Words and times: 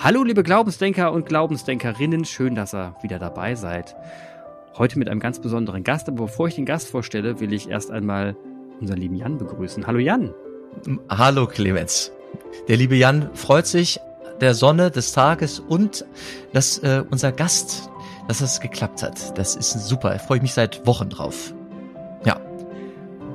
Hallo 0.00 0.22
liebe 0.22 0.44
Glaubensdenker 0.44 1.12
und 1.12 1.26
Glaubensdenkerinnen, 1.26 2.24
schön, 2.24 2.54
dass 2.54 2.72
ihr 2.72 2.94
wieder 3.02 3.18
dabei 3.18 3.56
seid. 3.56 3.96
Heute 4.76 4.96
mit 4.96 5.08
einem 5.08 5.18
ganz 5.18 5.40
besonderen 5.40 5.82
Gast, 5.82 6.08
aber 6.08 6.26
bevor 6.26 6.46
ich 6.46 6.54
den 6.54 6.66
Gast 6.66 6.88
vorstelle, 6.88 7.40
will 7.40 7.52
ich 7.52 7.68
erst 7.68 7.90
einmal 7.90 8.36
unseren 8.80 8.98
lieben 8.98 9.16
Jan 9.16 9.38
begrüßen. 9.38 9.88
Hallo 9.88 9.98
Jan. 9.98 10.32
Hallo 11.08 11.48
Clemens. 11.48 12.12
Der 12.68 12.76
liebe 12.76 12.94
Jan 12.94 13.28
freut 13.34 13.66
sich 13.66 13.98
der 14.40 14.54
Sonne 14.54 14.92
des 14.92 15.10
Tages 15.10 15.58
und 15.58 16.04
dass 16.52 16.78
äh, 16.78 17.02
unser 17.10 17.32
Gast, 17.32 17.90
dass 18.28 18.40
es 18.40 18.60
geklappt 18.60 19.02
hat. 19.02 19.36
Das 19.36 19.56
ist 19.56 19.72
super. 19.72 20.10
Da 20.10 20.18
freue 20.18 20.36
ich 20.36 20.42
mich 20.42 20.54
seit 20.54 20.86
Wochen 20.86 21.08
drauf. 21.08 21.52
Ja. 22.24 22.40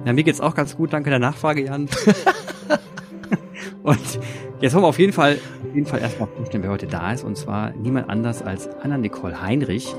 Ja, 0.06 0.14
mir 0.14 0.24
geht's 0.24 0.40
auch 0.40 0.56
ganz 0.56 0.78
gut. 0.78 0.94
Danke 0.94 1.10
der 1.10 1.20
Nachfrage, 1.20 1.66
Jan. 1.66 1.90
und 3.84 4.00
jetzt 4.64 4.74
wollen 4.74 4.86
wir 4.86 4.88
auf 4.88 5.00
jeden 5.00 5.12
Fall, 5.12 5.34
auf 5.68 5.76
jeden 5.76 5.86
Fall 5.86 6.00
erstmal 6.00 6.30
vorstellen, 6.30 6.64
wer 6.64 6.72
heute 6.72 6.88
da 6.88 7.12
ist. 7.12 7.26
Und 7.26 7.38
zwar 7.38 7.72
niemand 7.72 8.10
anders 8.10 8.42
als 8.42 8.70
Anna-Nicole 8.70 9.42
Heinrich. 9.42 9.94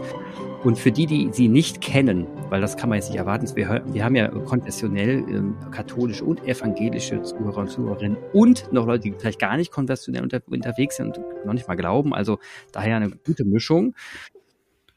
Und 0.64 0.78
für 0.78 0.90
die, 0.90 1.04
die 1.04 1.28
sie 1.32 1.48
nicht 1.48 1.82
kennen, 1.82 2.26
weil 2.48 2.62
das 2.62 2.78
kann 2.78 2.88
man 2.88 2.96
jetzt 2.96 3.10
nicht 3.10 3.18
erwarten, 3.18 3.46
wir, 3.54 3.84
wir 3.86 4.04
haben 4.04 4.16
ja 4.16 4.28
konfessionell 4.28 5.18
ähm, 5.28 5.56
katholische 5.70 6.24
und 6.24 6.42
evangelische 6.48 7.20
Zuhörer 7.20 7.58
und 7.58 7.68
Zuhörerinnen 7.68 8.16
und 8.32 8.72
noch 8.72 8.86
Leute, 8.86 9.10
die 9.10 9.12
vielleicht 9.12 9.38
gar 9.38 9.58
nicht 9.58 9.70
konfessionell 9.70 10.22
unter, 10.22 10.40
unterwegs 10.46 10.96
sind 10.96 11.18
und 11.18 11.44
noch 11.44 11.52
nicht 11.52 11.68
mal 11.68 11.74
glauben. 11.74 12.14
Also 12.14 12.38
daher 12.72 12.96
eine 12.96 13.10
gute 13.10 13.44
Mischung. 13.44 13.94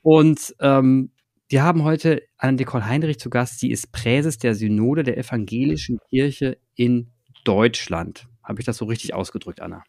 Und 0.02 0.55
ähm, 0.62 1.12
wir 1.49 1.63
haben 1.63 1.84
heute 1.84 2.21
Anna-Nicole 2.38 2.88
Heinrich 2.88 3.20
zu 3.20 3.29
Gast. 3.29 3.59
Sie 3.59 3.71
ist 3.71 3.91
Präses 3.91 4.38
der 4.38 4.55
Synode 4.55 5.04
der 5.04 5.18
Evangelischen 5.18 5.99
Kirche 6.09 6.57
in 6.76 7.07
Deutschland. 7.43 8.29
Habe 8.48 8.62
ich 8.62 8.66
das 8.66 8.78
so 8.78 8.86
richtig 8.86 9.13
ausgedrückt, 9.13 9.62
Anna? 9.62 9.84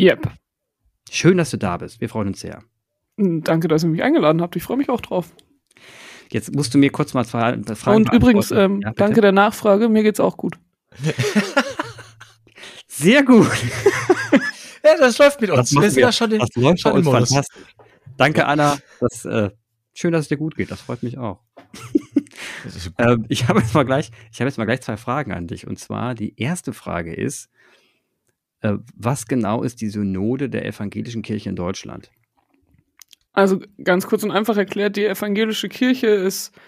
Yep. 0.00 0.30
Schön, 1.10 1.36
dass 1.38 1.50
du 1.50 1.56
da 1.56 1.76
bist. 1.76 2.00
Wir 2.00 2.08
freuen 2.08 2.28
uns 2.28 2.40
sehr. 2.40 2.62
Hm, 3.18 3.42
danke, 3.42 3.66
dass 3.66 3.82
ihr 3.82 3.88
mich 3.88 4.04
eingeladen 4.04 4.40
habt. 4.40 4.54
Ich 4.54 4.62
freue 4.62 4.76
mich 4.76 4.88
auch 4.88 5.00
drauf. 5.00 5.32
Jetzt 6.30 6.54
musst 6.54 6.72
du 6.72 6.78
mir 6.78 6.90
kurz 6.90 7.14
mal 7.14 7.24
zwei 7.24 7.58
Fragen 7.74 7.96
Und 7.96 8.12
übrigens, 8.12 8.52
ähm, 8.52 8.80
ja, 8.82 8.92
danke 8.94 9.20
der 9.20 9.32
Nachfrage. 9.32 9.88
Mir 9.88 10.04
geht's 10.04 10.20
auch 10.20 10.36
gut. 10.36 10.56
Sehr 12.86 13.24
gut. 13.24 13.50
ja, 14.84 14.96
das 14.98 15.18
läuft 15.18 15.40
mit 15.40 15.50
uns. 15.50 15.70
Das 15.70 15.82
wir 15.82 15.90
sind 15.90 16.02
ja 16.02 16.12
schon 16.12 16.30
in, 16.30 16.38
das 16.38 16.50
läuft 16.54 16.80
schon 16.80 16.92
uns 16.92 17.08
fantastisch. 17.08 17.64
Danke, 18.16 18.46
Anna. 18.46 18.78
Das, 19.00 19.24
äh, 19.24 19.50
schön, 19.94 20.12
dass 20.12 20.22
es 20.22 20.28
dir 20.28 20.36
gut 20.36 20.54
geht. 20.56 20.70
Das 20.70 20.80
freut 20.80 21.02
mich 21.02 21.18
auch. 21.18 21.40
ähm, 22.98 23.26
ich 23.28 23.48
habe 23.48 23.60
jetzt 23.60 23.74
mal 23.74 23.84
gleich, 23.84 24.12
ich 24.32 24.40
habe 24.40 24.48
jetzt 24.48 24.58
mal 24.58 24.64
gleich 24.64 24.80
zwei 24.82 24.96
Fragen 24.96 25.32
an 25.32 25.48
dich. 25.48 25.66
Und 25.66 25.78
zwar 25.80 26.14
die 26.14 26.40
erste 26.40 26.72
Frage 26.72 27.12
ist, 27.12 27.50
was 28.60 29.26
genau 29.26 29.62
ist 29.62 29.80
die 29.80 29.88
Synode 29.88 30.48
der 30.48 30.64
evangelischen 30.64 31.22
Kirche 31.22 31.48
in 31.48 31.56
Deutschland? 31.56 32.10
Also 33.32 33.60
ganz 33.84 34.06
kurz 34.06 34.24
und 34.24 34.30
einfach 34.30 34.56
erklärt, 34.56 34.96
die 34.96 35.04
evangelische 35.04 35.68
Kirche 35.68 36.06
ist 36.06 36.58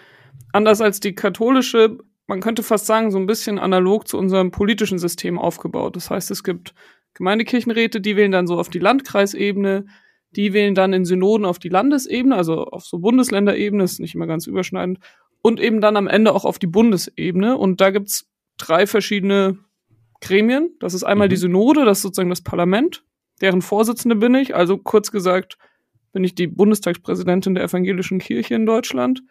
anders 0.53 0.81
als 0.81 0.99
die 0.99 1.15
katholische, 1.15 1.97
man 2.27 2.41
könnte 2.41 2.61
fast 2.61 2.85
sagen, 2.85 3.11
so 3.11 3.17
ein 3.17 3.25
bisschen 3.25 3.57
analog 3.57 4.07
zu 4.07 4.17
unserem 4.17 4.51
politischen 4.51 4.99
System 4.99 5.39
aufgebaut. 5.39 5.95
Das 5.95 6.11
heißt, 6.11 6.29
es 6.29 6.43
gibt 6.43 6.75
Gemeindekirchenräte, 7.15 8.01
die 8.01 8.15
wählen 8.15 8.31
dann 8.31 8.45
so 8.45 8.59
auf 8.59 8.69
die 8.69 8.79
Landkreisebene, 8.79 9.87
die 10.35 10.53
wählen 10.53 10.75
dann 10.75 10.93
in 10.93 11.05
Synoden 11.05 11.45
auf 11.45 11.57
die 11.57 11.69
Landesebene, 11.69 12.35
also 12.35 12.65
auf 12.65 12.85
so 12.85 12.99
Bundesländerebene, 12.99 13.83
ist 13.83 13.99
nicht 13.99 14.13
immer 14.13 14.27
ganz 14.27 14.45
überschneidend, 14.45 14.99
und 15.41 15.59
eben 15.59 15.81
dann 15.81 15.97
am 15.97 16.07
Ende 16.07 16.33
auch 16.33 16.45
auf 16.45 16.59
die 16.59 16.67
Bundesebene. 16.67 17.57
Und 17.57 17.81
da 17.81 17.89
gibt's 17.89 18.29
drei 18.57 18.85
verschiedene 18.85 19.57
Gremien. 20.21 20.75
Das 20.79 20.93
ist 20.93 21.03
einmal 21.03 21.27
mhm. 21.27 21.31
die 21.31 21.37
Synode, 21.37 21.85
das 21.85 21.99
ist 21.99 22.03
sozusagen 22.03 22.29
das 22.29 22.41
Parlament, 22.41 23.03
deren 23.41 23.61
Vorsitzende 23.61 24.15
bin 24.15 24.35
ich. 24.35 24.55
Also 24.55 24.77
kurz 24.77 25.11
gesagt, 25.11 25.57
bin 26.11 26.23
ich 26.23 26.35
die 26.35 26.47
Bundestagspräsidentin 26.47 27.55
der 27.55 27.63
Evangelischen 27.63 28.19
Kirche 28.19 28.55
in 28.55 28.65
Deutschland. 28.65 29.21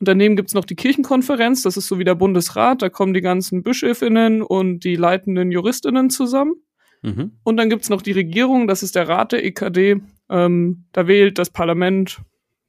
Und 0.00 0.06
daneben 0.06 0.36
gibt's 0.36 0.54
noch 0.54 0.64
die 0.64 0.76
Kirchenkonferenz, 0.76 1.62
das 1.62 1.76
ist 1.76 1.88
so 1.88 1.98
wie 1.98 2.04
der 2.04 2.14
Bundesrat, 2.14 2.82
da 2.82 2.88
kommen 2.88 3.14
die 3.14 3.20
ganzen 3.20 3.62
Bischöfinnen 3.62 4.42
und 4.42 4.84
die 4.84 4.94
leitenden 4.94 5.50
Juristinnen 5.50 6.08
zusammen. 6.10 6.54
Mhm. 7.02 7.32
Und 7.42 7.56
dann 7.56 7.68
gibt's 7.68 7.90
noch 7.90 8.02
die 8.02 8.12
Regierung, 8.12 8.68
das 8.68 8.82
ist 8.82 8.94
der 8.94 9.08
Rat 9.08 9.32
der 9.32 9.44
EKD. 9.44 10.00
Ähm, 10.30 10.84
da 10.92 11.08
wählt 11.08 11.38
das 11.38 11.50
Parlament 11.50 12.20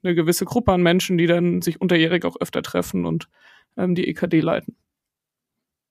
eine 0.01 0.15
gewisse 0.15 0.45
Gruppe 0.45 0.71
an 0.71 0.81
Menschen, 0.81 1.17
die 1.17 1.27
dann 1.27 1.61
sich 1.61 1.81
unterjährig 1.81 2.25
auch 2.25 2.39
öfter 2.39 2.63
treffen 2.63 3.05
und 3.05 3.29
ähm, 3.77 3.95
die 3.95 4.07
EKD 4.07 4.39
leiten. 4.39 4.75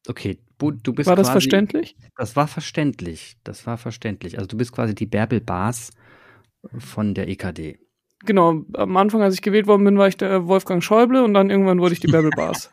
Okay, 0.09 0.39
du 0.59 0.93
bist 0.93 1.09
War 1.09 1.17
das 1.17 1.29
quasi, 1.29 1.33
verständlich? 1.33 1.97
Das 2.17 2.37
war 2.37 2.49
verständlich. 2.49 3.37
Das 3.45 3.67
war 3.67 3.79
verständlich. 3.79 4.39
Also 4.39 4.47
du 4.47 4.57
bist 4.57 4.73
quasi 4.73 4.95
die 4.95 5.07
Bärbel 5.07 5.41
Baas 5.41 5.91
von 6.79 7.15
der 7.15 7.29
EKD. 7.29 7.79
Genau, 8.25 8.65
am 8.73 8.97
Anfang, 8.97 9.23
als 9.23 9.35
ich 9.35 9.43
gewählt 9.43 9.69
worden 9.69 9.85
bin, 9.85 9.97
war 9.97 10.09
ich 10.09 10.17
der 10.17 10.49
Wolfgang 10.49 10.83
Schäuble 10.83 11.23
und 11.23 11.35
dann 11.35 11.51
irgendwann 11.51 11.79
wurde 11.79 11.93
ich 11.93 12.01
die 12.01 12.09
Bärbel 12.09 12.31
Bars. 12.35 12.69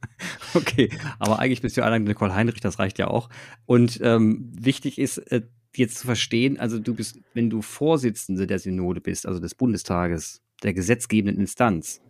okay, 0.54 0.90
aber 1.18 1.38
eigentlich 1.38 1.62
bist 1.62 1.76
du 1.76 1.82
allein 1.82 2.04
Nicole 2.04 2.34
Heinrich, 2.34 2.60
das 2.60 2.78
reicht 2.78 2.98
ja 2.98 3.08
auch. 3.08 3.30
Und 3.64 3.98
ähm, 4.02 4.50
wichtig 4.52 4.98
ist, 4.98 5.18
äh, 5.18 5.40
jetzt 5.74 5.98
zu 5.98 6.06
verstehen, 6.06 6.60
also 6.60 6.78
du 6.78 6.94
bist, 6.94 7.18
wenn 7.32 7.48
du 7.48 7.62
Vorsitzende 7.62 8.46
der 8.46 8.58
Synode 8.58 9.00
bist, 9.00 9.26
also 9.26 9.40
des 9.40 9.54
Bundestages, 9.54 10.42
der 10.62 10.74
gesetzgebenden 10.74 11.40
Instanz, 11.40 12.02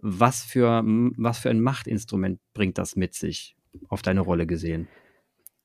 was 0.00 0.42
für, 0.42 0.82
was 1.16 1.38
für 1.38 1.50
ein 1.50 1.60
Machtinstrument 1.60 2.40
bringt 2.54 2.78
das 2.78 2.96
mit 2.96 3.14
sich, 3.14 3.54
auf 3.88 4.02
deine 4.02 4.20
Rolle 4.20 4.46
gesehen? 4.46 4.88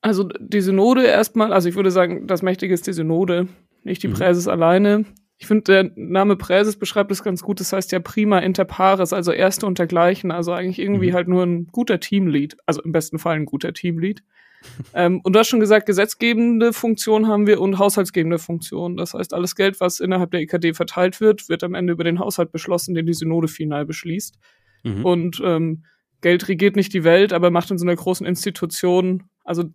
Also 0.02 0.30
die 0.40 0.62
Synode 0.62 1.04
erstmal, 1.06 1.52
also 1.52 1.68
ich 1.68 1.76
würde 1.76 1.92
sagen, 1.92 2.28
das 2.28 2.42
Mächtige 2.42 2.74
ist 2.74 2.86
die 2.86 2.94
Synode 2.94 3.48
nicht 3.86 4.04
die 4.04 4.08
mhm. 4.08 4.14
Präses 4.14 4.48
alleine. 4.48 5.06
Ich 5.38 5.48
finde, 5.48 5.64
der 5.64 5.92
Name 5.96 6.36
Präses 6.36 6.78
beschreibt 6.78 7.12
es 7.12 7.24
ganz 7.24 7.42
gut. 7.42 7.60
Das 7.60 7.72
heißt 7.74 7.92
ja 7.92 8.00
prima 8.00 8.40
inter 8.40 8.66
pares, 8.66 9.14
also 9.14 9.32
Erste 9.32 9.66
und 9.66 9.80
dergleichen. 9.80 10.32
Also 10.32 10.54
eigentlich 10.54 10.80
irgendwie 10.80 11.12
mhm. 11.12 11.14
halt 11.14 11.28
nur 11.28 11.44
ein 11.44 11.68
guter 11.68 12.00
Teamlead. 12.00 12.58
Also 12.66 12.82
im 12.82 12.92
besten 12.92 13.20
Fall 13.20 13.36
ein 13.36 13.46
guter 13.46 13.74
Teamlead. 13.74 14.24
ähm, 14.94 15.22
und 15.24 15.34
du 15.34 15.40
hast 15.40 15.50
schon 15.50 15.60
gesagt, 15.60 15.86
gesetzgebende 15.86 16.74
Funktion 16.74 17.28
haben 17.28 17.46
wir 17.46 17.62
und 17.62 17.78
haushaltsgebende 17.78 18.40
Funktion. 18.40 18.98
Das 18.98 19.14
heißt, 19.14 19.34
alles 19.34 19.56
Geld, 19.56 19.80
was 19.80 20.00
innerhalb 20.00 20.32
der 20.32 20.42
EKD 20.42 20.74
verteilt 20.74 21.22
wird, 21.22 21.48
wird 21.50 21.64
am 21.64 21.76
Ende 21.76 21.94
über 21.94 22.04
den 22.04 22.20
Haushalt 22.20 22.52
beschlossen, 22.52 22.96
den 22.96 23.06
die 23.06 23.14
Synode 23.14 23.48
final 23.48 23.86
beschließt. 23.86 24.40
Mhm. 24.84 25.06
Und 25.06 25.42
ähm, 25.44 25.84
Geld 26.22 26.48
regiert 26.48 26.76
nicht 26.76 26.94
die 26.94 27.03
Welt, 27.03 27.34
aber 27.34 27.52
macht 27.52 27.72
in 27.72 27.78
so 27.78 27.86
einer 27.86 27.96
großen 27.96 28.26
Institution, 28.26 29.24
also 29.44 29.66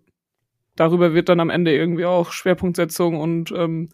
darüber 0.76 1.14
wird 1.14 1.28
dann 1.28 1.40
am 1.40 1.50
Ende 1.50 1.74
irgendwie 1.74 2.06
auch 2.06 2.32
Schwerpunktsetzung 2.32 3.20
und 3.20 3.52
ähm, 3.52 3.90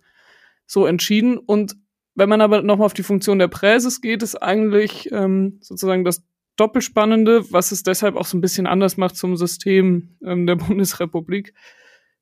so 0.67 0.87
entschieden. 0.87 1.37
Und 1.37 1.77
wenn 2.15 2.29
man 2.29 2.41
aber 2.41 2.63
nochmal 2.63 2.87
auf 2.87 2.95
die 2.95 3.03
Funktion 3.03 3.39
der 3.39 3.49
Präses 3.49 4.01
geht, 4.01 4.23
ist 4.23 4.37
eigentlich 4.37 5.11
ähm, 5.13 5.59
sozusagen 5.61 6.05
das 6.05 6.25
Doppelspannende, 6.57 7.53
was 7.53 7.73
es 7.73 7.83
deshalb 7.83 8.17
auch 8.17 8.25
so 8.25 8.37
ein 8.37 8.41
bisschen 8.41 8.67
anders 8.67 8.97
macht 8.97 9.17
zum 9.17 9.37
System 9.37 10.17
ähm, 10.25 10.47
der 10.47 10.57
Bundesrepublik, 10.57 11.55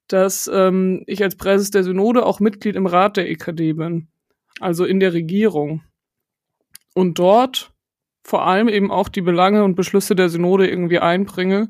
dass 0.08 0.50
ähm, 0.52 1.04
ich 1.06 1.22
als 1.22 1.36
Präses 1.36 1.70
der 1.70 1.84
Synode 1.84 2.26
auch 2.26 2.40
Mitglied 2.40 2.76
im 2.76 2.86
Rat 2.86 3.16
der 3.16 3.30
EKD 3.30 3.74
bin, 3.74 4.08
also 4.60 4.84
in 4.84 4.98
der 4.98 5.12
Regierung. 5.12 5.82
Und 6.94 7.18
dort 7.18 7.73
vor 8.24 8.46
allem 8.46 8.68
eben 8.68 8.90
auch 8.90 9.08
die 9.08 9.20
Belange 9.20 9.62
und 9.64 9.76
Beschlüsse 9.76 10.16
der 10.16 10.30
Synode 10.30 10.66
irgendwie 10.66 10.98
einbringe 10.98 11.68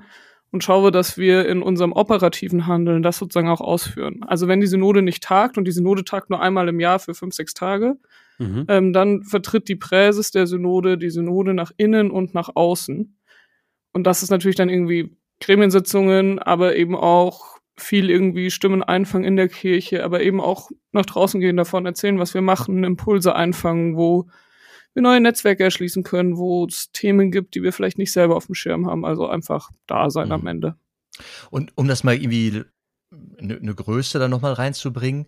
und 0.52 0.62
schaue, 0.62 0.92
dass 0.92 1.18
wir 1.18 1.48
in 1.48 1.62
unserem 1.62 1.92
operativen 1.92 2.68
Handeln 2.68 3.02
das 3.02 3.18
sozusagen 3.18 3.48
auch 3.48 3.60
ausführen. 3.60 4.22
Also 4.24 4.46
wenn 4.46 4.60
die 4.60 4.68
Synode 4.68 5.02
nicht 5.02 5.24
tagt 5.24 5.58
und 5.58 5.64
die 5.64 5.72
Synode 5.72 6.04
tagt 6.04 6.30
nur 6.30 6.40
einmal 6.40 6.68
im 6.68 6.78
Jahr 6.78 7.00
für 7.00 7.12
fünf, 7.12 7.34
sechs 7.34 7.54
Tage, 7.54 7.96
mhm. 8.38 8.64
ähm, 8.68 8.92
dann 8.92 9.24
vertritt 9.24 9.66
die 9.68 9.74
Präses 9.74 10.30
der 10.30 10.46
Synode 10.46 10.96
die 10.96 11.10
Synode 11.10 11.54
nach 11.54 11.72
innen 11.76 12.12
und 12.12 12.34
nach 12.34 12.50
außen. 12.54 13.18
Und 13.92 14.06
das 14.06 14.22
ist 14.22 14.30
natürlich 14.30 14.56
dann 14.56 14.68
irgendwie 14.68 15.16
Gremiensitzungen, 15.40 16.38
aber 16.38 16.76
eben 16.76 16.94
auch 16.94 17.58
viel 17.76 18.08
irgendwie 18.08 18.52
Stimmen 18.52 18.84
einfangen 18.84 19.26
in 19.26 19.34
der 19.34 19.48
Kirche, 19.48 20.04
aber 20.04 20.22
eben 20.22 20.40
auch 20.40 20.70
nach 20.92 21.04
draußen 21.04 21.40
gehen 21.40 21.56
davon 21.56 21.84
erzählen, 21.84 22.20
was 22.20 22.32
wir 22.32 22.42
machen, 22.42 22.84
Impulse 22.84 23.34
einfangen, 23.34 23.96
wo 23.96 24.28
wir 24.94 25.02
neue 25.02 25.20
Netzwerke 25.20 25.64
erschließen 25.64 26.02
können, 26.02 26.36
wo 26.36 26.66
es 26.66 26.90
Themen 26.92 27.30
gibt, 27.30 27.54
die 27.54 27.62
wir 27.62 27.72
vielleicht 27.72 27.98
nicht 27.98 28.12
selber 28.12 28.36
auf 28.36 28.46
dem 28.46 28.54
Schirm 28.54 28.86
haben. 28.86 29.04
Also 29.04 29.26
einfach 29.26 29.70
da 29.86 30.10
sein 30.10 30.28
mhm. 30.28 30.32
am 30.32 30.46
Ende. 30.46 30.76
Und 31.50 31.72
um 31.76 31.88
das 31.88 32.04
mal 32.04 32.14
irgendwie 32.14 32.62
eine, 33.38 33.56
eine 33.56 33.74
Größe 33.74 34.18
da 34.18 34.28
nochmal 34.28 34.54
reinzubringen, 34.54 35.26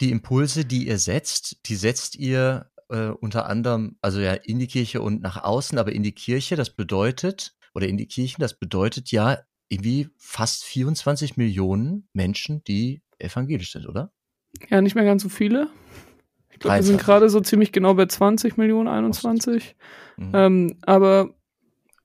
die 0.00 0.10
Impulse, 0.10 0.64
die 0.64 0.86
ihr 0.86 0.98
setzt, 0.98 1.68
die 1.68 1.76
setzt 1.76 2.16
ihr 2.16 2.70
äh, 2.88 3.08
unter 3.08 3.46
anderem, 3.46 3.96
also 4.00 4.20
ja 4.20 4.32
in 4.32 4.58
die 4.58 4.66
Kirche 4.68 5.02
und 5.02 5.22
nach 5.22 5.42
außen, 5.42 5.78
aber 5.78 5.92
in 5.92 6.02
die 6.02 6.12
Kirche, 6.12 6.56
das 6.56 6.70
bedeutet, 6.70 7.56
oder 7.74 7.88
in 7.88 7.96
die 7.96 8.06
Kirchen, 8.06 8.40
das 8.40 8.58
bedeutet 8.58 9.10
ja 9.10 9.38
irgendwie 9.68 10.08
fast 10.16 10.64
24 10.64 11.36
Millionen 11.36 12.08
Menschen, 12.12 12.62
die 12.64 13.02
evangelisch 13.18 13.72
sind, 13.72 13.86
oder? 13.86 14.12
Ja, 14.70 14.80
nicht 14.80 14.94
mehr 14.94 15.04
ganz 15.04 15.22
so 15.22 15.28
viele. 15.28 15.68
Ich 16.56 16.60
glaube, 16.60 16.76
wir 16.76 16.82
sind 16.82 17.00
gerade 17.00 17.28
so 17.28 17.40
ziemlich 17.40 17.70
genau 17.70 17.92
bei 17.92 18.06
20 18.06 18.56
Millionen, 18.56 18.88
21. 18.88 19.76
Mhm. 20.16 20.30
Ähm, 20.32 20.76
aber 20.86 21.34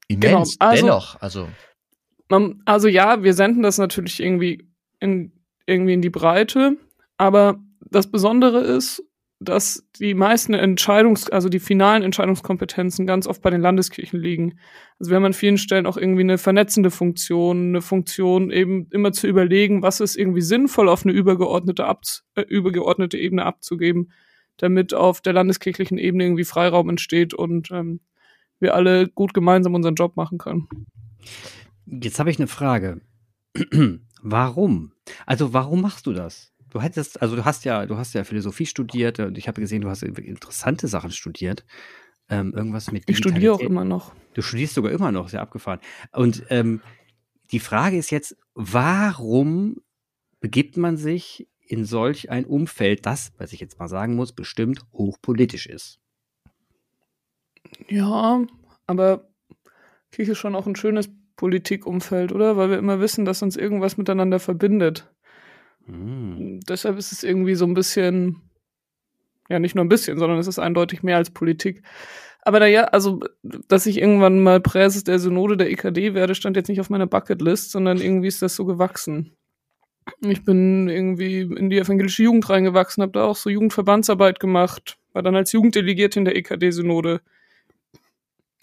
immens, 0.10 0.58
genau, 0.60 0.70
also, 0.70 0.86
dennoch, 0.86 1.22
also. 1.22 1.48
Man, 2.28 2.62
also 2.66 2.90
ja, 2.90 3.24
wir 3.24 3.34
senden 3.34 3.64
das 3.64 3.78
natürlich 3.78 4.20
irgendwie 4.20 4.68
in, 5.00 5.32
irgendwie 5.66 5.94
in 5.94 6.02
die 6.02 6.10
Breite, 6.10 6.76
aber 7.16 7.60
das 7.80 8.12
Besondere 8.12 8.60
ist, 8.60 9.04
dass 9.40 9.88
die 10.00 10.14
meisten 10.14 10.54
Entscheidungs-, 10.54 11.32
also 11.32 11.48
die 11.48 11.60
finalen 11.60 12.04
Entscheidungskompetenzen 12.04 13.08
ganz 13.08 13.26
oft 13.26 13.42
bei 13.42 13.52
den 13.52 13.62
Landeskirchen 13.62 14.20
liegen. 14.20 14.60
Also 15.00 15.12
wir 15.12 15.16
haben 15.16 15.26
an 15.26 15.34
vielen 15.34 15.58
Stellen 15.58 15.86
auch 15.86 15.98
irgendwie 15.98 16.24
eine 16.24 16.38
vernetzende 16.38 16.92
Funktion, 16.92 17.70
eine 17.70 17.82
Funktion 17.82 18.52
eben 18.52 18.88
immer 18.92 19.14
zu 19.14 19.28
überlegen, 19.28 19.82
was 19.82 20.02
ist 20.02 20.18
irgendwie 20.18 20.42
sinnvoll 20.42 20.90
auf 20.90 21.06
eine 21.06 21.14
übergeordnete, 21.14 21.86
Ab 21.86 22.02
äh, 22.36 22.42
übergeordnete 22.42 23.18
Ebene 23.18 23.46
abzugeben, 23.46 24.12
damit 24.58 24.94
auf 24.94 25.22
der 25.22 25.34
landeskirchlichen 25.34 25.98
Ebene 25.98 26.26
irgendwie 26.26 26.46
Freiraum 26.46 26.90
entsteht 26.90 27.34
und 27.34 27.72
ähm, 27.72 28.00
wir 28.60 28.76
alle 28.76 29.08
gut 29.08 29.34
gemeinsam 29.34 29.74
unseren 29.74 29.96
Job 29.96 30.16
machen 30.16 30.38
können. 30.38 30.68
Jetzt 31.86 32.20
habe 32.20 32.30
ich 32.30 32.38
eine 32.38 32.48
Frage. 32.48 33.02
warum? 34.22 34.94
Also 35.26 35.54
warum 35.54 35.82
machst 35.82 36.06
du 36.06 36.14
das? 36.14 36.54
Du 36.70 36.82
hättest, 36.82 37.22
also 37.22 37.36
du 37.36 37.44
hast 37.44 37.66
ja, 37.66 37.86
du 37.86 37.98
hast 37.98 38.14
ja 38.14 38.24
Philosophie 38.24 38.66
studiert 38.66 39.20
und 39.20 39.38
ich 39.38 39.48
habe 39.48 39.60
gesehen, 39.60 39.82
du 39.82 39.90
hast 39.90 40.04
interessante 40.04 40.88
Sachen 40.88 41.12
studiert. 41.12 41.66
Ähm, 42.30 42.54
irgendwas 42.54 42.92
mit. 42.94 43.04
Ich 43.10 43.18
studiere 43.18 43.54
auch 43.54 43.60
immer 43.60 43.84
noch. 43.84 44.14
Du 44.34 44.42
studierst 44.42 44.76
sogar 44.76 44.94
immer 44.94 45.12
noch, 45.12 45.28
sehr 45.28 45.42
abgefahren. 45.42 45.82
Und 46.14 46.46
ähm, 46.50 46.82
die 47.52 47.60
Frage 47.60 47.98
ist 47.98 48.10
jetzt, 48.10 48.38
warum 48.54 49.82
begibt 50.40 50.78
man 50.78 50.96
sich 50.96 51.50
in 51.72 51.86
solch 51.86 52.30
ein 52.30 52.46
Umfeld, 52.46 53.06
das, 53.06 53.32
was 53.38 53.54
ich 53.54 53.60
jetzt 53.60 53.80
mal 53.80 53.88
sagen 53.88 54.16
muss, 54.16 54.34
bestimmt 54.34 54.82
hochpolitisch 54.94 55.68
ist? 55.68 56.00
Ja, 57.88 58.46
aber 58.88 59.30
Kirche 60.12 60.34
ist 60.34 60.38
schon 60.38 60.56
auch 60.56 60.68
ein 60.68 60.76
schönes 60.76 61.10
Politikumfeld, 61.38 62.34
oder? 62.34 62.58
Weil 62.58 62.70
wir 62.70 62.78
immer 62.78 63.00
wissen, 63.00 63.24
dass 63.24 63.42
uns 63.42 63.56
irgendwas 63.56 63.98
miteinander 63.98 64.40
verbindet. 64.40 65.10
Mhm. 65.86 66.60
Deshalb 66.68 66.98
ist 66.98 67.14
es 67.14 67.24
irgendwie 67.24 67.56
so 67.56 67.66
ein 67.66 67.74
bisschen, 67.74 68.42
ja, 69.50 69.58
nicht 69.60 69.76
nur 69.76 69.86
ein 69.86 69.90
bisschen, 69.90 70.20
sondern 70.20 70.40
es 70.40 70.48
ist 70.48 70.60
eindeutig 70.60 71.04
mehr 71.04 71.18
als 71.18 71.32
Politik. 71.32 71.84
Aber 72.42 72.60
naja, 72.60 72.86
also, 72.86 73.22
dass 73.44 73.86
ich 73.86 73.98
irgendwann 73.98 74.42
mal 74.44 74.60
Präses 74.60 75.04
der 75.04 75.20
Synode 75.20 75.58
der 75.58 75.72
EKD 75.72 76.16
werde, 76.16 76.36
stand 76.36 76.58
jetzt 76.58 76.68
nicht 76.68 76.82
auf 76.82 76.90
meiner 76.90 77.08
Bucketlist, 77.08 77.72
sondern 77.72 78.00
irgendwie 78.00 78.28
ist 78.28 78.42
das 78.42 78.56
so 78.56 78.66
gewachsen. 78.66 79.38
Ich 80.20 80.44
bin 80.44 80.90
irgendwie 80.90 81.42
in 81.42 81.70
die 81.70 81.78
evangelische 81.78 82.24
Jugend 82.24 82.50
reingewachsen, 82.50 83.02
habe 83.02 83.14
da 83.14 83.24
auch 83.26 83.36
so 83.36 83.50
Jugendverbandsarbeit 83.50 84.40
gemacht, 84.40 84.98
war 85.14 85.24
dann 85.24 85.36
als 85.36 85.52
Jugenddelegierte 85.52 86.20
in 86.20 86.26
der 86.26 86.36
EKD-Synode 86.36 87.22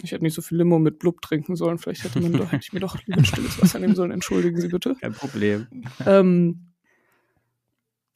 ich 0.02 0.12
hätte 0.12 0.22
nicht 0.22 0.34
so 0.34 0.42
viel 0.42 0.58
Limo 0.58 0.78
mit 0.78 0.98
Blub 0.98 1.20
trinken 1.20 1.56
sollen. 1.56 1.78
Vielleicht 1.78 2.04
hätte, 2.04 2.20
man 2.20 2.32
doch, 2.32 2.52
hätte 2.52 2.62
ich 2.62 2.72
mir 2.72 2.80
doch 2.80 2.96
lieber 3.04 3.24
stilles 3.24 3.60
Wasser 3.60 3.80
nehmen 3.80 3.96
sollen. 3.96 4.12
Entschuldigen 4.12 4.60
Sie 4.60 4.68
bitte. 4.68 4.94
Kein 5.00 5.12
Problem. 5.12 5.66
Ähm, 6.06 6.68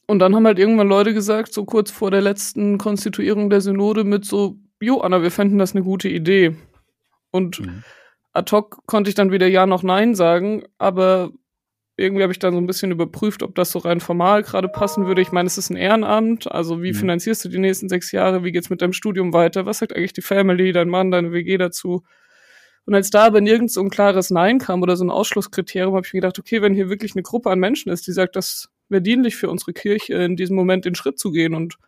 und 0.07 0.19
dann 0.21 0.35
haben 0.35 0.47
halt 0.47 0.59
irgendwann 0.59 0.89
Leute 0.89 1.13
gesagt, 1.13 1.53
so 1.53 1.65
kurz 1.65 1.91
vor 1.91 2.11
der 2.11 2.21
letzten 2.21 2.79
Konstituierung 2.79 3.51
der 3.51 3.61
Synode 3.61 4.05
mit 4.05 4.25
so, 4.25 4.59
jo, 4.81 5.01
Anna, 5.01 5.23
wir 5.23 5.31
fänden 5.31 5.59
das 5.59 5.75
eine 5.75 5.83
gute 5.83 6.09
Idee. 6.09 6.57
Und 7.33 7.61
mhm. 7.61 7.83
ad 8.33 8.55
hoc 8.55 8.87
konnte 8.87 9.09
ich 9.09 9.17
dann 9.17 9.33
weder 9.33 9.49
Ja 9.49 9.67
noch 9.67 9.83
Nein 9.83 10.15
sagen, 10.15 10.65
aber 10.79 11.33
irgendwie 12.03 12.23
habe 12.23 12.33
ich 12.33 12.39
dann 12.39 12.53
so 12.53 12.61
ein 12.61 12.67
bisschen 12.67 12.91
überprüft, 12.91 13.43
ob 13.43 13.55
das 13.55 13.71
so 13.71 13.79
rein 13.79 14.01
formal 14.01 14.43
gerade 14.43 14.69
passen 14.69 15.07
würde. 15.07 15.23
Ich 15.23 15.33
meine, 15.33 15.47
es 15.47 15.57
ist 15.57 15.71
ein 15.71 15.77
Ehrenamt, 15.77 16.51
also 16.51 16.83
wie 16.83 16.93
mhm. 16.93 16.97
finanzierst 16.97 17.45
du 17.45 17.49
die 17.49 17.59
nächsten 17.59 17.89
sechs 17.89 18.13
Jahre? 18.13 18.45
Wie 18.45 18.53
geht's 18.53 18.71
mit 18.71 18.83
deinem 18.83 18.93
Studium 18.93 19.33
weiter? 19.33 19.65
Was 19.65 19.79
sagt 19.79 19.97
eigentlich 19.97 20.13
die 20.13 20.23
Family, 20.23 20.73
dein 20.73 20.89
Mann, 20.89 21.11
deine 21.11 21.33
WG 21.33 21.57
dazu? 21.57 22.03
Und 22.85 22.95
als 22.95 23.11
da 23.11 23.27
aber 23.27 23.41
nirgends 23.41 23.75
so 23.75 23.81
ein 23.81 23.91
klares 23.91 24.31
Nein 24.31 24.59
kam 24.59 24.83
oder 24.83 24.97
so 24.97 25.05
ein 25.05 25.11
Ausschlusskriterium, 25.11 25.95
habe 25.95 26.07
ich 26.07 26.13
mir 26.13 26.21
gedacht, 26.21 26.39
okay, 26.39 26.63
wenn 26.63 26.75
hier 26.75 26.89
wirklich 26.89 27.15
eine 27.15 27.23
Gruppe 27.23 27.51
an 27.51 27.61
Menschen 27.61 27.93
ist, 27.93 28.07
die 28.07 28.13
sagt, 28.13 28.35
das 28.37 28.71
wäre 28.89 29.03
dienlich 29.03 29.37
für 29.37 29.49
unsere 29.49 29.73
Kirche, 29.73 30.15
in 30.15 30.37
diesem 30.37 30.57
Moment 30.57 30.85
den 30.85 30.95
Schritt 30.95 31.19
zu 31.19 31.31
gehen 31.31 31.55
und 31.55 31.79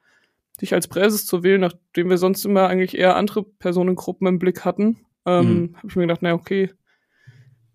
dich 0.60 0.72
als 0.72 0.86
Präses 0.86 1.26
zu 1.26 1.42
wählen, 1.42 1.60
nachdem 1.60 2.10
wir 2.10 2.18
sonst 2.18 2.44
immer 2.44 2.68
eigentlich 2.68 2.96
eher 2.96 3.16
andere 3.16 3.42
Personengruppen 3.42 4.26
im 4.28 4.38
Blick 4.38 4.64
hatten, 4.64 5.04
ähm, 5.26 5.46
mhm. 5.46 5.76
habe 5.76 5.88
ich 5.88 5.96
mir 5.96 6.02
gedacht, 6.02 6.22
na 6.22 6.32
okay, 6.32 6.70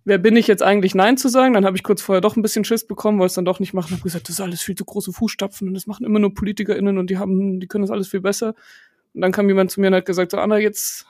wer 0.06 0.18
bin 0.18 0.36
ich 0.36 0.48
jetzt 0.48 0.64
eigentlich 0.64 0.96
Nein 0.96 1.18
zu 1.18 1.30
sagen? 1.30 1.54
Dann 1.54 1.66
habe 1.66 1.78
ich 1.78 1.84
kurz 1.84 2.02
vorher 2.02 2.22
doch 2.22 2.36
ein 2.36 2.42
bisschen 2.42 2.64
Schiss 2.64 2.86
bekommen, 2.86 3.20
wollte 3.20 3.32
es 3.32 3.36
dann 3.36 3.46
doch 3.46 3.60
nicht 3.60 3.74
machen. 3.74 3.92
Habe 3.92 4.04
gesagt, 4.04 4.28
das 4.28 4.36
ist 4.36 4.42
alles 4.42 4.62
viel 4.62 4.76
zu 4.76 4.86
große 4.86 5.14
Fußstapfen 5.14 5.68
und 5.68 5.74
das 5.74 5.88
machen 5.88 6.06
immer 6.06 6.20
nur 6.20 6.34
PolitikerInnen 6.34 6.98
und 6.98 7.10
die 7.10 7.18
haben, 7.18 7.60
die 7.60 7.68
können 7.68 7.84
das 7.84 7.92
alles 7.92 8.08
viel 8.08 8.22
besser. 8.22 8.56
Und 9.14 9.22
dann 9.22 9.32
kam 9.32 9.48
jemand 9.48 9.72
zu 9.72 9.82
mir 9.82 9.88
und 9.88 9.96
hat 9.96 10.06
gesagt, 10.06 10.32
so 10.32 10.38
Anna, 10.38 10.58
jetzt 10.58 11.06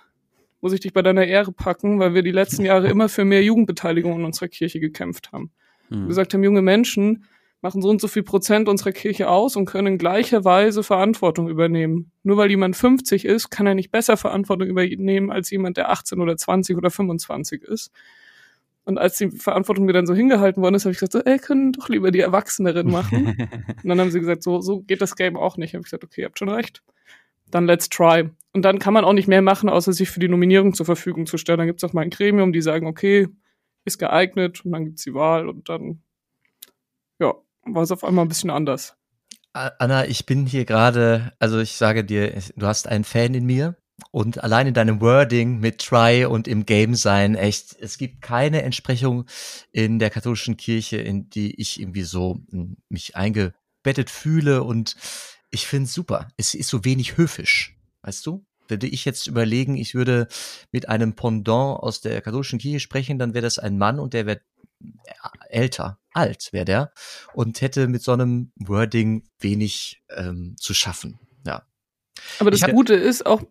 muss 0.62 0.74
ich 0.74 0.80
dich 0.80 0.94
bei 0.94 1.02
deiner 1.02 1.26
Ehre 1.26 1.52
packen, 1.52 2.00
weil 2.00 2.14
wir 2.14 2.24
die 2.24 2.32
letzten 2.32 2.66
Jahre 2.66 2.90
immer 2.90 3.10
für 3.10 3.26
mehr 3.26 3.44
Jugendbeteiligung 3.44 4.20
in 4.20 4.26
unserer 4.26 4.48
Kirche 4.48 4.80
gekämpft 4.80 5.32
haben. 5.32 5.52
Mhm. 5.90 6.08
gesagt 6.08 6.34
haben, 6.34 6.44
junge 6.44 6.62
Menschen 6.62 7.26
machen 7.62 7.82
so 7.82 7.90
und 7.90 8.00
so 8.00 8.08
viel 8.08 8.24
Prozent 8.24 8.70
unserer 8.70 8.94
Kirche 8.94 9.30
aus 9.30 9.56
und 9.56 9.66
können 9.66 9.88
in 9.88 9.98
gleicher 9.98 10.46
Weise 10.46 10.82
Verantwortung 10.82 11.50
übernehmen. 11.50 12.12
Nur 12.24 12.38
weil 12.38 12.50
jemand 12.50 12.78
50 12.78 13.26
ist, 13.26 13.50
kann 13.50 13.68
er 13.68 13.76
nicht 13.76 13.92
besser 13.92 14.16
Verantwortung 14.16 14.68
übernehmen 14.68 15.30
als 15.30 15.50
jemand, 15.50 15.76
der 15.76 15.90
18 15.90 16.22
oder 16.22 16.38
20 16.38 16.78
oder 16.78 16.90
25 16.90 17.64
ist. 17.64 17.92
Und 18.90 18.98
als 18.98 19.20
die 19.20 19.30
Verantwortung 19.30 19.86
mir 19.86 19.94
dann 19.94 20.08
so 20.08 20.16
hingehalten 20.16 20.64
worden 20.64 20.74
ist, 20.74 20.86
habe 20.86 20.94
ich 20.94 20.98
gesagt, 20.98 21.14
so, 21.14 21.20
ey, 21.20 21.38
können 21.38 21.74
doch 21.74 21.90
lieber 21.90 22.10
die 22.10 22.22
Erwachseneren 22.22 22.90
machen. 22.90 23.38
und 23.84 23.88
dann 23.88 24.00
haben 24.00 24.10
sie 24.10 24.20
gesagt, 24.20 24.42
so, 24.42 24.62
so 24.62 24.82
geht 24.82 25.00
das 25.00 25.16
Game 25.16 25.38
auch 25.38 25.58
nicht. 25.58 25.76
Habe 25.76 25.82
ich 25.82 25.86
gesagt, 25.86 26.04
okay, 26.04 26.22
ihr 26.22 26.26
habt 26.26 26.40
schon 26.40 26.50
recht. 26.50 26.82
Dann 27.52 27.68
let's 27.68 27.88
try. 27.88 28.32
Und 28.52 28.64
dann 28.64 28.80
kann 28.80 28.96
man 28.96 29.06
auch 29.06 29.14
nicht 29.14 29.28
mehr 29.28 29.44
machen, 29.44 29.70
außer 29.70 29.94
sich 29.94 30.10
für 30.10 30.20
die 30.20 30.28
Nominierung 30.28 30.74
zur 30.74 30.88
Verfügung 30.88 31.28
zu 31.28 31.38
stellen. 31.38 31.60
Dann 31.60 31.68
gibt 31.68 31.84
es 31.84 31.88
auch 31.88 31.94
mal 31.94 32.02
ein 32.02 32.10
Gremium, 32.10 32.52
die 32.52 32.64
sagen, 32.64 32.88
okay, 32.88 33.28
ist 33.86 34.00
geeignet 34.00 34.66
und 34.66 34.72
dann 34.72 34.86
gibt's 34.86 35.04
die 35.04 35.14
Wahl 35.14 35.48
und 35.48 35.70
dann, 35.70 36.02
ja, 37.20 37.36
war 37.62 37.84
es 37.84 37.92
auf 37.92 38.04
einmal 38.04 38.26
ein 38.26 38.30
bisschen 38.30 38.50
anders. 38.50 38.98
Anna, 39.54 40.08
ich 40.08 40.26
bin 40.26 40.48
hier 40.48 40.66
gerade, 40.66 41.34
also 41.38 41.60
ich 41.60 41.74
sage 41.74 42.04
dir, 42.04 42.34
du 42.56 42.66
hast 42.66 42.88
einen 42.88 43.04
Fan 43.04 43.36
in 43.36 43.46
mir 43.46 43.79
und 44.12 44.44
allein 44.44 44.68
in 44.68 44.74
deinem 44.74 45.02
Wording 45.02 45.60
mit 45.60 45.80
Try 45.80 46.26
und 46.26 46.48
im 46.48 46.66
Game 46.66 46.96
sein, 46.96 47.36
echt, 47.36 47.76
es 47.80 47.98
gibt 47.98 48.22
keine 48.22 48.62
Entsprechung 48.64 49.26
in 49.72 50.00
der 50.00 50.10
katholischen 50.10 50.58
Kirche, 50.58 50.98
in 50.98 51.30
die 51.30 51.60
ich 51.60 51.80
irgendwie 51.80 52.04
so 52.04 52.40
hm, 52.52 52.78
mich 52.90 53.16
eingebettet 53.16 54.10
fühle 54.10 54.64
und 54.64 54.96
ich 55.52 55.68
finde 55.68 55.86
es 55.86 55.94
super. 55.94 56.28
Es 56.38 56.54
ist 56.54 56.70
so 56.70 56.86
wenig 56.86 57.18
höfisch, 57.18 57.78
weißt 58.04 58.26
du? 58.26 58.46
Würde 58.68 58.88
ich 58.88 59.04
jetzt 59.04 59.26
überlegen, 59.26 59.76
ich 59.76 59.96
würde 59.96 60.28
mit 60.72 60.90
einem 60.90 61.16
Pendant 61.16 61.80
aus 61.80 62.02
der 62.02 62.22
katholischen 62.22 62.60
Kirche 62.60 62.80
sprechen, 62.80 63.18
dann 63.18 63.34
wäre 63.34 63.42
das 63.42 63.58
ein 63.58 63.78
Mann 63.78 64.00
und 64.00 64.14
der 64.14 64.28
wäre 64.28 64.42
älter, 65.50 66.00
alt 66.12 66.50
wäre 66.52 66.66
der 66.66 66.94
und 67.34 67.62
hätte 67.62 67.88
mit 67.88 68.04
so 68.04 68.12
einem 68.12 68.52
Wording 68.56 69.28
wenig 69.40 70.02
ähm, 70.10 70.56
zu 70.58 70.74
schaffen. 70.74 71.20
Ja. 71.46 71.66
Aber 72.40 72.52
das 72.52 72.62
Gute 72.62 72.94
ist 72.94 73.26
auch, 73.26 73.44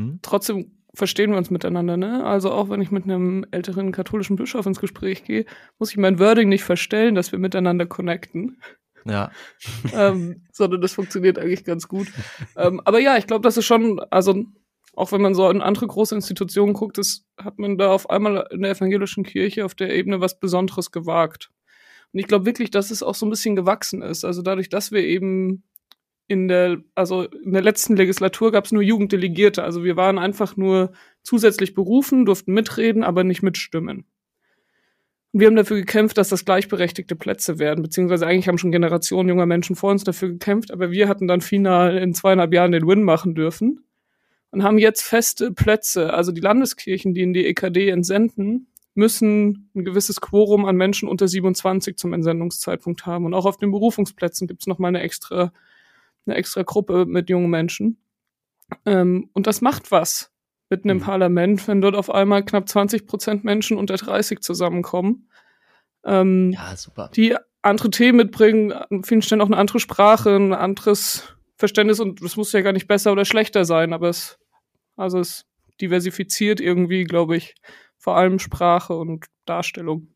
hm? 0.00 0.18
Trotzdem 0.22 0.72
verstehen 0.94 1.30
wir 1.30 1.38
uns 1.38 1.50
miteinander, 1.50 1.96
ne? 1.96 2.24
Also 2.24 2.50
auch 2.50 2.70
wenn 2.70 2.80
ich 2.80 2.90
mit 2.90 3.04
einem 3.04 3.44
älteren 3.50 3.92
katholischen 3.92 4.36
Bischof 4.36 4.64
ins 4.64 4.80
Gespräch 4.80 5.24
gehe, 5.24 5.44
muss 5.78 5.90
ich 5.90 5.98
mein 5.98 6.18
Wording 6.18 6.48
nicht 6.48 6.64
verstellen, 6.64 7.14
dass 7.14 7.32
wir 7.32 7.38
miteinander 7.38 7.84
connecten. 7.84 8.60
Ja. 9.04 9.30
ähm, 9.94 10.42
sondern 10.52 10.80
das 10.80 10.94
funktioniert 10.94 11.38
eigentlich 11.38 11.64
ganz 11.64 11.86
gut. 11.86 12.08
ähm, 12.56 12.80
aber 12.84 12.98
ja, 12.98 13.18
ich 13.18 13.26
glaube, 13.26 13.42
das 13.42 13.58
ist 13.58 13.66
schon, 13.66 14.00
also 14.10 14.46
auch 14.94 15.12
wenn 15.12 15.20
man 15.20 15.34
so 15.34 15.48
in 15.50 15.60
andere 15.60 15.86
große 15.86 16.14
Institutionen 16.14 16.72
guckt, 16.72 16.98
das 16.98 17.24
hat 17.36 17.58
man 17.58 17.76
da 17.76 17.92
auf 17.92 18.08
einmal 18.08 18.48
in 18.50 18.62
der 18.62 18.72
evangelischen 18.72 19.24
Kirche 19.24 19.64
auf 19.66 19.74
der 19.74 19.94
Ebene 19.94 20.20
was 20.20 20.40
Besonderes 20.40 20.90
gewagt. 20.90 21.50
Und 22.12 22.20
ich 22.20 22.26
glaube 22.26 22.46
wirklich, 22.46 22.70
dass 22.70 22.90
es 22.90 23.02
auch 23.02 23.14
so 23.14 23.26
ein 23.26 23.30
bisschen 23.30 23.54
gewachsen 23.54 24.02
ist. 24.02 24.24
Also 24.24 24.42
dadurch, 24.42 24.68
dass 24.70 24.92
wir 24.92 25.04
eben 25.04 25.62
in 26.30 26.46
der, 26.46 26.78
also 26.94 27.24
in 27.24 27.52
der 27.52 27.62
letzten 27.62 27.96
Legislatur 27.96 28.52
gab 28.52 28.64
es 28.64 28.70
nur 28.70 28.84
Jugenddelegierte. 28.84 29.64
Also 29.64 29.82
wir 29.82 29.96
waren 29.96 30.16
einfach 30.16 30.56
nur 30.56 30.92
zusätzlich 31.24 31.74
berufen, 31.74 32.24
durften 32.24 32.52
mitreden, 32.52 33.02
aber 33.02 33.24
nicht 33.24 33.42
mitstimmen. 33.42 34.04
Und 35.32 35.40
wir 35.40 35.48
haben 35.48 35.56
dafür 35.56 35.78
gekämpft, 35.78 36.18
dass 36.18 36.28
das 36.28 36.44
gleichberechtigte 36.44 37.16
Plätze 37.16 37.58
werden, 37.58 37.82
beziehungsweise 37.82 38.28
eigentlich 38.28 38.46
haben 38.46 38.58
schon 38.58 38.70
Generationen 38.70 39.28
junger 39.28 39.46
Menschen 39.46 39.74
vor 39.74 39.90
uns 39.90 40.04
dafür 40.04 40.28
gekämpft, 40.28 40.70
aber 40.70 40.92
wir 40.92 41.08
hatten 41.08 41.26
dann 41.26 41.40
final 41.40 41.98
in 41.98 42.14
zweieinhalb 42.14 42.54
Jahren 42.54 42.70
den 42.70 42.86
Win 42.86 43.02
machen 43.02 43.34
dürfen 43.34 43.84
und 44.52 44.62
haben 44.62 44.78
jetzt 44.78 45.02
feste 45.02 45.50
Plätze. 45.50 46.14
Also 46.14 46.30
die 46.30 46.40
Landeskirchen, 46.40 47.12
die 47.12 47.22
in 47.22 47.32
die 47.32 47.46
EKD 47.46 47.88
entsenden, 47.88 48.68
müssen 48.94 49.68
ein 49.74 49.84
gewisses 49.84 50.20
Quorum 50.20 50.64
an 50.64 50.76
Menschen 50.76 51.08
unter 51.08 51.26
27 51.26 51.96
zum 51.96 52.12
Entsendungszeitpunkt 52.12 53.04
haben. 53.04 53.24
Und 53.24 53.34
auch 53.34 53.46
auf 53.46 53.56
den 53.56 53.72
Berufungsplätzen 53.72 54.46
gibt 54.46 54.62
es 54.62 54.68
nochmal 54.68 54.90
eine 54.90 55.00
extra 55.00 55.52
eine 56.26 56.36
extra 56.36 56.62
Gruppe 56.62 57.06
mit 57.06 57.30
jungen 57.30 57.50
Menschen. 57.50 58.02
Ähm, 58.86 59.30
und 59.32 59.46
das 59.46 59.60
macht 59.60 59.90
was 59.90 60.32
mit 60.68 60.84
einem 60.84 60.98
mhm. 60.98 61.02
Parlament, 61.02 61.68
wenn 61.68 61.80
dort 61.80 61.96
auf 61.96 62.10
einmal 62.10 62.44
knapp 62.44 62.68
20 62.68 63.06
Prozent 63.06 63.44
Menschen 63.44 63.76
unter 63.76 63.96
30 63.96 64.40
zusammenkommen. 64.40 65.28
Ähm, 66.04 66.52
ja, 66.52 66.76
super. 66.76 67.10
Die 67.14 67.36
andere 67.62 67.90
Themen 67.90 68.16
mitbringen, 68.16 68.72
an 68.72 69.04
vielen 69.04 69.22
Stellen 69.22 69.40
auch 69.40 69.46
eine 69.46 69.56
andere 69.56 69.80
Sprache, 69.80 70.36
ein 70.36 70.54
anderes 70.54 71.36
Verständnis 71.56 72.00
und 72.00 72.22
das 72.24 72.36
muss 72.36 72.52
ja 72.52 72.62
gar 72.62 72.72
nicht 72.72 72.88
besser 72.88 73.12
oder 73.12 73.24
schlechter 73.24 73.64
sein, 73.64 73.92
aber 73.92 74.08
es, 74.08 74.38
also 74.96 75.18
es 75.18 75.44
diversifiziert 75.80 76.60
irgendwie, 76.60 77.04
glaube 77.04 77.36
ich, 77.36 77.54
vor 77.98 78.16
allem 78.16 78.38
Sprache 78.38 78.94
und 78.94 79.26
Darstellung. 79.44 80.14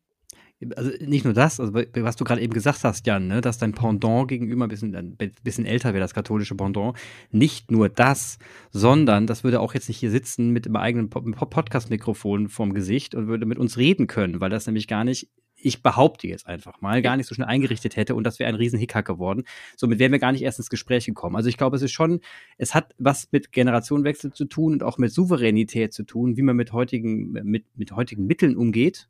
Also 0.75 0.91
nicht 0.99 1.25
nur 1.25 1.33
das, 1.33 1.59
also 1.59 1.73
was 1.73 2.15
du 2.15 2.23
gerade 2.23 2.41
eben 2.41 2.53
gesagt 2.53 2.83
hast, 2.83 3.05
Jan, 3.07 3.27
ne, 3.27 3.41
dass 3.41 3.57
dein 3.57 3.73
Pendant 3.73 4.27
gegenüber 4.27 4.65
ein 4.65 4.69
bisschen, 4.69 4.95
ein 4.95 5.17
bisschen 5.43 5.65
älter 5.65 5.93
wäre, 5.93 6.01
das 6.01 6.13
katholische 6.13 6.55
Pendant. 6.55 6.97
Nicht 7.31 7.71
nur 7.71 7.89
das, 7.89 8.37
sondern 8.71 9.27
das 9.27 9.43
würde 9.43 9.59
auch 9.59 9.73
jetzt 9.73 9.87
nicht 9.87 9.97
hier 9.97 10.11
sitzen 10.11 10.51
mit 10.51 10.65
dem 10.65 10.75
eigenen 10.75 11.09
Podcast-Mikrofon 11.09 12.49
vorm 12.49 12.73
Gesicht 12.73 13.15
und 13.15 13.27
würde 13.27 13.45
mit 13.45 13.57
uns 13.57 13.77
reden 13.77 14.07
können, 14.07 14.41
weil 14.41 14.49
das 14.49 14.65
nämlich 14.65 14.87
gar 14.87 15.03
nicht 15.03 15.29
ich 15.65 15.81
behaupte 15.81 16.27
jetzt 16.27 16.45
einfach 16.45 16.81
mal, 16.81 17.01
gar 17.01 17.17
nicht 17.17 17.27
so 17.27 17.33
schnell 17.33 17.47
eingerichtet 17.47 17.95
hätte 17.95 18.13
und 18.13 18.23
das 18.23 18.37
wäre 18.37 18.49
ein 18.49 18.55
riesen 18.55 18.77
Hickhack 18.77 19.05
geworden. 19.05 19.43
Somit 19.75 19.97
wären 19.97 20.11
wir 20.11 20.19
gar 20.19 20.31
nicht 20.31 20.43
erst 20.43 20.59
ins 20.59 20.69
Gespräch 20.69 21.05
gekommen. 21.05 21.35
Also 21.35 21.49
ich 21.49 21.57
glaube, 21.57 21.75
es 21.75 21.81
ist 21.81 21.91
schon, 21.91 22.19
es 22.59 22.75
hat 22.75 22.93
was 22.99 23.29
mit 23.31 23.51
Generationenwechsel 23.51 24.31
zu 24.31 24.45
tun 24.45 24.73
und 24.73 24.83
auch 24.83 24.99
mit 24.99 25.11
Souveränität 25.11 25.91
zu 25.91 26.03
tun, 26.03 26.37
wie 26.37 26.43
man 26.43 26.55
mit 26.55 26.71
heutigen, 26.71 27.31
mit, 27.31 27.65
mit 27.75 27.91
heutigen 27.93 28.27
Mitteln 28.27 28.57
umgeht 28.57 29.09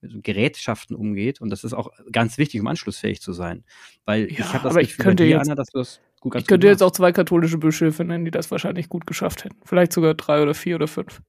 mit 0.00 0.24
Gerätschaften 0.24 0.96
umgeht. 0.96 1.40
Und 1.40 1.50
das 1.50 1.64
ist 1.64 1.72
auch 1.72 1.90
ganz 2.12 2.38
wichtig, 2.38 2.60
um 2.60 2.66
anschlussfähig 2.66 3.20
zu 3.20 3.32
sein. 3.32 3.64
Weil 4.04 4.22
ja, 4.22 4.28
ich 4.28 4.44
habe 4.52 4.64
das 4.64 4.72
aber 4.72 4.82
ich 4.82 4.96
könnte 4.96 5.24
jetzt, 5.24 5.46
Anna, 5.46 5.54
dass 5.54 5.68
du 5.68 5.78
das 5.78 6.00
gut 6.20 6.34
Ich 6.36 6.46
könnte 6.46 6.66
jetzt 6.66 6.82
auch 6.82 6.92
zwei 6.92 7.12
katholische 7.12 7.58
Bischöfe 7.58 8.04
nennen, 8.04 8.24
die 8.24 8.30
das 8.30 8.50
wahrscheinlich 8.50 8.88
gut 8.88 9.06
geschafft 9.06 9.44
hätten. 9.44 9.56
Vielleicht 9.64 9.92
sogar 9.92 10.14
drei 10.14 10.42
oder 10.42 10.54
vier 10.54 10.76
oder 10.76 10.88
fünf. 10.88 11.20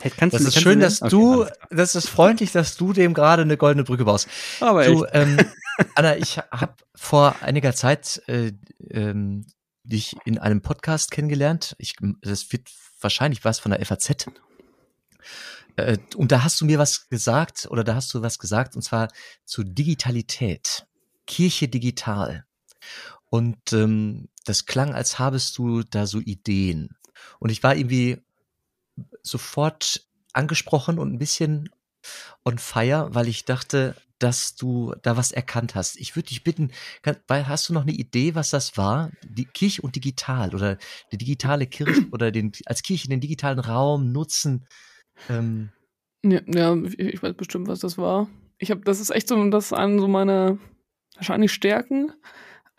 Hey, 0.00 0.12
das 0.18 0.30
du, 0.30 0.48
ist 0.48 0.60
schön, 0.60 0.80
dass 0.80 1.02
okay, 1.02 1.10
du, 1.10 1.46
das 1.70 1.94
ist 1.94 2.08
freundlich, 2.08 2.52
dass 2.52 2.76
du 2.76 2.94
dem 2.94 3.12
gerade 3.12 3.42
eine 3.42 3.58
goldene 3.58 3.84
Brücke 3.84 4.04
baust. 4.04 4.28
Aber 4.60 4.86
du, 4.86 5.04
ähm, 5.12 5.36
Anna, 5.94 6.16
ich 6.16 6.38
habe 6.38 6.74
vor 6.94 7.36
einiger 7.42 7.74
Zeit 7.74 8.22
äh, 8.26 8.52
ähm, 8.88 9.44
dich 9.84 10.16
in 10.24 10.38
einem 10.38 10.62
Podcast 10.62 11.10
kennengelernt. 11.10 11.74
Ich, 11.78 11.96
das 12.22 12.50
wird 12.52 12.70
wahrscheinlich 13.00 13.44
was 13.44 13.58
von 13.58 13.72
der 13.72 13.84
FAZ. 13.84 14.26
Äh, 15.76 15.98
und 16.16 16.32
da 16.32 16.42
hast 16.42 16.60
du 16.60 16.64
mir 16.64 16.78
was 16.78 17.08
gesagt 17.08 17.66
oder 17.70 17.84
da 17.84 17.94
hast 17.94 18.12
du 18.14 18.22
was 18.22 18.38
gesagt 18.38 18.76
und 18.76 18.82
zwar 18.82 19.08
zu 19.44 19.62
Digitalität. 19.62 20.86
Kirche 21.26 21.68
digital. 21.68 22.44
Und 23.30 23.72
ähm, 23.72 24.28
das 24.44 24.66
klang, 24.66 24.94
als 24.94 25.18
habest 25.18 25.56
du 25.58 25.82
da 25.82 26.06
so 26.06 26.18
Ideen. 26.18 26.96
Und 27.38 27.50
ich 27.50 27.62
war 27.62 27.76
irgendwie 27.76 28.18
sofort 29.22 30.06
angesprochen 30.32 30.98
und 30.98 31.12
ein 31.12 31.18
bisschen 31.18 31.70
on 32.44 32.58
fire, 32.58 33.08
weil 33.12 33.28
ich 33.28 33.44
dachte, 33.44 33.94
dass 34.18 34.54
du 34.54 34.94
da 35.02 35.16
was 35.16 35.32
erkannt 35.32 35.74
hast. 35.74 35.96
Ich 35.96 36.14
würde 36.14 36.28
dich 36.28 36.44
bitten, 36.44 36.72
kann, 37.02 37.16
weil 37.26 37.48
hast 37.48 37.68
du 37.68 37.72
noch 37.72 37.82
eine 37.82 37.92
Idee, 37.92 38.34
was 38.34 38.50
das 38.50 38.76
war? 38.76 39.10
Die 39.22 39.46
Kirche 39.46 39.82
und 39.82 39.96
digital 39.96 40.54
oder 40.54 40.76
die 41.10 41.18
digitale 41.18 41.66
Kirche 41.66 42.06
oder 42.12 42.30
den 42.30 42.52
als 42.66 42.82
Kirche 42.82 43.08
den 43.08 43.20
digitalen 43.20 43.58
Raum 43.58 44.12
nutzen 44.12 44.66
ähm, 45.28 45.70
ja, 46.22 46.40
ja, 46.46 46.76
ich 46.96 47.22
weiß 47.22 47.34
bestimmt, 47.34 47.68
was 47.68 47.80
das 47.80 47.98
war. 47.98 48.28
Ich 48.58 48.70
habe, 48.70 48.82
das 48.82 49.00
ist 49.00 49.10
echt 49.10 49.28
so, 49.28 49.50
das 49.50 49.66
ist 49.66 49.72
an 49.72 49.98
so 49.98 50.08
meine 50.08 50.58
wahrscheinlich 51.16 51.52
Stärken, 51.52 52.12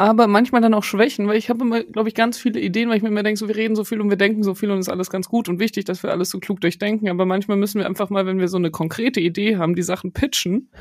aber 0.02 0.26
manchmal 0.26 0.62
dann 0.62 0.74
auch 0.74 0.84
Schwächen, 0.84 1.28
weil 1.28 1.38
ich 1.38 1.52
habe 1.52 1.64
immer, 1.64 1.84
glaube 1.84 2.10
ich, 2.10 2.16
ganz 2.16 2.40
viele 2.40 2.60
Ideen, 2.60 2.90
weil 2.90 2.98
ich 2.98 3.04
mir 3.04 3.10
immer 3.10 3.22
denke, 3.22 3.38
so 3.38 3.48
wir 3.48 3.56
reden 3.56 3.76
so 3.76 3.84
viel 3.84 4.02
und 4.02 4.10
wir 4.10 4.18
denken 4.18 4.42
so 4.42 4.56
viel 4.56 4.72
und 4.72 4.80
ist 4.80 4.90
alles 4.90 5.12
ganz 5.12 5.28
gut 5.28 5.48
und 5.48 5.60
wichtig, 5.60 5.86
dass 5.86 6.02
wir 6.02 6.10
alles 6.10 6.32
so 6.32 6.40
klug 6.40 6.60
durchdenken. 6.60 7.08
Aber 7.08 7.28
manchmal 7.28 7.58
müssen 7.58 7.78
wir 7.78 7.86
einfach 7.86 8.10
mal, 8.10 8.26
wenn 8.26 8.40
wir 8.40 8.48
so 8.48 8.58
eine 8.58 8.72
konkrete 8.72 9.20
Idee 9.20 9.58
haben, 9.58 9.76
die 9.76 9.84
Sachen 9.84 10.12
pitchen 10.12 10.72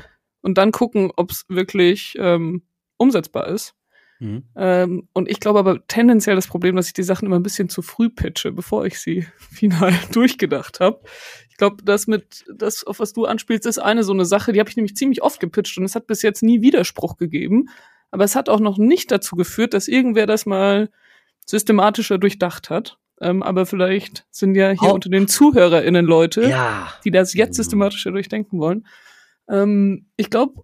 und 0.41 0.57
dann 0.57 0.71
gucken, 0.71 1.11
ob 1.15 1.29
es 1.29 1.45
wirklich 1.49 2.15
ähm, 2.17 2.63
umsetzbar 2.97 3.47
ist. 3.49 3.75
Mhm. 4.19 4.43
Ähm, 4.55 5.07
und 5.13 5.29
ich 5.29 5.39
glaube 5.39 5.59
aber 5.59 5.85
tendenziell 5.85 6.35
das 6.35 6.47
Problem, 6.47 6.75
dass 6.75 6.87
ich 6.87 6.93
die 6.93 7.03
Sachen 7.03 7.27
immer 7.27 7.37
ein 7.37 7.43
bisschen 7.43 7.69
zu 7.69 7.83
früh 7.83 8.09
pitche, 8.09 8.51
bevor 8.51 8.85
ich 8.85 8.99
sie 8.99 9.27
final 9.37 9.93
durchgedacht 10.11 10.79
habe. 10.79 10.99
Ich 11.61 11.67
glaube, 11.67 11.83
das 11.83 12.07
mit, 12.07 12.43
das, 12.51 12.83
auf 12.85 12.99
was 12.99 13.13
du 13.13 13.25
anspielst, 13.25 13.67
ist 13.67 13.77
eine 13.77 14.03
so 14.03 14.13
eine 14.13 14.25
Sache, 14.25 14.51
die 14.51 14.59
habe 14.59 14.71
ich 14.71 14.77
nämlich 14.77 14.95
ziemlich 14.95 15.21
oft 15.21 15.39
gepitcht 15.39 15.77
und 15.77 15.83
es 15.83 15.93
hat 15.93 16.07
bis 16.07 16.23
jetzt 16.23 16.41
nie 16.41 16.63
Widerspruch 16.63 17.17
gegeben. 17.17 17.69
Aber 18.09 18.23
es 18.23 18.35
hat 18.35 18.49
auch 18.49 18.59
noch 18.59 18.79
nicht 18.79 19.11
dazu 19.11 19.35
geführt, 19.35 19.75
dass 19.75 19.87
irgendwer 19.87 20.25
das 20.25 20.47
mal 20.47 20.89
systematischer 21.45 22.17
durchdacht 22.17 22.71
hat. 22.71 22.97
Ähm, 23.19 23.43
aber 23.43 23.67
vielleicht 23.67 24.25
sind 24.31 24.55
ja 24.55 24.71
hier 24.71 24.89
oh. 24.89 24.95
unter 24.95 25.11
den 25.11 25.27
ZuhörerInnen 25.27 26.03
Leute, 26.03 26.49
ja. 26.49 26.91
die 27.05 27.11
das 27.11 27.35
jetzt 27.35 27.57
systematischer 27.57 28.09
durchdenken 28.09 28.57
wollen. 28.57 28.87
Ähm, 29.47 30.07
ich 30.17 30.31
glaube, 30.31 30.63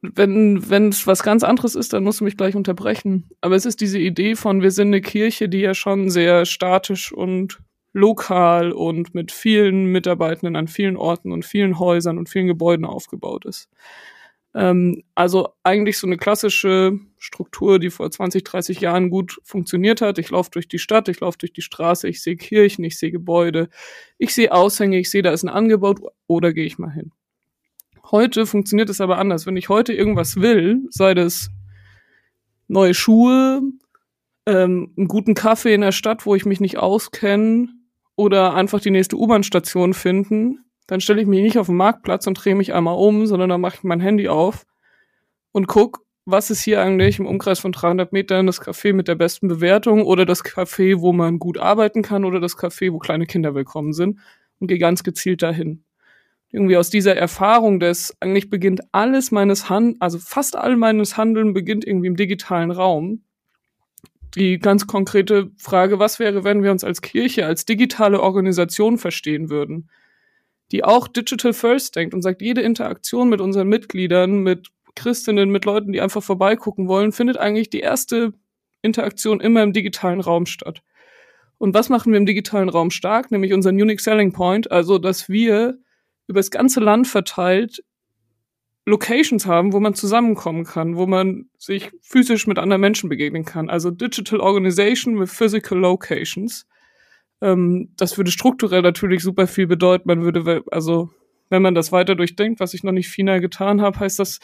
wenn 0.00 0.70
wenn 0.70 0.88
es 0.88 1.06
was 1.06 1.22
ganz 1.22 1.44
anderes 1.44 1.74
ist, 1.74 1.92
dann 1.92 2.04
musst 2.04 2.20
du 2.20 2.24
mich 2.24 2.38
gleich 2.38 2.56
unterbrechen. 2.56 3.28
Aber 3.42 3.54
es 3.54 3.66
ist 3.66 3.82
diese 3.82 3.98
Idee 3.98 4.34
von, 4.34 4.62
wir 4.62 4.70
sind 4.70 4.86
eine 4.86 5.02
Kirche, 5.02 5.50
die 5.50 5.60
ja 5.60 5.74
schon 5.74 6.08
sehr 6.08 6.46
statisch 6.46 7.12
und 7.12 7.58
lokal 7.92 8.72
und 8.72 9.14
mit 9.14 9.32
vielen 9.32 9.86
Mitarbeitenden 9.86 10.56
an 10.56 10.68
vielen 10.68 10.96
Orten 10.96 11.32
und 11.32 11.44
vielen 11.44 11.78
Häusern 11.78 12.18
und 12.18 12.28
vielen 12.28 12.46
Gebäuden 12.46 12.84
aufgebaut 12.84 13.44
ist. 13.44 13.68
Ähm, 14.54 15.02
also 15.14 15.50
eigentlich 15.62 15.98
so 15.98 16.06
eine 16.06 16.16
klassische 16.16 16.98
Struktur, 17.18 17.78
die 17.78 17.90
vor 17.90 18.10
20, 18.10 18.44
30 18.44 18.80
Jahren 18.80 19.10
gut 19.10 19.40
funktioniert 19.44 20.00
hat. 20.00 20.18
Ich 20.18 20.30
laufe 20.30 20.50
durch 20.50 20.68
die 20.68 20.78
Stadt, 20.78 21.08
ich 21.08 21.20
laufe 21.20 21.38
durch 21.38 21.52
die 21.52 21.62
Straße, 21.62 22.08
ich 22.08 22.22
sehe 22.22 22.36
Kirchen, 22.36 22.84
ich 22.84 22.98
sehe 22.98 23.10
Gebäude, 23.10 23.68
ich 24.18 24.34
sehe 24.34 24.52
Aushänge, 24.52 24.98
ich 24.98 25.10
sehe, 25.10 25.22
da 25.22 25.32
ist 25.32 25.42
ein 25.42 25.48
Angebot 25.48 26.00
oder 26.26 26.52
gehe 26.52 26.66
ich 26.66 26.78
mal 26.78 26.92
hin. 26.92 27.12
Heute 28.10 28.44
funktioniert 28.46 28.90
es 28.90 29.00
aber 29.00 29.18
anders. 29.18 29.46
Wenn 29.46 29.56
ich 29.56 29.68
heute 29.68 29.94
irgendwas 29.94 30.36
will, 30.36 30.86
sei 30.90 31.14
das 31.14 31.48
neue 32.68 32.94
Schuhe, 32.94 33.62
ähm, 34.46 34.92
einen 34.96 35.08
guten 35.08 35.34
Kaffee 35.34 35.74
in 35.74 35.80
der 35.80 35.92
Stadt, 35.92 36.26
wo 36.26 36.34
ich 36.34 36.44
mich 36.44 36.60
nicht 36.60 36.78
auskenne, 36.78 37.68
oder 38.22 38.54
einfach 38.54 38.80
die 38.80 38.90
nächste 38.90 39.16
U-Bahn-Station 39.16 39.94
finden, 39.94 40.64
dann 40.86 41.00
stelle 41.00 41.20
ich 41.20 41.26
mich 41.26 41.42
nicht 41.42 41.58
auf 41.58 41.66
den 41.66 41.76
Marktplatz 41.76 42.26
und 42.26 42.34
drehe 42.34 42.54
mich 42.54 42.72
einmal 42.72 42.96
um, 42.96 43.26
sondern 43.26 43.50
dann 43.50 43.60
mache 43.60 43.76
ich 43.76 43.84
mein 43.84 44.00
Handy 44.00 44.28
auf 44.28 44.64
und 45.52 45.66
guck, 45.66 46.00
was 46.24 46.50
ist 46.50 46.62
hier 46.62 46.80
eigentlich 46.80 47.18
im 47.18 47.26
Umkreis 47.26 47.58
von 47.58 47.72
300 47.72 48.12
Metern 48.12 48.46
das 48.46 48.62
Café 48.62 48.92
mit 48.92 49.08
der 49.08 49.16
besten 49.16 49.48
Bewertung 49.48 50.04
oder 50.04 50.24
das 50.24 50.44
Café, 50.44 51.00
wo 51.00 51.12
man 51.12 51.38
gut 51.38 51.58
arbeiten 51.58 52.02
kann 52.02 52.24
oder 52.24 52.40
das 52.40 52.56
Café, 52.56 52.92
wo 52.92 52.98
kleine 52.98 53.26
Kinder 53.26 53.54
willkommen 53.54 53.92
sind 53.92 54.20
und 54.60 54.68
gehe 54.68 54.78
ganz 54.78 55.02
gezielt 55.02 55.42
dahin 55.42 55.84
irgendwie 56.52 56.76
aus 56.76 56.90
dieser 56.90 57.16
Erfahrung 57.16 57.80
des, 57.80 58.14
eigentlich 58.20 58.50
beginnt 58.50 58.82
alles 58.92 59.30
meines 59.32 59.70
Hand, 59.70 59.96
also 60.00 60.18
fast 60.18 60.54
all 60.54 60.76
meines 60.76 61.16
Handeln 61.16 61.54
beginnt 61.54 61.86
irgendwie 61.86 62.08
im 62.08 62.16
digitalen 62.16 62.70
Raum. 62.70 63.24
Die 64.34 64.58
ganz 64.58 64.86
konkrete 64.86 65.50
Frage, 65.58 65.98
was 65.98 66.18
wäre, 66.18 66.44
wenn 66.44 66.62
wir 66.62 66.70
uns 66.70 66.84
als 66.84 67.02
Kirche, 67.02 67.46
als 67.46 67.66
digitale 67.66 68.20
Organisation 68.20 68.96
verstehen 68.96 69.50
würden, 69.50 69.90
die 70.70 70.84
auch 70.84 71.06
digital 71.06 71.52
first 71.52 71.96
denkt 71.96 72.14
und 72.14 72.22
sagt, 72.22 72.40
jede 72.40 72.62
Interaktion 72.62 73.28
mit 73.28 73.40
unseren 73.40 73.68
Mitgliedern, 73.68 74.38
mit 74.38 74.68
Christinnen, 74.94 75.50
mit 75.50 75.64
Leuten, 75.64 75.92
die 75.92 76.00
einfach 76.00 76.22
vorbeigucken 76.22 76.88
wollen, 76.88 77.12
findet 77.12 77.36
eigentlich 77.36 77.68
die 77.68 77.80
erste 77.80 78.32
Interaktion 78.80 79.40
immer 79.40 79.62
im 79.62 79.72
digitalen 79.72 80.20
Raum 80.20 80.46
statt. 80.46 80.82
Und 81.58 81.74
was 81.74 81.88
machen 81.88 82.12
wir 82.12 82.18
im 82.18 82.26
digitalen 82.26 82.68
Raum 82.68 82.90
stark? 82.90 83.30
Nämlich 83.30 83.52
unseren 83.52 83.80
Unique 83.80 84.00
Selling 84.00 84.32
Point, 84.32 84.70
also 84.72 84.98
dass 84.98 85.28
wir 85.28 85.78
über 86.26 86.40
das 86.40 86.50
ganze 86.50 86.80
Land 86.80 87.06
verteilt 87.06 87.84
Locations 88.84 89.46
haben, 89.46 89.72
wo 89.72 89.80
man 89.80 89.94
zusammenkommen 89.94 90.64
kann, 90.64 90.96
wo 90.96 91.06
man 91.06 91.46
sich 91.58 91.90
physisch 92.00 92.46
mit 92.46 92.58
anderen 92.58 92.80
Menschen 92.80 93.08
begegnen 93.08 93.44
kann. 93.44 93.70
Also 93.70 93.90
Digital 93.90 94.40
Organization 94.40 95.20
with 95.20 95.30
Physical 95.30 95.78
Locations. 95.78 96.66
Ähm, 97.40 97.92
das 97.96 98.16
würde 98.16 98.30
strukturell 98.30 98.82
natürlich 98.82 99.22
super 99.22 99.46
viel 99.46 99.66
bedeuten. 99.66 100.04
Man 100.06 100.22
würde, 100.22 100.64
also 100.70 101.10
wenn 101.48 101.62
man 101.62 101.74
das 101.74 101.92
weiter 101.92 102.16
durchdenkt, 102.16 102.60
was 102.60 102.74
ich 102.74 102.82
noch 102.82 102.92
nicht 102.92 103.08
final 103.08 103.40
getan 103.40 103.80
habe, 103.80 104.00
heißt 104.00 104.18
das, 104.18 104.40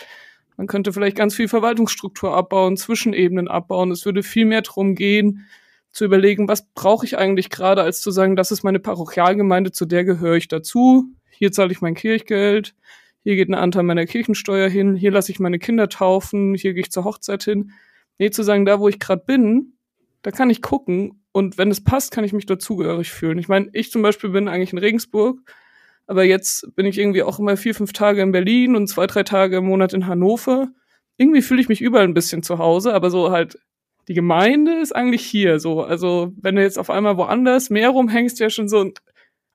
man 0.57 0.67
könnte 0.67 0.93
vielleicht 0.93 1.17
ganz 1.17 1.35
viel 1.35 1.49
Verwaltungsstruktur 1.49 2.35
abbauen, 2.35 2.77
Zwischenebenen 2.77 3.49
abbauen. 3.49 3.91
Es 3.91 4.05
würde 4.05 4.23
viel 4.23 4.45
mehr 4.45 4.63
darum 4.63 4.95
gehen, 4.95 5.47
zu 5.91 6.05
überlegen, 6.05 6.49
was 6.49 6.69
brauche 6.75 7.07
ich 7.07 7.17
eigentlich 7.17 7.51
gerade, 7.51 7.83
als 7.83 8.01
zu 8.01 8.11
sagen, 8.11 8.37
das 8.37 8.51
ist 8.51 8.63
meine 8.63 8.79
Parochialgemeinde, 8.79 9.73
zu 9.73 9.87
der 9.87 10.05
gehöre 10.05 10.35
ich 10.35 10.49
dazu 10.49 11.13
hier 11.39 11.53
zahle 11.53 11.73
ich 11.73 11.81
mein 11.81 11.95
Kirchgeld, 11.95 12.75
hier 13.23 13.37
geht 13.37 13.49
ein 13.49 13.55
Anteil 13.55 13.83
meiner 13.83 14.07
Kirchensteuer 14.07 14.69
hin, 14.69 14.95
hier 14.95 15.11
lasse 15.11 15.33
ich 15.33 15.41
meine 15.41 15.59
Kinder 15.59 15.89
taufen, 15.89 16.55
hier 16.55 16.75
gehe 16.75 16.83
ich 16.83 16.91
zur 16.91 17.05
Hochzeit 17.05 17.43
hin. 17.43 17.73
Nee, 18.19 18.31
zu 18.31 18.43
sagen, 18.43 18.65
da 18.65 18.81
wo 18.81 18.89
ich 18.89 18.99
gerade 18.99 19.23
bin, 19.25 19.75
da 20.23 20.31
kann 20.31 20.51
ich 20.51 20.63
gucken 20.63 21.23
und 21.33 21.59
wenn 21.59 21.71
es 21.71 21.85
passt, 21.85 22.11
kann 22.11 22.25
ich 22.25 22.33
mich 22.33 22.47
dazugehörig 22.47 23.11
fühlen. 23.11 23.39
Ich 23.39 23.49
meine, 23.49 23.69
ich 23.73 23.91
zum 23.91 24.03
Beispiel 24.03 24.31
bin 24.31 24.49
eigentlich 24.49 24.73
in 24.73 24.79
Regensburg, 24.79 25.39
aber 26.07 26.25
jetzt 26.25 26.75
bin 26.75 26.87
ich 26.87 26.99
irgendwie 26.99 27.23
auch 27.23 27.39
immer 27.39 27.57
vier, 27.57 27.75
fünf 27.75 27.93
Tage 27.93 28.23
in 28.23 28.33
Berlin 28.33 28.75
und 28.75 28.89
zwei, 28.89 29.07
drei 29.07 29.23
Tage 29.23 29.59
im 29.59 29.67
Monat 29.67 29.93
in 29.93 30.07
Hannover. 30.07 30.69
Irgendwie 31.17 31.43
fühle 31.43 31.61
ich 31.61 31.69
mich 31.69 31.81
überall 31.81 32.05
ein 32.05 32.15
bisschen 32.15 32.43
zu 32.43 32.59
Hause, 32.59 32.95
aber 32.95 33.11
so 33.11 33.31
halt 33.31 33.59
die 34.09 34.15
Gemeinde 34.15 34.81
ist 34.81 34.97
eigentlich 34.97 35.23
hier 35.23 35.61
so. 35.61 35.83
Also 35.83 36.33
wenn 36.41 36.57
du 36.57 36.63
jetzt 36.63 36.79
auf 36.79 36.89
einmal 36.89 37.19
woanders 37.19 37.69
mehr 37.69 37.91
rumhängst, 37.91 38.41
ja 38.41 38.49
schon 38.49 38.69
so, 38.69 38.91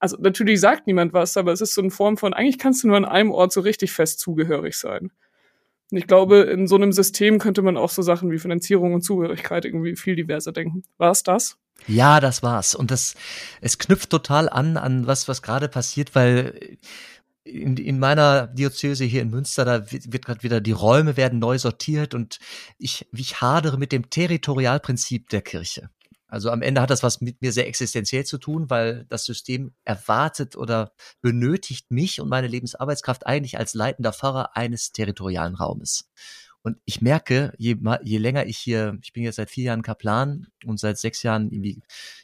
also 0.03 0.17
natürlich 0.19 0.59
sagt 0.59 0.85
niemand 0.85 1.13
was, 1.13 1.37
aber 1.37 1.53
es 1.53 1.61
ist 1.61 1.75
so 1.75 1.81
eine 1.81 1.89
Form 1.89 2.17
von, 2.17 2.33
eigentlich 2.33 2.59
kannst 2.59 2.83
du 2.83 2.89
nur 2.89 2.97
an 2.97 3.05
einem 3.05 3.31
Ort 3.31 3.53
so 3.53 3.61
richtig 3.61 3.93
fest 3.93 4.19
zugehörig 4.19 4.75
sein. 4.75 5.13
Und 5.91 5.97
ich 5.97 6.07
glaube, 6.07 6.41
in 6.41 6.67
so 6.67 6.75
einem 6.75 6.91
System 6.91 7.39
könnte 7.39 7.61
man 7.61 7.77
auch 7.77 7.89
so 7.89 8.01
Sachen 8.01 8.29
wie 8.29 8.37
Finanzierung 8.37 8.93
und 8.93 9.03
Zugehörigkeit 9.03 9.63
irgendwie 9.63 9.95
viel 9.95 10.17
diverser 10.17 10.51
denken. 10.51 10.83
War 10.97 11.11
es 11.11 11.23
das? 11.23 11.57
Ja, 11.87 12.19
das 12.19 12.43
war's. 12.43 12.75
Und 12.75 12.91
das, 12.91 13.15
es 13.61 13.77
knüpft 13.77 14.09
total 14.09 14.49
an, 14.49 14.75
an 14.75 15.07
was, 15.07 15.29
was 15.29 15.41
gerade 15.41 15.69
passiert, 15.69 16.15
weil 16.15 16.79
in, 17.45 17.77
in 17.77 17.97
meiner 17.97 18.47
Diözese 18.47 19.05
hier 19.05 19.21
in 19.21 19.29
Münster, 19.29 19.63
da 19.63 19.89
wird, 19.89 20.25
gerade 20.25 20.43
wieder, 20.43 20.59
die 20.59 20.73
Räume 20.73 21.15
werden 21.15 21.39
neu 21.39 21.57
sortiert 21.57 22.13
und 22.13 22.39
ich, 22.77 23.07
ich 23.13 23.39
hadere 23.39 23.77
mit 23.77 23.93
dem 23.93 24.09
Territorialprinzip 24.09 25.29
der 25.29 25.43
Kirche. 25.43 25.89
Also 26.33 26.49
am 26.49 26.63
Ende 26.63 26.81
hat 26.81 26.89
das 26.89 27.03
was 27.03 27.21
mit 27.21 27.43
mir 27.43 27.51
sehr 27.51 27.67
existenziell 27.67 28.25
zu 28.25 28.39
tun, 28.39 28.71
weil 28.71 29.05
das 29.07 29.23
System 29.23 29.71
erwartet 29.83 30.55
oder 30.55 30.91
benötigt 31.21 31.91
mich 31.91 32.19
und 32.19 32.27
meine 32.27 32.47
Lebensarbeitskraft 32.47 33.27
eigentlich 33.27 33.59
als 33.59 33.75
leitender 33.75 34.13
Pfarrer 34.13 34.57
eines 34.57 34.91
territorialen 34.91 35.53
Raumes. 35.53 36.09
Und 36.63 36.77
ich 36.85 37.03
merke, 37.03 37.53
je, 37.59 37.77
je 38.01 38.17
länger 38.17 38.47
ich 38.47 38.57
hier, 38.57 38.97
ich 39.03 39.13
bin 39.13 39.21
jetzt 39.21 39.35
seit 39.35 39.51
vier 39.51 39.65
Jahren 39.65 39.83
Kaplan 39.83 40.47
und 40.65 40.79
seit 40.79 40.97
sechs 40.97 41.21
Jahren 41.21 41.51
irgendwie 41.51 41.83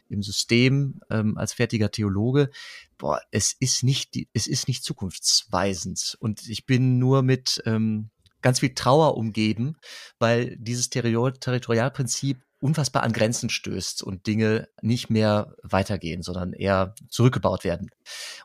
im 0.10 0.24
System 0.24 1.02
ähm, 1.12 1.38
als 1.38 1.54
fertiger 1.54 1.92
Theologe, 1.92 2.50
boah, 2.98 3.22
es 3.30 3.54
ist 3.60 3.84
nicht, 3.84 4.18
es 4.34 4.48
ist 4.48 4.68
nicht 4.68 4.84
zukunftsweisend. 4.84 6.18
Und 6.20 6.50
ich 6.50 6.66
bin 6.66 6.98
nur 6.98 7.22
mit 7.22 7.62
ähm, 7.68 8.10
ganz 8.42 8.62
viel 8.62 8.74
Trauer 8.74 9.18
umgeben, 9.18 9.76
weil 10.18 10.58
dieses 10.58 10.90
Territorialprinzip 10.90 12.40
unfassbar 12.60 13.04
an 13.04 13.14
Grenzen 13.14 13.50
stößt 13.50 14.04
und 14.04 14.28
Dinge 14.28 14.68
nicht 14.82 15.10
mehr 15.10 15.56
weitergehen, 15.64 16.22
sondern 16.22 16.54
eher 16.54 16.94
zurückgebaut 17.10 17.64
werden. 17.64 17.90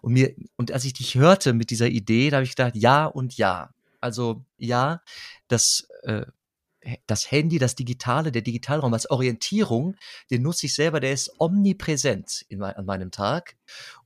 Und 0.00 0.12
mir, 0.12 0.34
und 0.56 0.72
als 0.72 0.84
ich 0.84 0.92
dich 0.92 1.16
hörte 1.16 1.52
mit 1.52 1.70
dieser 1.70 1.88
Idee, 1.88 2.30
da 2.30 2.36
habe 2.36 2.44
ich 2.44 2.54
gedacht, 2.54 2.76
ja 2.76 3.06
und 3.06 3.36
ja. 3.36 3.70
Also 4.00 4.44
ja, 4.56 5.02
das, 5.48 5.88
äh, 6.02 6.26
das 7.06 7.30
Handy, 7.30 7.58
das 7.58 7.74
Digitale, 7.74 8.30
der 8.30 8.42
Digitalraum 8.42 8.92
als 8.92 9.10
Orientierung, 9.10 9.96
den 10.30 10.42
nutze 10.42 10.66
ich 10.66 10.74
selber, 10.74 11.00
der 11.00 11.12
ist 11.12 11.32
omnipräsent 11.38 12.44
in 12.48 12.58
mein, 12.58 12.76
an 12.76 12.84
meinem 12.84 13.10
Tag. 13.10 13.56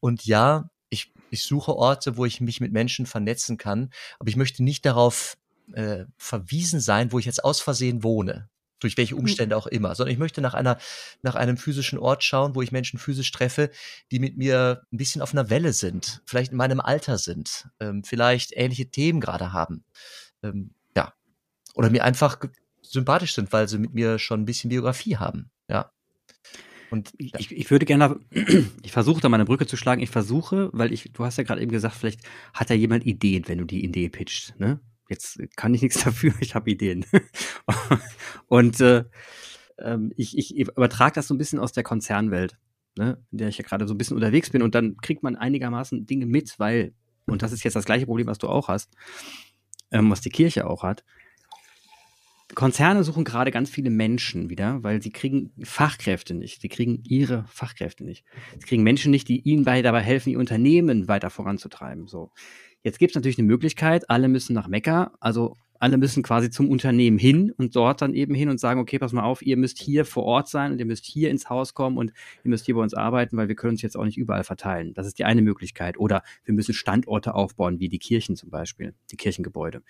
Und 0.01 0.25
ja, 0.25 0.71
ich, 0.89 1.13
ich 1.31 1.43
suche 1.43 1.75
Orte, 1.75 2.17
wo 2.17 2.25
ich 2.25 2.41
mich 2.41 2.61
mit 2.61 2.73
Menschen 2.73 3.07
vernetzen 3.07 3.59
kann, 3.59 3.91
aber 4.19 4.31
ich 4.31 4.37
möchte 4.37 4.63
nicht 4.63 4.87
darauf 4.87 5.37
äh, 5.75 6.05
verwiesen 6.17 6.81
sein, 6.81 7.13
wo 7.13 7.19
ich 7.19 7.27
jetzt 7.27 7.45
aus 7.45 7.61
Versehen 7.61 8.03
wohne 8.03 8.49
durch 8.81 8.97
welche 8.97 9.15
hm. 9.15 9.21
Umstände 9.21 9.57
auch 9.57 9.67
immer, 9.67 9.95
sondern 9.95 10.13
ich 10.13 10.19
möchte 10.19 10.41
nach 10.41 10.55
einer, 10.55 10.79
nach 11.23 11.35
einem 11.35 11.57
physischen 11.57 11.99
Ort 11.99 12.25
schauen, 12.25 12.55
wo 12.55 12.63
ich 12.63 12.73
Menschen 12.73 12.99
physisch 12.99 13.31
treffe, 13.31 13.71
die 14.11 14.19
mit 14.19 14.37
mir 14.37 14.83
ein 14.93 14.97
bisschen 14.97 15.23
auf 15.23 15.33
einer 15.33 15.51
Welle 15.51 15.73
sind, 15.73 16.23
vielleicht 16.25 16.53
in 16.53 16.59
meinem 16.59 16.81
Alter 16.81 17.19
sind, 17.19 17.69
ähm, 17.81 18.05
vielleicht 18.05 18.53
ähnliche 18.57 18.91
Themen 18.91 19.21
gerade 19.21 19.53
haben, 19.53 19.85
ähm, 20.43 20.71
ja, 20.97 21.13
oder 21.75 21.91
mir 21.91 22.05
einfach 22.05 22.39
sympathisch 22.83 23.35
sind, 23.35 23.53
weil 23.53 23.69
sie 23.69 23.79
mit 23.79 23.95
mir 23.95 24.19
schon 24.19 24.43
ein 24.43 24.47
bisschen 24.47 24.71
Biografie 24.71 25.17
haben, 25.17 25.51
ja. 25.69 25.93
Und 26.91 27.13
ich, 27.19 27.53
ich 27.53 27.71
würde 27.71 27.85
gerne, 27.85 28.19
ich 28.83 28.93
versuche 28.93 29.21
da 29.21 29.29
mal 29.29 29.37
eine 29.37 29.45
Brücke 29.45 29.67
zu 29.67 29.77
schlagen. 29.77 30.01
Ich 30.01 30.11
versuche, 30.11 30.71
weil 30.73 30.93
ich, 30.93 31.13
du 31.13 31.25
hast 31.25 31.37
ja 31.37 31.45
gerade 31.45 31.61
eben 31.61 31.71
gesagt, 31.71 31.95
vielleicht 31.95 32.21
hat 32.55 32.71
da 32.71 32.75
jemand 32.75 33.05
Ideen, 33.05 33.47
wenn 33.47 33.59
du 33.59 33.65
die 33.65 33.85
Idee 33.85 34.09
pitcht, 34.09 34.59
ne? 34.59 34.81
Jetzt 35.09 35.41
kann 35.57 35.75
ich 35.75 35.83
nichts 35.83 36.03
dafür, 36.05 36.33
ich 36.41 36.55
habe 36.55 36.71
Ideen. 36.71 37.05
und 38.47 38.81
äh, 38.81 39.05
ähm, 39.79 40.13
ich, 40.17 40.37
ich 40.37 40.57
übertrage 40.57 41.15
das 41.15 41.29
so 41.29 41.35
ein 41.35 41.39
bisschen 41.39 41.59
aus 41.59 41.73
der 41.73 41.83
Konzernwelt, 41.83 42.59
ne, 42.97 43.19
in 43.33 43.39
der 43.39 43.49
ich 43.49 43.59
ja 43.59 43.65
gerade 43.65 43.87
so 43.87 43.95
ein 43.95 43.99
bisschen 43.99 44.17
unterwegs 44.17 44.51
bin. 44.51 44.63
Und 44.63 44.75
dann 44.75 44.97
kriegt 44.99 45.23
man 45.23 45.37
einigermaßen 45.37 46.07
Dinge 46.07 46.27
mit, 46.27 46.59
weil, 46.59 46.93
und 47.27 47.43
das 47.43 47.53
ist 47.53 47.65
jetzt 47.65 47.77
das 47.77 47.85
gleiche 47.85 48.07
Problem, 48.07 48.27
was 48.27 48.39
du 48.39 48.49
auch 48.49 48.69
hast, 48.69 48.95
ähm, 49.91 50.11
was 50.11 50.21
die 50.21 50.31
Kirche 50.31 50.67
auch 50.67 50.83
hat. 50.83 51.05
Konzerne 52.55 53.05
suchen 53.05 53.25
gerade 53.25 53.51
ganz 53.51 53.69
viele 53.69 53.91
Menschen 53.91 54.49
wieder, 54.49 54.83
weil 54.83 55.03
sie 55.03 55.11
kriegen 55.11 55.53
Fachkräfte 55.63 56.35
nicht. 56.35 56.63
Sie 56.63 56.69
kriegen 56.69 57.03
ihre 57.05 57.45
Fachkräfte 57.47 58.05
nicht. 58.05 58.25
Sie 58.59 58.67
kriegen 58.67 58.83
Menschen 58.83 59.11
nicht, 59.11 59.29
die 59.29 59.41
ihnen 59.41 59.65
dabei 59.65 60.01
helfen, 60.01 60.31
ihr 60.31 60.39
Unternehmen 60.39 61.09
weiter 61.09 61.29
voranzutreiben. 61.29 62.09
So. 62.09 62.33
Jetzt 62.83 62.99
gibt 62.99 63.13
es 63.13 63.15
natürlich 63.17 63.39
eine 63.39 63.47
Möglichkeit, 63.47 64.09
alle 64.09 64.29
müssen 64.29 64.55
nach 64.55 64.69
Mekka, 64.69 65.13
also 65.21 65.57
alle 65.81 65.97
müssen 65.97 66.23
quasi 66.23 66.51
zum 66.51 66.71
Unternehmen 66.71 67.19
hin 67.19 67.53
und 67.57 67.77
dort 67.77 68.03
dann 68.03 68.15
eben 68.15 68.35
hin 68.35 68.49
und 68.49 68.59
sagen, 68.59 68.81
okay, 68.81 68.99
pass 68.99 69.13
mal 69.13 69.23
auf, 69.23 69.43
ihr 69.43 69.57
müsst 69.57 69.79
hier 69.79 70.05
vor 70.05 70.25
Ort 70.25 70.49
sein 70.49 70.73
und 70.73 70.79
ihr 70.79 70.87
müsst 70.87 71.05
hier 71.05 71.31
ins 71.31 71.49
Haus 71.49 71.75
kommen 71.75 71.97
und 71.97 72.13
ihr 72.45 72.51
müsst 72.51 72.67
hier 72.67 72.75
bei 72.75 72.83
uns 72.83 72.95
arbeiten, 72.95 73.37
weil 73.37 73.49
wir 73.49 73.55
können 73.55 73.73
uns 73.73 73.83
jetzt 73.83 73.97
auch 73.97 74.05
nicht 74.05 74.19
überall 74.19 74.45
verteilen. 74.45 74.93
Das 74.95 75.07
ist 75.07 75.19
die 75.19 75.25
eine 75.25 75.43
Möglichkeit. 75.43 75.99
Oder 75.99 76.23
wir 76.45 76.55
müssen 76.55 76.75
Standorte 76.75 77.35
aufbauen, 77.35 77.79
wie 77.79 77.89
die 77.89 77.99
Kirchen 77.99 78.37
zum 78.37 78.51
Beispiel, 78.51 78.95
die 79.11 79.17
Kirchengebäude. 79.17 79.83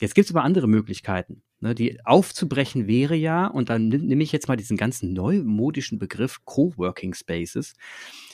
Jetzt 0.00 0.14
gibt 0.14 0.26
es 0.28 0.34
aber 0.34 0.44
andere 0.44 0.66
Möglichkeiten. 0.66 1.42
Ne, 1.60 1.74
die 1.74 1.98
aufzubrechen 2.06 2.86
wäre 2.86 3.14
ja, 3.14 3.46
und 3.46 3.68
dann 3.68 3.88
nehme 3.88 4.22
ich 4.22 4.32
jetzt 4.32 4.48
mal 4.48 4.56
diesen 4.56 4.78
ganzen 4.78 5.12
neumodischen 5.12 5.98
Begriff 5.98 6.44
Coworking 6.44 7.12
Spaces. 7.12 7.74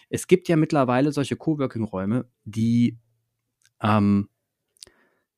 Es 0.09 0.29
gibt 0.29 0.49
ja 0.49 0.55
mittlerweile 0.55 1.11
solche 1.11 1.35
Coworking-Räume, 1.35 2.27
die 2.45 2.97
ähm, 3.81 4.29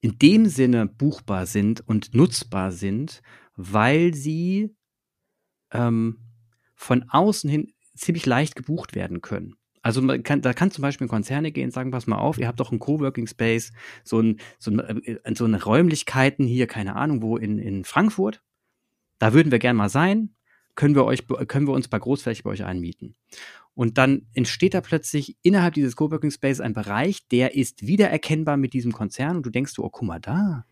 in 0.00 0.18
dem 0.18 0.46
Sinne 0.46 0.86
buchbar 0.86 1.46
sind 1.46 1.86
und 1.86 2.14
nutzbar 2.14 2.72
sind, 2.72 3.22
weil 3.56 4.14
sie 4.14 4.74
ähm, 5.72 6.18
von 6.74 7.08
außen 7.08 7.50
hin 7.50 7.72
ziemlich 7.94 8.26
leicht 8.26 8.54
gebucht 8.54 8.94
werden 8.94 9.20
können. 9.20 9.56
Also 9.82 10.02
man 10.02 10.22
kann, 10.22 10.42
da 10.42 10.52
kann 10.52 10.70
zum 10.70 10.82
Beispiel 10.82 11.08
Konzerne 11.08 11.50
gehen 11.50 11.70
sagen, 11.70 11.90
pass 11.90 12.06
mal 12.06 12.18
auf, 12.18 12.38
ihr 12.38 12.46
habt 12.46 12.60
doch 12.60 12.70
einen 12.70 12.78
Coworking 12.78 13.26
Space, 13.26 13.72
so, 14.04 14.20
ein, 14.20 14.38
so, 14.58 14.70
ein, 14.70 14.78
äh, 15.04 15.34
so 15.34 15.44
eine 15.44 15.62
Räumlichkeiten 15.62 16.46
hier, 16.46 16.66
keine 16.66 16.96
Ahnung, 16.96 17.22
wo 17.22 17.36
in, 17.36 17.58
in 17.58 17.84
Frankfurt. 17.84 18.42
Da 19.18 19.32
würden 19.32 19.50
wir 19.50 19.58
gern 19.58 19.76
mal 19.76 19.88
sein. 19.88 20.34
Können 20.74 20.94
wir 20.94 21.04
euch, 21.04 21.26
können 21.26 21.66
wir 21.66 21.74
uns 21.74 21.88
bei 21.88 21.98
Großfläche 21.98 22.44
bei 22.44 22.50
euch 22.50 22.64
einmieten? 22.64 23.16
Und 23.78 23.96
dann 23.96 24.26
entsteht 24.34 24.74
da 24.74 24.80
plötzlich 24.80 25.36
innerhalb 25.42 25.74
dieses 25.74 25.94
Coworking 25.94 26.32
Space 26.32 26.58
ein 26.58 26.72
Bereich, 26.72 27.28
der 27.28 27.54
ist 27.54 27.86
wiedererkennbar 27.86 28.56
mit 28.56 28.72
diesem 28.72 28.90
Konzern 28.90 29.36
und 29.36 29.46
du 29.46 29.50
denkst 29.50 29.74
du, 29.74 29.84
oh, 29.84 29.88
guck 29.88 30.02
mal 30.02 30.18
da. 30.18 30.66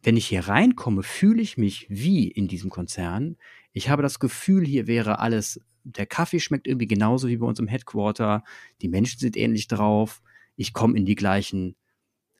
Wenn 0.00 0.16
ich 0.16 0.28
hier 0.28 0.46
reinkomme, 0.46 1.02
fühle 1.02 1.42
ich 1.42 1.58
mich 1.58 1.88
wie 1.90 2.28
in 2.28 2.46
diesem 2.46 2.70
Konzern. 2.70 3.36
Ich 3.72 3.88
habe 3.88 4.02
das 4.02 4.20
Gefühl, 4.20 4.64
hier 4.64 4.86
wäre 4.86 5.18
alles, 5.18 5.60
der 5.82 6.06
Kaffee 6.06 6.38
schmeckt 6.38 6.68
irgendwie 6.68 6.86
genauso 6.86 7.26
wie 7.26 7.38
bei 7.38 7.46
uns 7.48 7.58
im 7.58 7.66
Headquarter. 7.66 8.44
Die 8.80 8.88
Menschen 8.88 9.18
sind 9.18 9.36
ähnlich 9.36 9.66
drauf. 9.66 10.22
Ich 10.54 10.72
komme 10.72 10.96
in 10.96 11.04
die 11.04 11.16
gleichen 11.16 11.74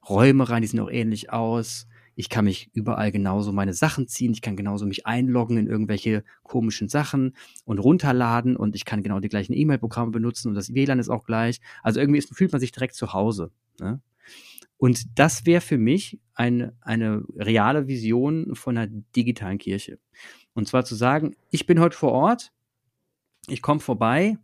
Räume 0.09 0.49
rein, 0.49 0.63
die 0.63 0.69
sehen 0.69 0.79
auch 0.79 0.89
ähnlich 0.89 1.33
aus. 1.33 1.88
Ich 2.19 2.29
kann 2.29 2.47
mich 2.47 2.69
überall 2.73 3.13
genauso 3.13 3.53
meine 3.53 3.75
Sachen 3.75 4.09
ziehen. 4.09 4.33
Ich 4.33 4.43
kann 4.43 4.57
genauso 4.57 4.87
mich 4.87 5.07
einloggen 5.07 5.57
in 5.57 5.69
irgendwelche 5.69 6.25
komischen 6.43 6.89
Sachen 6.89 7.37
und 7.65 7.79
runterladen 7.79 8.57
und 8.57 8.75
ich 8.75 8.85
kann 8.85 9.05
genau 9.05 9.21
die 9.21 9.29
gleichen 9.29 9.53
E-Mail-Programme 9.53 10.11
benutzen 10.11 10.49
und 10.49 10.57
das 10.57 10.75
WLAN 10.75 10.99
ist 10.99 11.11
auch 11.11 11.23
gleich. 11.23 11.61
Also 11.81 12.01
irgendwie 12.01 12.19
ist, 12.19 12.35
fühlt 12.35 12.51
man 12.51 12.61
sich 12.61 12.73
direkt 12.73 12.97
zu 12.97 13.13
Hause. 13.13 13.53
Ne? 13.79 14.01
Und 14.79 15.17
das 15.17 15.47
wäre 15.47 15.61
für 15.61 15.79
mich 15.79 16.19
eine, 16.35 16.77
eine 16.81 17.23
reale 17.37 17.87
Vision 17.87 18.57
von 18.57 18.77
einer 18.77 18.93
digitalen 19.15 19.59
Kirche. 19.59 20.01
Und 20.55 20.67
zwar 20.67 20.85
zu 20.85 20.97
sagen, 20.97 21.37
ich 21.53 21.67
bin 21.67 21.79
heute 21.79 21.97
vor 21.97 22.11
Ort, 22.11 22.51
ich 23.47 23.63
komme 23.63 23.79
vorbei, 23.79 24.39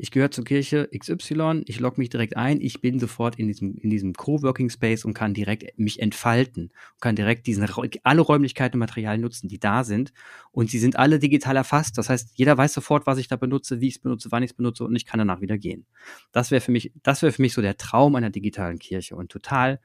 ich 0.00 0.12
gehöre 0.12 0.30
zur 0.30 0.44
Kirche 0.44 0.88
XY, 0.96 1.62
ich 1.66 1.80
logge 1.80 2.00
mich 2.00 2.08
direkt 2.08 2.36
ein, 2.36 2.60
ich 2.60 2.80
bin 2.80 3.00
sofort 3.00 3.36
in 3.36 3.48
diesem, 3.48 3.76
in 3.76 3.90
diesem 3.90 4.14
Coworking 4.14 4.70
Space 4.70 5.04
und 5.04 5.12
kann 5.12 5.34
direkt 5.34 5.76
mich 5.76 6.00
entfalten, 6.00 6.70
kann 7.00 7.16
direkt 7.16 7.48
diesen, 7.48 7.68
alle 8.04 8.20
Räumlichkeiten 8.20 8.76
und 8.76 8.80
Materialien 8.80 9.22
nutzen, 9.22 9.48
die 9.48 9.58
da 9.58 9.82
sind. 9.82 10.12
Und 10.52 10.70
sie 10.70 10.78
sind 10.78 10.96
alle 10.96 11.18
digital 11.18 11.56
erfasst. 11.56 11.98
Das 11.98 12.08
heißt, 12.08 12.30
jeder 12.34 12.56
weiß 12.56 12.74
sofort, 12.74 13.06
was 13.06 13.18
ich 13.18 13.26
da 13.26 13.34
benutze, 13.34 13.80
wie 13.80 13.88
ich 13.88 13.96
es 13.96 14.00
benutze, 14.00 14.30
wann 14.30 14.44
ich 14.44 14.52
es 14.52 14.56
benutze 14.56 14.84
und 14.84 14.94
ich 14.94 15.04
kann 15.04 15.18
danach 15.18 15.40
wieder 15.40 15.58
gehen. 15.58 15.84
Das 16.30 16.52
wäre 16.52 16.60
für 16.60 16.70
mich, 16.70 16.92
das 17.02 17.22
wäre 17.22 17.32
für 17.32 17.42
mich 17.42 17.52
so 17.52 17.60
der 17.60 17.76
Traum 17.76 18.14
einer 18.14 18.30
digitalen 18.30 18.78
Kirche 18.78 19.16
und 19.16 19.32
total 19.32 19.80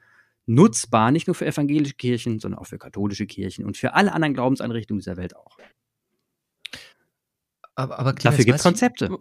nutzbar, 0.46 1.10
nicht 1.10 1.26
nur 1.26 1.34
für 1.34 1.46
evangelische 1.46 1.94
Kirchen, 1.94 2.38
sondern 2.38 2.60
auch 2.60 2.66
für 2.66 2.78
katholische 2.78 3.26
Kirchen 3.26 3.64
und 3.64 3.76
für 3.76 3.94
alle 3.94 4.12
anderen 4.12 4.34
Glaubenseinrichtungen 4.34 5.00
dieser 5.00 5.16
Welt 5.16 5.34
auch. 5.34 5.58
Aber, 7.74 7.98
aber 7.98 8.12
Dafür 8.12 8.44
gibt 8.44 8.58
es 8.58 8.62
Konzepte. 8.62 9.18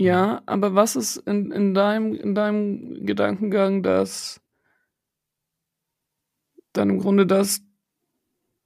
Ja, 0.00 0.40
aber 0.46 0.74
was 0.74 0.96
ist 0.96 1.18
in, 1.18 1.52
in, 1.52 1.74
deinem, 1.74 2.14
in 2.14 2.34
deinem 2.34 3.04
Gedankengang, 3.04 3.82
dass 3.82 4.40
dann 6.72 6.88
im 6.88 7.00
Grunde 7.00 7.26
das, 7.26 7.60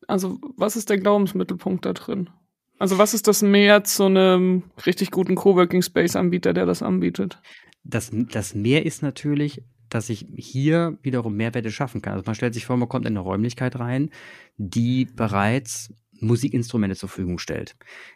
also 0.06 0.38
was 0.56 0.76
ist 0.76 0.90
der 0.90 0.98
Glaubensmittelpunkt 0.98 1.86
da 1.86 1.92
drin? 1.92 2.30
Also 2.78 2.98
was 2.98 3.14
ist 3.14 3.26
das 3.26 3.42
mehr 3.42 3.82
zu 3.82 4.04
einem 4.04 4.62
richtig 4.86 5.10
guten 5.10 5.34
Coworking 5.34 5.82
Space 5.82 6.14
Anbieter, 6.14 6.52
der 6.52 6.66
das 6.66 6.84
anbietet? 6.84 7.40
Das, 7.82 8.12
das 8.12 8.54
mehr 8.54 8.86
ist 8.86 9.02
natürlich, 9.02 9.64
dass 9.88 10.10
ich 10.10 10.26
hier 10.36 10.98
wiederum 11.02 11.34
Mehrwerte 11.34 11.72
schaffen 11.72 12.00
kann. 12.00 12.12
Also 12.12 12.26
man 12.26 12.36
stellt 12.36 12.54
sich 12.54 12.64
vor, 12.64 12.76
man 12.76 12.88
kommt 12.88 13.06
in 13.06 13.12
eine 13.14 13.20
Räumlichkeit 13.20 13.76
rein, 13.80 14.10
die 14.56 15.06
bereits 15.06 15.92
Musikinstrumente 16.20 16.94
zur 16.94 17.08
Verfügung 17.08 17.38
stellt. 17.38 17.74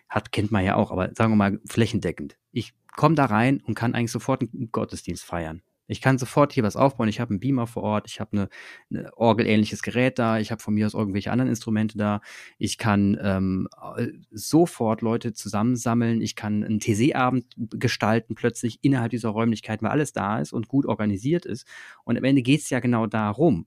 Hat, 0.09 0.31
kennt 0.31 0.52
man 0.52 0.64
ja 0.64 0.76
auch, 0.76 0.92
aber 0.92 1.12
sagen 1.16 1.33
wir 1.33 1.37
mal 1.37 1.59
flächendeckend. 1.66 2.37
Ich 2.52 2.74
komme 2.98 3.14
da 3.14 3.26
rein 3.26 3.62
und 3.64 3.74
kann 3.74 3.94
eigentlich 3.94 4.12
sofort 4.12 4.42
einen 4.42 4.70
Gottesdienst 4.72 5.24
feiern. 5.24 5.62
Ich 5.90 6.02
kann 6.02 6.18
sofort 6.18 6.52
hier 6.52 6.64
was 6.64 6.76
aufbauen. 6.76 7.08
Ich 7.08 7.18
habe 7.18 7.30
einen 7.30 7.40
Beamer 7.40 7.66
vor 7.66 7.82
Ort, 7.82 8.06
ich 8.08 8.20
habe 8.20 8.32
eine, 8.32 8.48
eine 8.90 9.16
orgelähnliches 9.16 9.82
Gerät 9.82 10.18
da, 10.18 10.38
ich 10.38 10.50
habe 10.50 10.62
von 10.62 10.74
mir 10.74 10.84
aus 10.84 10.92
irgendwelche 10.92 11.32
anderen 11.32 11.48
Instrumente 11.48 11.96
da. 11.96 12.20
Ich 12.58 12.76
kann 12.76 13.18
ähm, 13.22 13.68
sofort 14.30 15.00
Leute 15.00 15.32
zusammensammeln. 15.32 16.20
Ich 16.20 16.37
kann 16.37 16.62
einen 16.62 16.80
TC-Abend 16.80 17.46
gestalten 17.56 18.34
plötzlich 18.34 18.80
innerhalb 18.82 19.12
dieser 19.12 19.30
Räumlichkeiten, 19.30 19.87
weil 19.87 19.92
alles 19.92 20.12
da 20.12 20.40
ist 20.40 20.52
und 20.52 20.68
gut 20.68 20.84
organisiert 20.84 21.46
ist. 21.46 21.66
Und 22.04 22.18
am 22.18 22.24
Ende 22.24 22.42
geht 22.42 22.61
es 22.61 22.68
ja 22.68 22.80
genau 22.80 23.06
darum. 23.06 23.64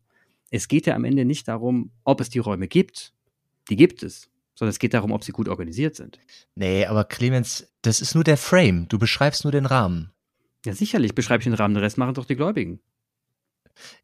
Es 0.52 0.68
geht 0.68 0.86
ja 0.86 0.94
am 0.94 1.06
Ende 1.06 1.26
nicht 1.26 1.48
darum, 1.48 1.92
ob 2.04 2.22
es 2.22 2.30
die 2.30 2.40
Räume 2.40 2.68
gibt. 2.68 3.14
Die 3.70 3.78
gibt 3.78 4.04
es 4.04 4.30
sondern 4.62 4.70
es 4.70 4.78
geht 4.78 4.94
darum, 4.94 5.12
ob 5.12 5.24
sie 5.24 5.32
gut 5.32 5.50
organisiert 5.50 5.96
sind. 5.96 6.20
Nee, 6.54 6.86
aber 6.86 7.04
Clemens, 7.04 7.74
das 7.82 8.00
ist 8.00 8.14
nur 8.14 8.24
der 8.24 8.38
Frame. 8.38 8.88
Du 8.90 9.00
beschreibst 9.00 9.44
nur 9.44 9.52
den 9.52 9.66
Rahmen. 9.66 10.12
Ja, 10.64 10.76
sicherlich 10.76 11.16
beschreibe 11.16 11.42
ich 11.42 11.46
den 11.46 11.56
Rahmen, 11.56 11.74
den 11.74 11.82
Rest 11.82 11.98
machen 11.98 12.14
doch 12.14 12.26
die 12.26 12.36
Gläubigen. 12.36 12.80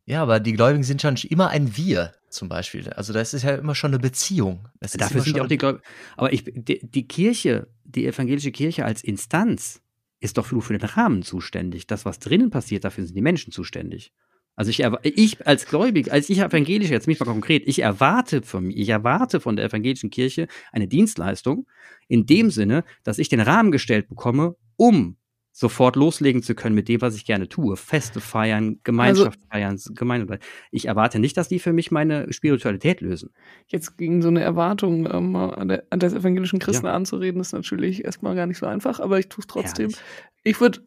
Ja, 0.05 0.23
aber 0.23 0.39
die 0.39 0.53
Gläubigen 0.53 0.81
sind 0.81 1.03
schon 1.03 1.15
immer 1.29 1.49
ein 1.49 1.77
Wir, 1.77 2.11
zum 2.31 2.49
Beispiel. 2.49 2.89
Also 2.89 3.13
das 3.13 3.35
ist 3.35 3.43
ja 3.43 3.53
immer 3.53 3.75
schon 3.75 3.91
eine 3.91 3.99
Beziehung. 3.99 4.67
Das 4.79 4.93
Dafür 4.93 5.21
sind 5.21 5.37
ja 5.37 5.43
auch 5.43 5.47
die 5.47 5.59
Gläubigen. 5.59 5.83
Aber 6.15 6.33
ich, 6.33 6.43
die, 6.43 6.79
die, 6.81 7.07
Kirche, 7.07 7.67
die 7.83 8.07
evangelische 8.07 8.51
Kirche 8.51 8.83
als 8.83 9.03
Instanz 9.03 9.83
ist 10.19 10.39
doch 10.39 10.51
nur 10.51 10.63
für 10.63 10.75
den 10.75 10.89
Rahmen 10.89 11.21
zuständig. 11.21 11.85
Das, 11.85 12.03
was 12.03 12.17
drinnen 12.17 12.49
passiert, 12.49 12.83
dafür 12.83 13.05
sind 13.05 13.15
die 13.15 13.21
Menschen 13.21 13.53
zuständig. 13.53 14.11
Also 14.57 14.71
ich, 14.71 14.83
ich 15.03 15.45
als 15.45 15.67
Gläubig, 15.67 16.11
als 16.11 16.29
ich 16.29 16.39
evangelisch, 16.39 16.89
jetzt 16.89 17.07
mich 17.07 17.19
mal 17.19 17.27
konkret, 17.27 17.63
ich 17.67 17.79
erwarte 17.79 18.41
von 18.41 18.71
ich 18.71 18.89
erwarte 18.89 19.39
von 19.39 19.55
der 19.55 19.65
evangelischen 19.65 20.09
Kirche 20.09 20.47
eine 20.71 20.87
Dienstleistung 20.87 21.67
in 22.07 22.25
dem 22.25 22.49
Sinne, 22.49 22.83
dass 23.03 23.19
ich 23.19 23.29
den 23.29 23.39
Rahmen 23.39 23.71
gestellt 23.71 24.09
bekomme, 24.09 24.55
um 24.75 25.15
sofort 25.51 25.95
loslegen 25.95 26.41
zu 26.41 26.55
können 26.55 26.73
mit 26.73 26.87
dem, 26.87 27.01
was 27.01 27.15
ich 27.15 27.25
gerne 27.25 27.49
tue. 27.49 27.77
Feste 27.77 28.19
feiern, 28.19 28.79
Gemeinschaft 28.83 29.39
also, 29.39 29.49
feiern, 29.51 29.95
Gemeinde. 29.95 30.39
Ich 30.71 30.87
erwarte 30.87 31.19
nicht, 31.19 31.37
dass 31.37 31.49
die 31.49 31.59
für 31.59 31.73
mich 31.73 31.89
meine 31.89 32.31
Spiritualität 32.31 33.01
lösen. 33.01 33.31
Jetzt 33.67 33.97
gegen 33.97 34.21
so 34.21 34.27
eine 34.27 34.41
Erwartung 34.41 35.07
ähm, 35.11 35.35
an, 35.35 35.67
der, 35.67 35.85
an 35.89 35.99
des 35.99 36.13
evangelischen 36.13 36.59
Christen 36.59 36.85
ja. 36.85 36.93
anzureden, 36.93 37.41
ist 37.41 37.53
natürlich 37.53 38.05
erstmal 38.05 38.35
gar 38.35 38.45
nicht 38.47 38.59
so 38.59 38.67
einfach, 38.67 38.99
aber 38.99 39.17
ich 39.17 39.29
tue 39.29 39.41
es 39.41 39.47
trotzdem. 39.47 39.89
Herrlich. 39.89 40.05
Ich 40.43 40.61
würde 40.61 40.81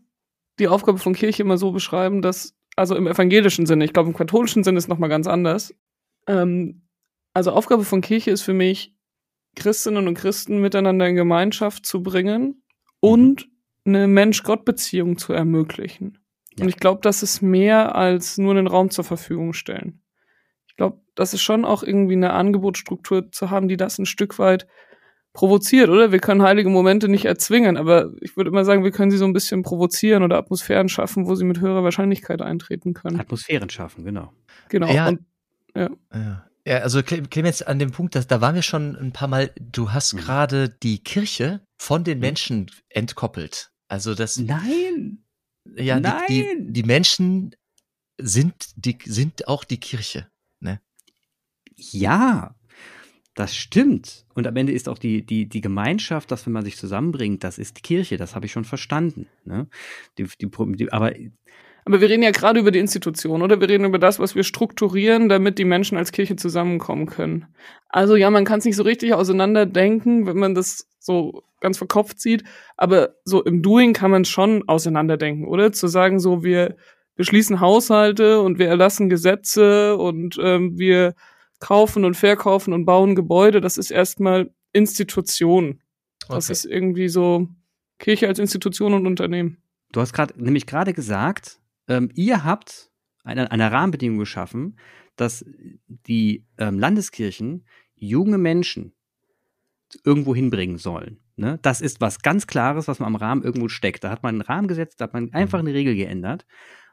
die 0.61 0.69
Aufgabe 0.69 0.99
von 0.99 1.15
Kirche 1.15 1.43
immer 1.43 1.59
so 1.59 1.73
beschreiben, 1.73 2.23
dass, 2.23 2.55
also 2.81 2.97
im 2.97 3.07
evangelischen 3.07 3.67
Sinne, 3.67 3.85
ich 3.85 3.93
glaube 3.93 4.09
im 4.09 4.17
katholischen 4.17 4.65
Sinne 4.65 4.79
ist 4.79 4.89
nochmal 4.89 5.11
ganz 5.11 5.27
anders. 5.27 5.75
Ähm, 6.27 6.89
also 7.35 7.53
Aufgabe 7.53 7.85
von 7.85 8.01
Kirche 8.01 8.31
ist 8.31 8.41
für 8.41 8.55
mich, 8.55 8.97
Christinnen 9.55 10.09
und 10.09 10.15
Christen 10.15 10.63
miteinander 10.63 11.07
in 11.07 11.15
Gemeinschaft 11.15 11.85
zu 11.85 12.03
bringen 12.03 12.43
mhm. 12.43 12.55
und 13.01 13.49
eine 13.85 14.09
Mensch-Gott-Beziehung 14.09 15.19
zu 15.19 15.35
ermöglichen. 15.35 16.19
Ja. 16.57 16.63
Und 16.63 16.71
ich 16.71 16.79
glaube, 16.79 17.01
das 17.03 17.23
ist 17.23 17.43
mehr 17.43 17.97
als 17.97 18.39
nur 18.39 18.53
einen 18.53 18.67
Raum 18.67 18.89
zur 18.91 19.05
Verfügung 19.05 19.53
stellen. 19.53 20.01
Ich 20.67 20.77
glaube, 20.77 21.03
das 21.15 21.35
ist 21.35 21.43
schon 21.43 21.67
auch 21.67 21.83
irgendwie 21.83 22.15
eine 22.15 22.33
Angebotsstruktur 22.33 23.31
zu 23.31 23.51
haben, 23.51 23.69
die 23.69 23.77
das 23.77 23.99
ein 23.99 24.07
Stück 24.07 24.39
weit 24.39 24.67
provoziert, 25.33 25.89
oder? 25.89 26.13
Wir 26.13 26.19
können 26.19 26.43
heilige 26.43 26.69
Momente 26.69 27.09
nicht 27.09 27.25
erzwingen, 27.25 27.77
aber 27.77 28.13
ich 28.21 28.37
würde 28.37 28.51
immer 28.51 28.65
sagen, 28.65 28.85
wir 28.85 28.91
können 28.91 29.11
sie 29.11 29.19
so 29.19 29.25
ein 29.25 29.33
bisschen 29.33 29.63
provozieren 29.63 30.23
oder 30.23 30.39
Atmosphären 30.39 30.89
schaffen, 30.89 31.27
wo 31.27 31.35
sie 31.35 31.45
mit 31.45 31.61
höherer 31.61 31.85
Wahrscheinlichkeit 31.85 32.43
eintreten 32.43 32.95
können. 32.95 33.21
Atmosphären 33.21 33.71
schaffen, 33.71 34.05
genau. 34.05 34.33
Genau. 34.69 34.93
Ja, 34.93 35.09
und, 35.09 35.21
ja. 35.75 35.91
ja. 36.13 36.47
Ja, 36.67 36.79
also 36.79 37.03
Clemens, 37.03 37.63
an 37.63 37.79
dem 37.79 37.91
Punkt, 37.91 38.15
dass, 38.15 38.27
da 38.27 38.41
waren 38.41 38.55
wir 38.55 38.63
schon 38.63 38.95
ein 38.95 39.13
paar 39.13 39.29
Mal, 39.29 39.51
du 39.59 39.93
hast 39.93 40.13
mhm. 40.13 40.19
gerade 40.19 40.69
die 40.69 41.03
Kirche 41.03 41.63
von 41.79 42.05
den 42.05 42.19
mhm. 42.19 42.23
Menschen 42.23 42.71
entkoppelt. 42.91 43.73
Also 43.89 44.15
das. 44.15 44.37
Nein! 44.37 45.25
Ja, 45.77 45.99
Nein. 45.99 46.23
Die, 46.29 46.43
die, 46.43 46.73
die 46.73 46.83
Menschen 46.83 47.57
sind, 48.19 48.55
die, 48.77 48.99
sind 49.05 49.49
auch 49.49 49.65
die 49.65 49.79
Kirche. 49.79 50.29
Ne? 50.61 50.81
Ja, 51.77 52.55
das 53.41 53.57
stimmt. 53.57 54.27
Und 54.35 54.47
am 54.47 54.55
Ende 54.57 54.73
ist 54.73 54.89
auch 54.89 54.99
die, 54.99 55.25
die, 55.25 55.47
die 55.47 55.61
Gemeinschaft, 55.61 56.31
dass 56.31 56.45
wenn 56.47 56.53
man 56.53 56.65
sich 56.65 56.77
zusammenbringt, 56.77 57.43
das 57.43 57.59
ist 57.59 57.79
die 57.79 57.83
Kirche, 57.83 58.19
das 58.19 58.35
habe 58.35 58.47
ich 58.47 58.53
schon 58.53 58.65
verstanden. 58.65 59.27
Ne? 59.45 59.67
Die, 60.19 60.27
die, 60.41 60.93
aber 60.93 61.13
aber 61.87 62.03
wir 62.03 62.11
reden 62.11 62.23
ja 62.23 62.31
gerade 62.31 62.61
über 62.61 62.71
die 62.71 62.79
Institution, 62.79 63.41
oder? 63.41 63.59
Wir 63.59 63.69
reden 63.71 63.87
über 63.87 63.99
das, 63.99 64.19
was 64.19 64.35
wir 64.35 64.45
strukturieren, 64.45 65.31
damit 65.31 65.59
die 65.59 65.65
Menschen 65.65 65.97
als 65.97 66.13
Kirche 66.13 66.37
zusammenkommen 66.37 67.07
können. 67.07 67.47
Also 67.89 68.17
ja, 68.17 68.31
man 68.31 68.45
kann 68.45 68.59
es 68.59 68.67
nicht 68.67 68.77
so 68.77 68.83
richtig 68.83 69.15
auseinanderdenken, 69.15 70.27
wenn 70.27 70.37
man 70.37 70.55
das 70.55 70.89
so 70.99 71.43
ganz 71.61 71.79
verkopft 71.79 72.21
sieht, 72.21 72.45
aber 72.77 73.15
so 73.25 73.43
im 73.43 73.63
Doing 73.63 73.95
kann 73.95 74.11
man 74.11 74.23
es 74.23 74.29
schon 74.29 74.69
auseinanderdenken, 74.69 75.47
oder? 75.47 75.73
Zu 75.73 75.89
sagen, 75.89 76.21
so 76.21 76.45
wir 76.45 76.77
beschließen 77.17 77.61
Haushalte 77.61 78.43
und 78.43 78.59
wir 78.59 78.69
erlassen 78.69 79.09
Gesetze 79.09 79.97
und 79.97 80.39
ähm, 80.43 80.79
wir 80.79 81.15
kaufen 81.61 82.05
und 82.05 82.15
verkaufen 82.15 82.73
und 82.73 82.85
bauen 82.85 83.15
Gebäude, 83.15 83.61
das 83.61 83.79
ist 83.79 83.91
erstmal 83.91 84.53
Institution. 84.73 85.81
Das 86.29 86.47
okay. 86.47 86.53
ist 86.53 86.65
irgendwie 86.65 87.09
so 87.09 87.49
Kirche 87.99 88.27
als 88.27 88.39
Institution 88.39 88.95
und 88.95 89.07
Unternehmen. 89.07 89.63
Du 89.93 90.01
hast 90.01 90.13
gerade 90.13 90.35
nämlich 90.43 90.67
gerade 90.67 90.93
gesagt, 90.93 91.61
ähm, 91.89 92.11
ihr 92.15 92.45
habt 92.45 92.91
eine, 93.25 93.51
eine 93.51 93.71
Rahmenbedingung 93.71 94.19
geschaffen, 94.19 94.79
dass 95.17 95.45
die 95.87 96.47
ähm, 96.59 96.79
Landeskirchen 96.79 97.67
junge 97.95 98.39
Menschen 98.39 98.95
irgendwo 100.05 100.35
hinbringen 100.35 100.79
sollen. 100.79 101.21
Ne? 101.37 101.59
Das 101.63 101.81
ist 101.81 102.01
was 102.01 102.21
ganz 102.21 102.47
Klares, 102.47 102.89
was 102.89 103.01
man 103.01 103.09
am 103.09 103.17
Rahmen 103.17 103.43
irgendwo 103.43 103.69
steckt. 103.69 104.05
Da 104.05 104.11
hat 104.11 104.23
man 104.23 104.37
einen 104.37 104.43
Rahmen 104.43 104.69
gesetzt, 104.69 105.01
da 105.01 105.05
hat 105.05 105.15
man 105.15 105.33
einfach 105.33 105.61
mhm. 105.61 105.69
eine 105.69 105.77
Regel 105.77 105.95
geändert. 105.95 106.47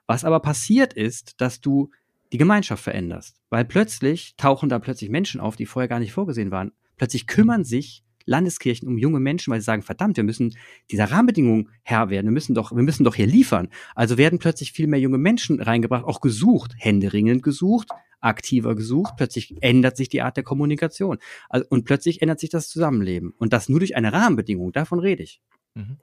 Was 0.08 0.26
aber 0.26 0.40
passiert 0.40 0.94
ist, 0.94 1.40
dass 1.42 1.62
du 1.62 1.92
die 2.32 2.38
Gemeinschaft 2.38 2.84
veränderst, 2.84 3.42
weil 3.50 3.66
plötzlich 3.66 4.36
tauchen 4.38 4.70
da 4.70 4.80
plötzlich 4.80 5.10
Menschen 5.10 5.40
auf, 5.40 5.56
die 5.56 5.66
vorher 5.66 5.88
gar 5.88 6.00
nicht 6.00 6.12
vorgesehen 6.12 6.52
waren. 6.52 6.72
Plötzlich 6.98 7.28
kümmern 7.28 7.64
sich 7.64 8.04
Landeskirchen 8.26 8.88
um 8.88 8.98
junge 8.98 9.20
Menschen, 9.20 9.52
weil 9.52 9.62
sie 9.62 9.66
sagen, 9.66 9.82
verdammt, 9.82 10.18
wir 10.18 10.24
müssen 10.24 10.56
dieser 10.92 11.06
Rahmenbedingungen 11.06 11.70
Herr 11.84 12.10
werden, 12.10 12.28
wir 12.28 12.34
müssen 12.34 12.54
doch, 12.54 12.72
wir 12.72 12.84
müssen 12.84 13.06
doch 13.06 13.16
hier 13.16 13.26
liefern. 13.26 13.70
Also 13.96 14.18
werden 14.18 14.38
plötzlich 14.38 14.74
viel 14.74 14.88
mehr 14.88 15.00
junge 15.00 15.18
Menschen 15.18 15.62
reingebracht, 15.62 16.04
auch 16.04 16.20
gesucht, 16.20 16.74
händeringend 16.78 17.42
gesucht, 17.42 17.90
aktiver 18.20 18.76
gesucht, 18.76 19.14
plötzlich 19.16 19.56
ändert 19.62 19.96
sich 19.96 20.10
die 20.10 20.22
Art 20.22 20.38
der 20.38 20.44
Kommunikation. 20.44 21.18
Also, 21.50 21.66
und 21.70 21.86
plötzlich 21.86 22.22
ändert 22.22 22.40
sich 22.40 22.50
das 22.50 22.68
Zusammenleben. 22.70 23.34
Und 23.38 23.54
das 23.54 23.70
nur 23.70 23.80
durch 23.80 23.96
eine 23.96 24.12
Rahmenbedingung, 24.12 24.74
davon 24.74 25.00
rede 25.00 25.24
ich. 25.24 25.42
Mhm. 25.76 25.98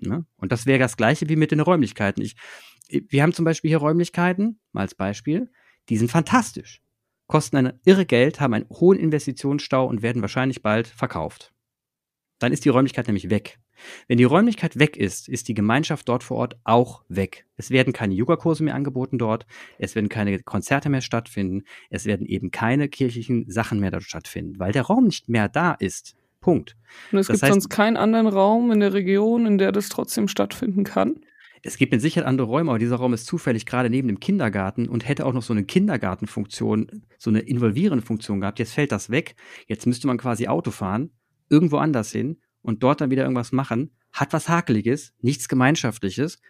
Ne? 0.00 0.24
Und 0.36 0.52
das 0.52 0.66
wäre 0.66 0.78
das 0.78 0.96
Gleiche 0.96 1.28
wie 1.28 1.36
mit 1.36 1.50
den 1.50 1.60
Räumlichkeiten. 1.60 2.22
Ich, 2.22 2.36
wir 2.88 3.22
haben 3.22 3.32
zum 3.32 3.44
Beispiel 3.44 3.70
hier 3.70 3.78
Räumlichkeiten, 3.78 4.60
mal 4.72 4.82
als 4.82 4.94
Beispiel, 4.94 5.50
die 5.88 5.96
sind 5.96 6.10
fantastisch 6.10 6.82
kosten 7.28 7.58
ein 7.58 7.78
irre 7.84 8.06
Geld, 8.06 8.40
haben 8.40 8.54
einen 8.54 8.68
hohen 8.70 8.98
Investitionsstau 8.98 9.86
und 9.86 10.02
werden 10.02 10.22
wahrscheinlich 10.22 10.62
bald 10.62 10.88
verkauft. 10.88 11.52
Dann 12.40 12.52
ist 12.52 12.64
die 12.64 12.70
Räumlichkeit 12.70 13.06
nämlich 13.06 13.30
weg. 13.30 13.58
Wenn 14.08 14.18
die 14.18 14.24
Räumlichkeit 14.24 14.78
weg 14.78 14.96
ist, 14.96 15.28
ist 15.28 15.46
die 15.46 15.54
Gemeinschaft 15.54 16.08
dort 16.08 16.24
vor 16.24 16.38
Ort 16.38 16.58
auch 16.64 17.04
weg. 17.08 17.46
Es 17.56 17.70
werden 17.70 17.92
keine 17.92 18.14
Yogakurse 18.14 18.64
mehr 18.64 18.74
angeboten 18.74 19.18
dort, 19.18 19.46
es 19.78 19.94
werden 19.94 20.08
keine 20.08 20.40
Konzerte 20.40 20.88
mehr 20.88 21.00
stattfinden, 21.00 21.62
es 21.90 22.04
werden 22.04 22.26
eben 22.26 22.50
keine 22.50 22.88
kirchlichen 22.88 23.48
Sachen 23.48 23.78
mehr 23.78 23.92
dort 23.92 24.02
stattfinden, 24.02 24.58
weil 24.58 24.72
der 24.72 24.82
Raum 24.82 25.04
nicht 25.04 25.28
mehr 25.28 25.48
da 25.48 25.74
ist. 25.74 26.16
Punkt. 26.40 26.76
Und 27.12 27.18
es 27.18 27.26
das 27.26 27.34
gibt 27.34 27.42
heißt, 27.42 27.52
sonst 27.52 27.68
keinen 27.68 27.96
anderen 27.96 28.26
Raum 28.26 28.72
in 28.72 28.80
der 28.80 28.94
Region, 28.94 29.46
in 29.46 29.58
der 29.58 29.70
das 29.70 29.88
trotzdem 29.88 30.28
stattfinden 30.28 30.84
kann? 30.84 31.20
Es 31.62 31.76
gibt 31.76 31.92
mit 31.92 32.00
Sicherheit 32.00 32.28
andere 32.28 32.46
Räume, 32.46 32.70
aber 32.70 32.78
dieser 32.78 32.96
Raum 32.96 33.14
ist 33.14 33.26
zufällig 33.26 33.66
gerade 33.66 33.90
neben 33.90 34.08
dem 34.08 34.20
Kindergarten 34.20 34.88
und 34.88 35.06
hätte 35.08 35.26
auch 35.26 35.32
noch 35.32 35.42
so 35.42 35.52
eine 35.52 35.64
Kindergartenfunktion, 35.64 37.02
so 37.18 37.30
eine 37.30 37.40
involvierende 37.40 38.04
Funktion 38.04 38.40
gehabt. 38.40 38.58
Jetzt 38.58 38.74
fällt 38.74 38.92
das 38.92 39.10
weg. 39.10 39.34
Jetzt 39.66 39.86
müsste 39.86 40.06
man 40.06 40.18
quasi 40.18 40.48
Auto 40.48 40.70
fahren, 40.70 41.10
irgendwo 41.48 41.78
anders 41.78 42.12
hin 42.12 42.38
und 42.62 42.82
dort 42.82 43.00
dann 43.00 43.10
wieder 43.10 43.22
irgendwas 43.22 43.52
machen. 43.52 43.90
Hat 44.12 44.32
was 44.32 44.48
Hakeliges, 44.48 45.14
nichts 45.20 45.48
Gemeinschaftliches, 45.48 46.40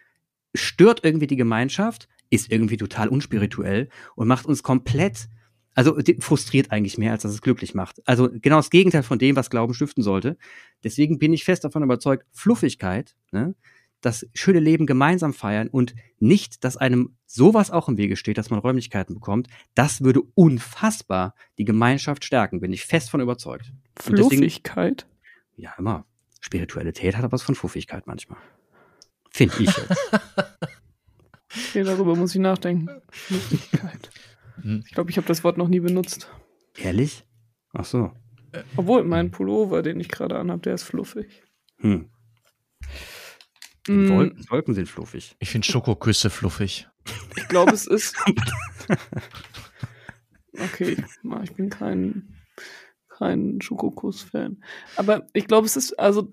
stört 0.54 1.04
irgendwie 1.04 1.26
die 1.26 1.36
Gemeinschaft, 1.36 2.08
ist 2.30 2.50
irgendwie 2.52 2.76
total 2.76 3.08
unspirituell 3.08 3.88
und 4.14 4.28
macht 4.28 4.46
uns 4.46 4.62
komplett, 4.62 5.28
also 5.74 5.98
frustriert 6.20 6.70
eigentlich 6.70 6.98
mehr, 6.98 7.12
als 7.12 7.22
dass 7.22 7.32
es 7.32 7.42
glücklich 7.42 7.74
macht. 7.74 8.06
Also 8.06 8.28
genau 8.32 8.56
das 8.56 8.70
Gegenteil 8.70 9.02
von 9.02 9.18
dem, 9.18 9.36
was 9.36 9.50
Glauben 9.50 9.74
stiften 9.74 10.02
sollte. 10.02 10.36
Deswegen 10.84 11.18
bin 11.18 11.32
ich 11.32 11.44
fest 11.44 11.64
davon 11.64 11.82
überzeugt, 11.82 12.26
Fluffigkeit, 12.32 13.16
ne, 13.32 13.54
das 14.00 14.26
schöne 14.34 14.60
Leben 14.60 14.86
gemeinsam 14.86 15.34
feiern 15.34 15.68
und 15.68 15.94
nicht, 16.18 16.64
dass 16.64 16.76
einem 16.76 17.16
sowas 17.26 17.70
auch 17.70 17.88
im 17.88 17.96
Wege 17.96 18.16
steht, 18.16 18.38
dass 18.38 18.50
man 18.50 18.60
Räumlichkeiten 18.60 19.14
bekommt, 19.14 19.48
das 19.74 20.02
würde 20.02 20.22
unfassbar 20.34 21.34
die 21.58 21.64
Gemeinschaft 21.64 22.24
stärken, 22.24 22.60
bin 22.60 22.72
ich 22.72 22.84
fest 22.84 23.10
von 23.10 23.20
überzeugt. 23.20 23.72
Fluffigkeit? 23.98 25.06
Deswegen, 25.52 25.64
ja, 25.64 25.74
immer. 25.78 26.04
Spiritualität 26.40 27.16
hat 27.16 27.24
aber 27.24 27.32
was 27.32 27.42
von 27.42 27.54
Fuffigkeit 27.54 28.06
manchmal. 28.06 28.38
Finde 29.30 29.54
ich 29.58 29.76
jetzt. 29.76 29.90
okay, 31.68 31.82
darüber 31.82 32.14
muss 32.14 32.34
ich 32.34 32.40
nachdenken. 32.40 32.88
Fluffigkeit. 33.10 34.10
Hm. 34.62 34.82
Ich 34.86 34.92
glaube, 34.92 35.10
ich 35.10 35.16
habe 35.16 35.26
das 35.26 35.44
Wort 35.44 35.58
noch 35.58 35.68
nie 35.68 35.80
benutzt. 35.80 36.30
Ehrlich? 36.76 37.24
Ach 37.72 37.84
so. 37.84 38.12
Obwohl, 38.76 39.04
mein 39.04 39.30
Pullover, 39.30 39.82
den 39.82 40.00
ich 40.00 40.08
gerade 40.08 40.38
anhabe, 40.38 40.60
der 40.60 40.74
ist 40.74 40.84
fluffig. 40.84 41.42
Hm. 41.78 42.08
Mm. 43.88 44.08
Wolken, 44.08 44.50
Wolken 44.50 44.74
sind 44.74 44.88
fluffig. 44.88 45.36
Ich 45.38 45.50
finde 45.50 45.66
Schokoküsse 45.66 46.30
fluffig. 46.30 46.88
Ich 47.36 47.48
glaube, 47.48 47.72
es 47.72 47.86
ist. 47.86 48.16
okay, 50.52 50.96
ich 51.42 51.54
bin 51.54 51.70
kein, 51.70 52.34
kein 53.08 53.60
Schokokuss-Fan. 53.60 54.62
Aber 54.96 55.26
ich 55.32 55.46
glaube, 55.46 55.66
es 55.66 55.76
ist, 55.76 55.98
also. 55.98 56.30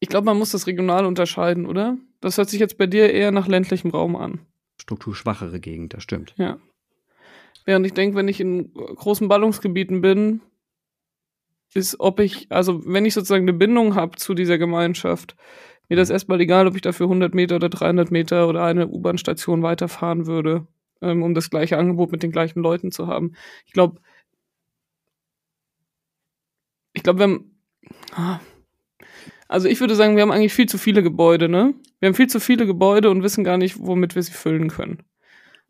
Ich 0.00 0.08
glaube, 0.08 0.26
man 0.26 0.38
muss 0.38 0.52
das 0.52 0.66
regional 0.66 1.06
unterscheiden, 1.06 1.66
oder? 1.66 1.98
Das 2.20 2.38
hört 2.38 2.48
sich 2.48 2.60
jetzt 2.60 2.78
bei 2.78 2.86
dir 2.86 3.12
eher 3.12 3.32
nach 3.32 3.48
ländlichem 3.48 3.90
Raum 3.90 4.14
an. 4.14 4.40
Strukturschwachere 4.80 5.58
Gegend, 5.58 5.94
das 5.94 6.04
stimmt. 6.04 6.34
Ja. 6.36 6.58
Während 7.64 7.84
ich 7.84 7.94
denke, 7.94 8.16
wenn 8.16 8.28
ich 8.28 8.40
in 8.40 8.72
großen 8.72 9.28
Ballungsgebieten 9.28 10.00
bin, 10.00 10.40
ist, 11.74 12.00
ob 12.00 12.20
ich, 12.20 12.46
also 12.50 12.84
wenn 12.86 13.04
ich 13.04 13.14
sozusagen 13.14 13.44
eine 13.44 13.52
Bindung 13.52 13.94
habe 13.94 14.16
zu 14.16 14.34
dieser 14.34 14.58
Gemeinschaft, 14.58 15.36
mir 15.88 15.96
das 15.96 16.10
erstmal 16.10 16.40
egal, 16.40 16.66
ob 16.66 16.76
ich 16.76 16.82
dafür 16.82 17.06
100 17.06 17.34
Meter 17.34 17.56
oder 17.56 17.68
300 17.68 18.10
Meter 18.10 18.48
oder 18.48 18.64
eine 18.64 18.88
U-Bahn-Station 18.88 19.62
weiterfahren 19.62 20.26
würde, 20.26 20.66
ähm, 21.00 21.22
um 21.22 21.34
das 21.34 21.50
gleiche 21.50 21.78
Angebot 21.78 22.12
mit 22.12 22.22
den 22.22 22.32
gleichen 22.32 22.60
Leuten 22.60 22.90
zu 22.92 23.06
haben. 23.06 23.34
Ich 23.66 23.72
glaube, 23.72 24.00
ich 26.92 27.02
glaube, 27.02 27.18
wir 27.20 27.24
haben, 27.24 27.60
ah, 28.14 28.40
also 29.48 29.68
ich 29.68 29.80
würde 29.80 29.94
sagen, 29.94 30.16
wir 30.16 30.22
haben 30.22 30.30
eigentlich 30.30 30.52
viel 30.52 30.68
zu 30.68 30.76
viele 30.78 31.02
Gebäude, 31.02 31.48
ne? 31.48 31.74
Wir 32.00 32.08
haben 32.08 32.14
viel 32.14 32.28
zu 32.28 32.38
viele 32.38 32.66
Gebäude 32.66 33.10
und 33.10 33.22
wissen 33.22 33.44
gar 33.44 33.56
nicht, 33.56 33.78
womit 33.78 34.14
wir 34.14 34.22
sie 34.22 34.32
füllen 34.32 34.68
können. 34.68 35.02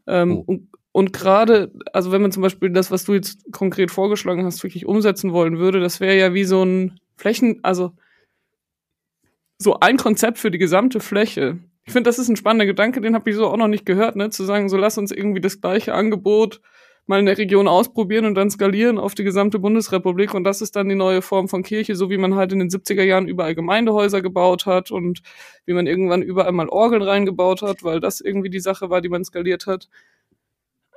Ähm, 0.06 0.38
oh. 0.38 0.44
Und 0.46 0.68
und 0.92 1.12
gerade, 1.12 1.72
also 1.92 2.12
wenn 2.12 2.22
man 2.22 2.32
zum 2.32 2.42
Beispiel 2.42 2.70
das, 2.70 2.90
was 2.90 3.04
du 3.04 3.14
jetzt 3.14 3.40
konkret 3.52 3.90
vorgeschlagen 3.90 4.44
hast, 4.44 4.62
wirklich 4.62 4.86
umsetzen 4.86 5.32
wollen 5.32 5.58
würde, 5.58 5.80
das 5.80 6.00
wäre 6.00 6.16
ja 6.16 6.34
wie 6.34 6.44
so 6.44 6.64
ein 6.64 6.98
Flächen, 7.16 7.60
also 7.62 7.92
so 9.58 9.80
ein 9.80 9.96
Konzept 9.96 10.38
für 10.38 10.50
die 10.50 10.58
gesamte 10.58 11.00
Fläche. 11.00 11.58
Ich 11.84 11.92
finde, 11.92 12.08
das 12.08 12.18
ist 12.18 12.28
ein 12.28 12.36
spannender 12.36 12.66
Gedanke, 12.66 13.00
den 13.00 13.14
habe 13.14 13.28
ich 13.30 13.36
so 13.36 13.46
auch 13.46 13.56
noch 13.56 13.68
nicht 13.68 13.86
gehört, 13.86 14.16
ne? 14.16 14.30
Zu 14.30 14.44
sagen, 14.44 14.68
so 14.68 14.76
lass 14.76 14.98
uns 14.98 15.10
irgendwie 15.10 15.40
das 15.40 15.60
gleiche 15.60 15.94
Angebot 15.94 16.60
mal 17.06 17.18
in 17.18 17.26
der 17.26 17.38
Region 17.38 17.66
ausprobieren 17.66 18.26
und 18.26 18.34
dann 18.34 18.50
skalieren 18.50 18.98
auf 18.98 19.14
die 19.14 19.24
gesamte 19.24 19.58
Bundesrepublik 19.58 20.34
und 20.34 20.44
das 20.44 20.60
ist 20.60 20.76
dann 20.76 20.90
die 20.90 20.94
neue 20.94 21.22
Form 21.22 21.48
von 21.48 21.62
Kirche, 21.62 21.96
so 21.96 22.10
wie 22.10 22.18
man 22.18 22.34
halt 22.34 22.52
in 22.52 22.58
den 22.58 22.68
70er 22.68 23.02
Jahren 23.02 23.26
überall 23.26 23.54
Gemeindehäuser 23.54 24.20
gebaut 24.20 24.66
hat 24.66 24.90
und 24.90 25.22
wie 25.64 25.72
man 25.72 25.86
irgendwann 25.86 26.22
überall 26.22 26.52
mal 26.52 26.68
Orgeln 26.68 27.02
reingebaut 27.02 27.62
hat, 27.62 27.82
weil 27.82 28.00
das 28.00 28.20
irgendwie 28.20 28.50
die 28.50 28.60
Sache 28.60 28.90
war, 28.90 29.00
die 29.00 29.08
man 29.08 29.24
skaliert 29.24 29.66
hat. 29.66 29.88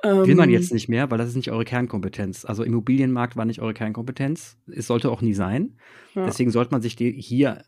Will 0.03 0.35
man 0.35 0.49
jetzt 0.49 0.71
ähm. 0.71 0.75
nicht 0.75 0.89
mehr, 0.89 1.11
weil 1.11 1.17
das 1.17 1.29
ist 1.29 1.35
nicht 1.35 1.51
eure 1.51 1.65
Kernkompetenz. 1.65 2.45
Also 2.45 2.63
Immobilienmarkt 2.63 3.35
war 3.35 3.45
nicht 3.45 3.61
eure 3.61 3.73
Kernkompetenz. 3.73 4.57
Es 4.67 4.87
sollte 4.87 5.11
auch 5.11 5.21
nie 5.21 5.33
sein. 5.33 5.77
Ja. 6.15 6.25
Deswegen 6.25 6.51
sollte 6.51 6.71
man 6.71 6.81
sich 6.81 6.95
hier 6.97 7.63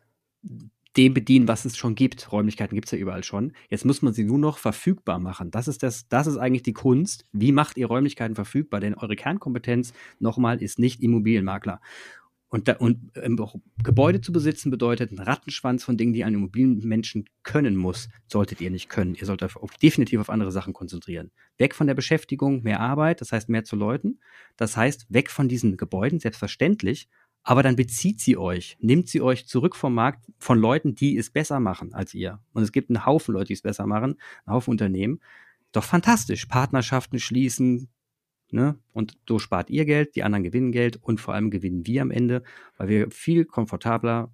dem 0.96 1.14
bedienen, 1.14 1.48
was 1.48 1.64
es 1.64 1.76
schon 1.76 1.94
gibt. 1.94 2.30
Räumlichkeiten 2.30 2.74
gibt 2.74 2.86
es 2.86 2.92
ja 2.92 2.98
überall 2.98 3.24
schon. 3.24 3.52
Jetzt 3.68 3.84
muss 3.84 4.02
man 4.02 4.12
sie 4.12 4.24
nur 4.24 4.38
noch 4.38 4.58
verfügbar 4.58 5.18
machen. 5.18 5.50
Das 5.50 5.68
ist, 5.68 5.82
das, 5.82 6.08
das 6.08 6.26
ist 6.26 6.36
eigentlich 6.36 6.62
die 6.62 6.72
Kunst. 6.72 7.24
Wie 7.32 7.52
macht 7.52 7.76
ihr 7.76 7.86
Räumlichkeiten 7.86 8.34
verfügbar? 8.34 8.80
Denn 8.80 8.94
eure 8.94 9.16
Kernkompetenz, 9.16 9.92
nochmal, 10.20 10.62
ist 10.62 10.78
nicht 10.78 11.02
Immobilienmakler. 11.02 11.80
Und, 12.54 12.68
da, 12.68 12.74
und 12.74 13.10
ähm, 13.16 13.36
Gebäude 13.82 14.20
zu 14.20 14.30
besitzen 14.30 14.70
bedeutet 14.70 15.10
einen 15.10 15.18
Rattenschwanz 15.18 15.82
von 15.82 15.96
Dingen, 15.96 16.12
die 16.12 16.22
ein 16.22 16.34
Immobilienmenschen 16.34 17.28
können 17.42 17.74
muss, 17.74 18.08
solltet 18.28 18.60
ihr 18.60 18.70
nicht 18.70 18.88
können. 18.88 19.16
Ihr 19.16 19.26
solltet 19.26 19.56
auf, 19.56 19.76
definitiv 19.78 20.20
auf 20.20 20.30
andere 20.30 20.52
Sachen 20.52 20.72
konzentrieren. 20.72 21.32
Weg 21.58 21.74
von 21.74 21.88
der 21.88 21.94
Beschäftigung, 21.94 22.62
mehr 22.62 22.78
Arbeit, 22.78 23.20
das 23.20 23.32
heißt 23.32 23.48
mehr 23.48 23.64
zu 23.64 23.74
Leuten. 23.74 24.20
Das 24.56 24.76
heißt, 24.76 25.06
weg 25.08 25.30
von 25.30 25.48
diesen 25.48 25.76
Gebäuden, 25.76 26.20
selbstverständlich, 26.20 27.08
aber 27.42 27.64
dann 27.64 27.74
bezieht 27.74 28.20
sie 28.20 28.36
euch, 28.36 28.76
nimmt 28.78 29.08
sie 29.08 29.20
euch 29.20 29.48
zurück 29.48 29.74
vom 29.74 29.92
Markt 29.92 30.24
von 30.38 30.56
Leuten, 30.56 30.94
die 30.94 31.18
es 31.18 31.30
besser 31.30 31.58
machen 31.58 31.92
als 31.92 32.14
ihr. 32.14 32.38
Und 32.52 32.62
es 32.62 32.70
gibt 32.70 32.88
einen 32.88 33.04
Haufen 33.04 33.34
Leute, 33.34 33.48
die 33.48 33.54
es 33.54 33.62
besser 33.62 33.88
machen, 33.88 34.14
einen 34.46 34.54
Haufen 34.54 34.70
Unternehmen. 34.70 35.18
Doch 35.72 35.82
fantastisch. 35.82 36.46
Partnerschaften 36.46 37.18
schließen, 37.18 37.88
Ne? 38.50 38.78
Und 38.92 39.18
so 39.28 39.38
spart 39.38 39.70
ihr 39.70 39.84
Geld, 39.84 40.14
die 40.16 40.22
anderen 40.22 40.44
gewinnen 40.44 40.72
Geld 40.72 40.98
und 41.02 41.20
vor 41.20 41.34
allem 41.34 41.50
gewinnen 41.50 41.86
wir 41.86 42.02
am 42.02 42.10
Ende, 42.10 42.42
weil 42.76 42.88
wir 42.88 43.10
viel 43.10 43.44
komfortabler 43.44 44.32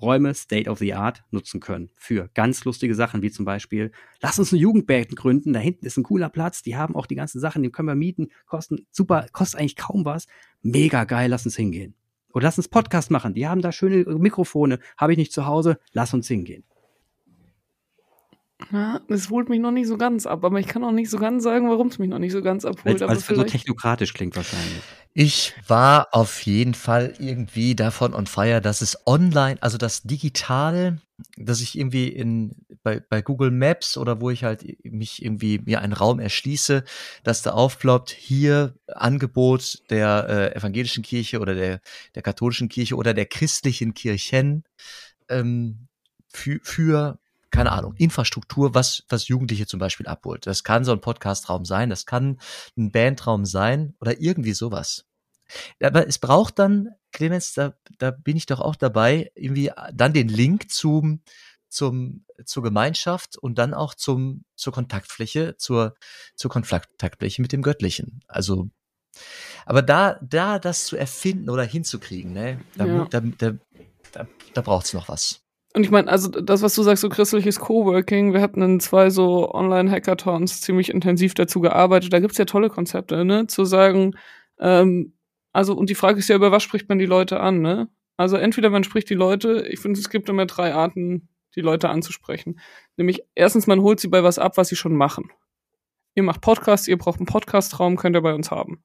Räume 0.00 0.34
State 0.34 0.70
of 0.70 0.78
the 0.78 0.94
Art 0.94 1.24
nutzen 1.30 1.60
können 1.60 1.90
für 1.96 2.30
ganz 2.34 2.64
lustige 2.64 2.94
Sachen, 2.94 3.22
wie 3.22 3.30
zum 3.30 3.44
Beispiel, 3.44 3.90
lass 4.20 4.38
uns 4.38 4.52
eine 4.52 4.60
Jugendband 4.60 5.16
gründen, 5.16 5.52
da 5.52 5.60
hinten 5.60 5.86
ist 5.86 5.96
ein 5.96 6.04
cooler 6.04 6.28
Platz, 6.28 6.62
die 6.62 6.76
haben 6.76 6.94
auch 6.94 7.06
die 7.06 7.16
ganzen 7.16 7.40
Sachen, 7.40 7.62
die 7.62 7.70
können 7.70 7.88
wir 7.88 7.94
mieten, 7.94 8.28
kosten 8.46 8.86
super, 8.90 9.26
kostet 9.32 9.60
eigentlich 9.60 9.76
kaum 9.76 10.04
was, 10.04 10.26
mega 10.62 11.04
geil, 11.04 11.30
lass 11.30 11.44
uns 11.44 11.56
hingehen. 11.56 11.94
Oder 12.32 12.44
lass 12.44 12.58
uns 12.58 12.68
Podcast 12.68 13.10
machen, 13.10 13.34
die 13.34 13.48
haben 13.48 13.62
da 13.62 13.72
schöne 13.72 14.04
Mikrofone, 14.04 14.78
habe 14.96 15.12
ich 15.12 15.18
nicht 15.18 15.32
zu 15.32 15.46
Hause, 15.46 15.78
lass 15.92 16.14
uns 16.14 16.28
hingehen. 16.28 16.64
Ja, 18.72 19.00
es 19.08 19.30
holt 19.30 19.48
mich 19.48 19.60
noch 19.60 19.70
nicht 19.70 19.86
so 19.86 19.96
ganz 19.96 20.26
ab, 20.26 20.44
aber 20.44 20.58
ich 20.58 20.66
kann 20.66 20.82
auch 20.82 20.92
nicht 20.92 21.10
so 21.10 21.18
ganz 21.18 21.44
sagen, 21.44 21.70
warum 21.70 21.88
es 21.88 21.98
mich 21.98 22.08
noch 22.08 22.18
nicht 22.18 22.32
so 22.32 22.42
ganz 22.42 22.64
abholt. 22.64 23.00
Weil 23.00 23.16
es 23.16 23.26
so 23.26 23.42
technokratisch 23.44 24.12
klingt 24.12 24.36
wahrscheinlich. 24.36 24.82
Ich 25.14 25.54
war 25.66 26.08
auf 26.12 26.42
jeden 26.42 26.74
Fall 26.74 27.14
irgendwie 27.18 27.74
davon 27.74 28.14
on 28.14 28.26
fire, 28.26 28.60
dass 28.60 28.82
es 28.82 29.06
online, 29.06 29.56
also 29.62 29.78
das 29.78 30.02
digital, 30.02 31.00
dass 31.36 31.60
ich 31.60 31.78
irgendwie 31.78 32.08
in 32.08 32.56
bei, 32.82 33.00
bei 33.00 33.22
Google 33.22 33.50
Maps 33.50 33.96
oder 33.96 34.20
wo 34.20 34.30
ich 34.30 34.44
halt 34.44 34.64
mich 34.84 35.24
irgendwie 35.24 35.58
mir 35.58 35.80
einen 35.80 35.92
Raum 35.92 36.20
erschließe, 36.20 36.84
dass 37.24 37.42
da 37.42 37.52
aufploppt, 37.52 38.10
hier 38.10 38.74
Angebot 38.86 39.82
der 39.90 40.26
äh, 40.28 40.56
evangelischen 40.56 41.02
Kirche 41.02 41.40
oder 41.40 41.54
der, 41.54 41.80
der 42.14 42.22
katholischen 42.22 42.68
Kirche 42.68 42.96
oder 42.96 43.14
der 43.14 43.26
christlichen 43.26 43.94
Kirchen 43.94 44.64
ähm, 45.28 45.88
für, 46.28 46.60
für 46.62 47.18
keine 47.50 47.72
Ahnung, 47.72 47.94
Infrastruktur, 47.96 48.74
was, 48.74 49.04
was 49.08 49.28
Jugendliche 49.28 49.66
zum 49.66 49.80
Beispiel 49.80 50.06
abholt. 50.06 50.46
Das 50.46 50.64
kann 50.64 50.84
so 50.84 50.92
ein 50.92 51.00
Podcastraum 51.00 51.64
sein, 51.64 51.90
das 51.90 52.06
kann 52.06 52.38
ein 52.76 52.90
Bandraum 52.90 53.44
sein 53.44 53.94
oder 54.00 54.20
irgendwie 54.20 54.52
sowas. 54.52 55.06
Aber 55.82 56.06
es 56.06 56.18
braucht 56.18 56.58
dann, 56.58 56.90
Clemens, 57.12 57.54
da, 57.54 57.74
da 57.98 58.10
bin 58.10 58.36
ich 58.36 58.46
doch 58.46 58.60
auch 58.60 58.76
dabei, 58.76 59.30
irgendwie 59.34 59.70
dann 59.94 60.12
den 60.12 60.28
Link 60.28 60.70
zum, 60.70 61.22
zum, 61.68 62.24
zur 62.44 62.62
Gemeinschaft 62.62 63.38
und 63.38 63.56
dann 63.56 63.74
auch 63.74 63.94
zum, 63.94 64.44
zur 64.56 64.72
Kontaktfläche, 64.72 65.56
zur, 65.56 65.94
zur 66.34 66.50
Kontaktfläche 66.50 67.40
mit 67.40 67.52
dem 67.52 67.62
Göttlichen. 67.62 68.22
Also, 68.28 68.68
aber 69.64 69.82
da, 69.82 70.18
da 70.22 70.58
das 70.58 70.84
zu 70.84 70.96
erfinden 70.96 71.48
oder 71.48 71.64
hinzukriegen, 71.64 72.32
ne, 72.32 72.60
da, 72.76 72.86
ja. 72.86 73.04
da, 73.06 73.20
da, 73.20 73.52
da, 74.12 74.28
da 74.54 74.60
braucht 74.60 74.86
es 74.86 74.92
noch 74.92 75.08
was. 75.08 75.47
Und 75.74 75.84
ich 75.84 75.90
meine, 75.90 76.08
also 76.08 76.28
das, 76.28 76.62
was 76.62 76.74
du 76.74 76.82
sagst, 76.82 77.02
so 77.02 77.08
christliches 77.08 77.60
Coworking, 77.60 78.32
wir 78.32 78.40
hatten 78.40 78.62
in 78.62 78.80
zwei 78.80 79.10
so 79.10 79.52
Online-Hackathons 79.52 80.62
ziemlich 80.62 80.90
intensiv 80.90 81.34
dazu 81.34 81.60
gearbeitet. 81.60 82.12
Da 82.12 82.20
gibt's 82.20 82.38
ja 82.38 82.46
tolle 82.46 82.70
Konzepte, 82.70 83.24
ne? 83.24 83.46
Zu 83.46 83.64
sagen, 83.64 84.14
ähm, 84.58 85.14
also, 85.52 85.74
und 85.74 85.90
die 85.90 85.94
Frage 85.94 86.18
ist 86.18 86.28
ja, 86.28 86.36
über 86.36 86.52
was 86.52 86.62
spricht 86.62 86.88
man 86.88 86.98
die 86.98 87.06
Leute 87.06 87.40
an, 87.40 87.60
ne? 87.60 87.88
Also 88.16 88.36
entweder 88.36 88.70
man 88.70 88.84
spricht 88.84 89.10
die 89.10 89.14
Leute, 89.14 89.66
ich 89.68 89.78
finde, 89.80 90.00
es 90.00 90.10
gibt 90.10 90.28
immer 90.28 90.46
drei 90.46 90.74
Arten, 90.74 91.28
die 91.54 91.60
Leute 91.60 91.88
anzusprechen. 91.88 92.60
Nämlich 92.96 93.22
erstens, 93.34 93.66
man 93.66 93.80
holt 93.80 94.00
sie 94.00 94.08
bei 94.08 94.22
was 94.22 94.38
ab, 94.38 94.56
was 94.56 94.68
sie 94.68 94.76
schon 94.76 94.96
machen. 94.96 95.30
Ihr 96.14 96.22
macht 96.24 96.40
Podcasts, 96.40 96.88
ihr 96.88 96.98
braucht 96.98 97.20
einen 97.20 97.26
Podcastraum, 97.26 97.96
könnt 97.96 98.16
ihr 98.16 98.22
bei 98.22 98.34
uns 98.34 98.50
haben. 98.50 98.82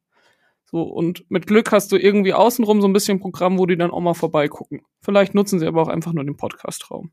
So, 0.74 0.82
und 0.82 1.30
mit 1.30 1.46
Glück 1.46 1.72
hast 1.72 1.92
du 1.92 1.98
irgendwie 1.98 2.34
außenrum 2.34 2.82
so 2.82 2.88
ein 2.88 2.94
bisschen 2.94 3.20
Programm, 3.20 3.60
wo 3.60 3.68
die 3.68 3.78
dann 3.78 3.92
auch 3.92 4.00
mal 4.00 4.16
vorbeigucken. 4.16 4.82
Vielleicht 5.02 5.36
nutzen 5.36 5.60
sie 5.60 5.68
aber 5.68 5.84
auch 5.84 5.88
einfach 5.88 6.14
nur 6.14 6.24
den 6.24 6.36
Podcastraum. 6.36 7.12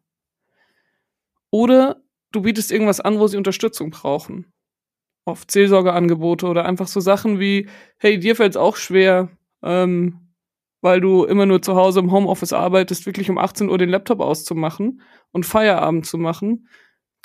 Oder 1.50 2.00
du 2.32 2.40
bietest 2.40 2.72
irgendwas 2.72 3.00
an, 3.00 3.18
wo 3.18 3.26
sie 3.26 3.36
Unterstützung 3.36 3.90
brauchen. 3.90 4.50
Oft 5.26 5.50
Seelsorgeangebote 5.50 6.46
oder 6.46 6.64
einfach 6.64 6.88
so 6.88 7.00
Sachen 7.00 7.38
wie, 7.38 7.68
hey, 7.98 8.18
dir 8.18 8.34
fällt 8.34 8.52
es 8.52 8.56
auch 8.56 8.76
schwer, 8.76 9.28
ähm, 9.62 10.32
weil 10.80 11.02
du 11.02 11.24
immer 11.24 11.44
nur 11.44 11.60
zu 11.60 11.76
Hause 11.76 12.00
im 12.00 12.12
Homeoffice 12.12 12.54
arbeitest, 12.54 13.04
wirklich 13.04 13.28
um 13.28 13.36
18 13.36 13.68
Uhr 13.68 13.76
den 13.76 13.90
Laptop 13.90 14.20
auszumachen 14.20 15.02
und 15.32 15.44
Feierabend 15.44 16.06
zu 16.06 16.16
machen. 16.16 16.66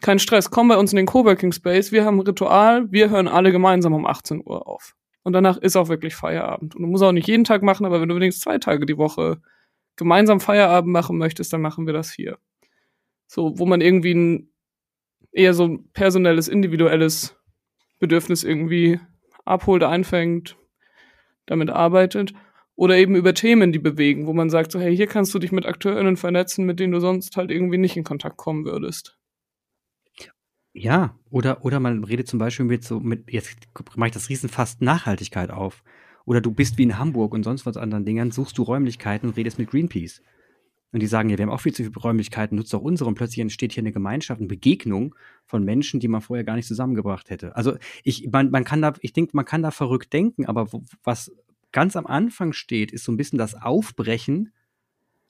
Kein 0.02 0.20
Stress, 0.20 0.52
komm 0.52 0.68
bei 0.68 0.76
uns 0.76 0.92
in 0.92 0.98
den 0.98 1.06
Coworking 1.06 1.54
Space, 1.54 1.94
wir 1.94 2.04
haben 2.04 2.18
ein 2.18 2.28
Ritual, 2.28 2.92
wir 2.92 3.10
hören 3.10 3.30
alle 3.30 3.54
gemeinsam 3.54 3.94
um 3.94 4.06
18 4.06 4.42
Uhr 4.46 4.68
auf. 4.68 4.98
Und 5.26 5.34
danach 5.34 5.58
ist 5.58 5.76
auch 5.76 5.90
wirklich 5.90 6.14
Feierabend. 6.14 6.76
Und 6.76 6.84
du 6.84 6.88
musst 6.88 7.04
auch 7.04 7.12
nicht 7.12 7.28
jeden 7.28 7.46
Tag 7.46 7.64
machen, 7.64 7.84
aber 7.86 8.00
wenn 8.00 8.08
du 8.08 8.16
wenigstens 8.16 8.44
zwei 8.44 8.60
Tage 8.60 8.86
die 8.86 8.98
Woche 8.98 9.42
gemeinsam 9.96 10.40
Feierabend 10.40 10.94
machen 10.94 11.18
möchtest, 11.18 11.52
dann 11.52 11.62
machen 11.62 11.88
wir 11.88 11.94
das 11.94 12.12
hier. 12.12 12.38
So, 13.26 13.58
wo 13.58 13.66
man 13.66 13.82
irgendwie 13.82 14.14
ein 14.14 14.50
eher 15.32 15.56
so 15.56 15.66
ein 15.66 15.90
personelles, 15.94 16.48
individuelles 16.48 17.36
Bedürfnis 18.00 18.44
irgendwie 18.44 19.00
abholt, 19.46 19.82
einfängt, 19.82 20.58
damit 21.48 21.72
arbeitet. 21.72 22.34
Oder 22.76 22.98
eben 22.98 23.16
über 23.16 23.34
Themen, 23.34 23.72
die 23.72 23.80
bewegen, 23.80 24.28
wo 24.28 24.34
man 24.34 24.52
sagt, 24.52 24.72
so, 24.72 24.80
hey, 24.80 24.96
hier 24.96 25.08
kannst 25.08 25.34
du 25.34 25.40
dich 25.40 25.52
mit 25.52 25.66
AkteurInnen 25.66 26.18
vernetzen, 26.18 26.66
mit 26.66 26.80
denen 26.80 26.94
du 26.94 27.00
sonst 27.00 27.36
halt 27.36 27.50
irgendwie 27.50 27.80
nicht 27.80 27.98
in 27.98 28.04
Kontakt 28.04 28.38
kommen 28.38 28.64
würdest. 28.64 29.18
Ja, 30.78 31.18
oder, 31.30 31.64
oder 31.64 31.80
man 31.80 32.04
redet 32.04 32.28
zum 32.28 32.38
Beispiel 32.38 32.66
mit 32.66 32.84
so, 32.84 33.00
mit, 33.00 33.32
jetzt 33.32 33.56
mache 33.96 34.10
ich 34.10 34.14
das 34.14 34.28
Riesenfast 34.28 34.82
Nachhaltigkeit 34.82 35.50
auf. 35.50 35.84
Oder 36.26 36.42
du 36.42 36.52
bist 36.52 36.78
wie 36.78 36.84
in 36.84 36.98
Hamburg 36.98 37.34
und 37.34 37.44
sonst 37.44 37.66
was 37.66 37.78
anderen 37.78 38.04
Dingern, 38.04 38.32
suchst 38.32 38.58
du 38.58 38.64
Räumlichkeiten 38.64 39.30
und 39.30 39.38
redest 39.38 39.58
mit 39.58 39.70
Greenpeace. 39.70 40.22
Und 40.92 41.02
die 41.02 41.08
sagen, 41.08 41.30
ja, 41.30 41.38
wir 41.38 41.44
haben 41.44 41.52
auch 41.52 41.62
viel 41.62 41.74
zu 41.74 41.84
viele 41.84 41.96
Räumlichkeiten, 41.96 42.58
nutzt 42.58 42.74
doch 42.74 42.82
unsere. 42.82 43.08
Und 43.08 43.16
plötzlich 43.16 43.40
entsteht 43.40 43.72
hier 43.72 43.84
eine 43.84 43.94
Gemeinschaft, 43.94 44.42
eine 44.42 44.50
Begegnung 44.50 45.16
von 45.46 45.64
Menschen, 45.64 46.02
die 46.02 46.10
man 46.10 46.20
vorher 46.20 46.44
gar 46.44 46.58
nicht 46.58 46.68
zusammengebracht 46.68 47.30
hätte. 47.30 47.56
Also 47.56 47.78
ich, 48.04 48.30
man, 48.30 48.52
man 48.52 48.66
kann 48.66 48.82
da, 48.82 48.94
ich 49.00 49.14
denke, 49.14 49.32
man 49.34 49.46
kann 49.46 49.62
da 49.62 49.72
verrückt 49.72 50.12
denken, 50.12 50.46
aber 50.46 50.68
was 51.04 51.32
ganz 51.72 51.96
am 51.96 52.06
Anfang 52.06 52.52
steht, 52.52 52.92
ist 52.92 53.06
so 53.06 53.14
ein 53.14 53.18
bisschen 53.18 53.40
das 53.40 53.56
Aufbrechen 53.56 54.52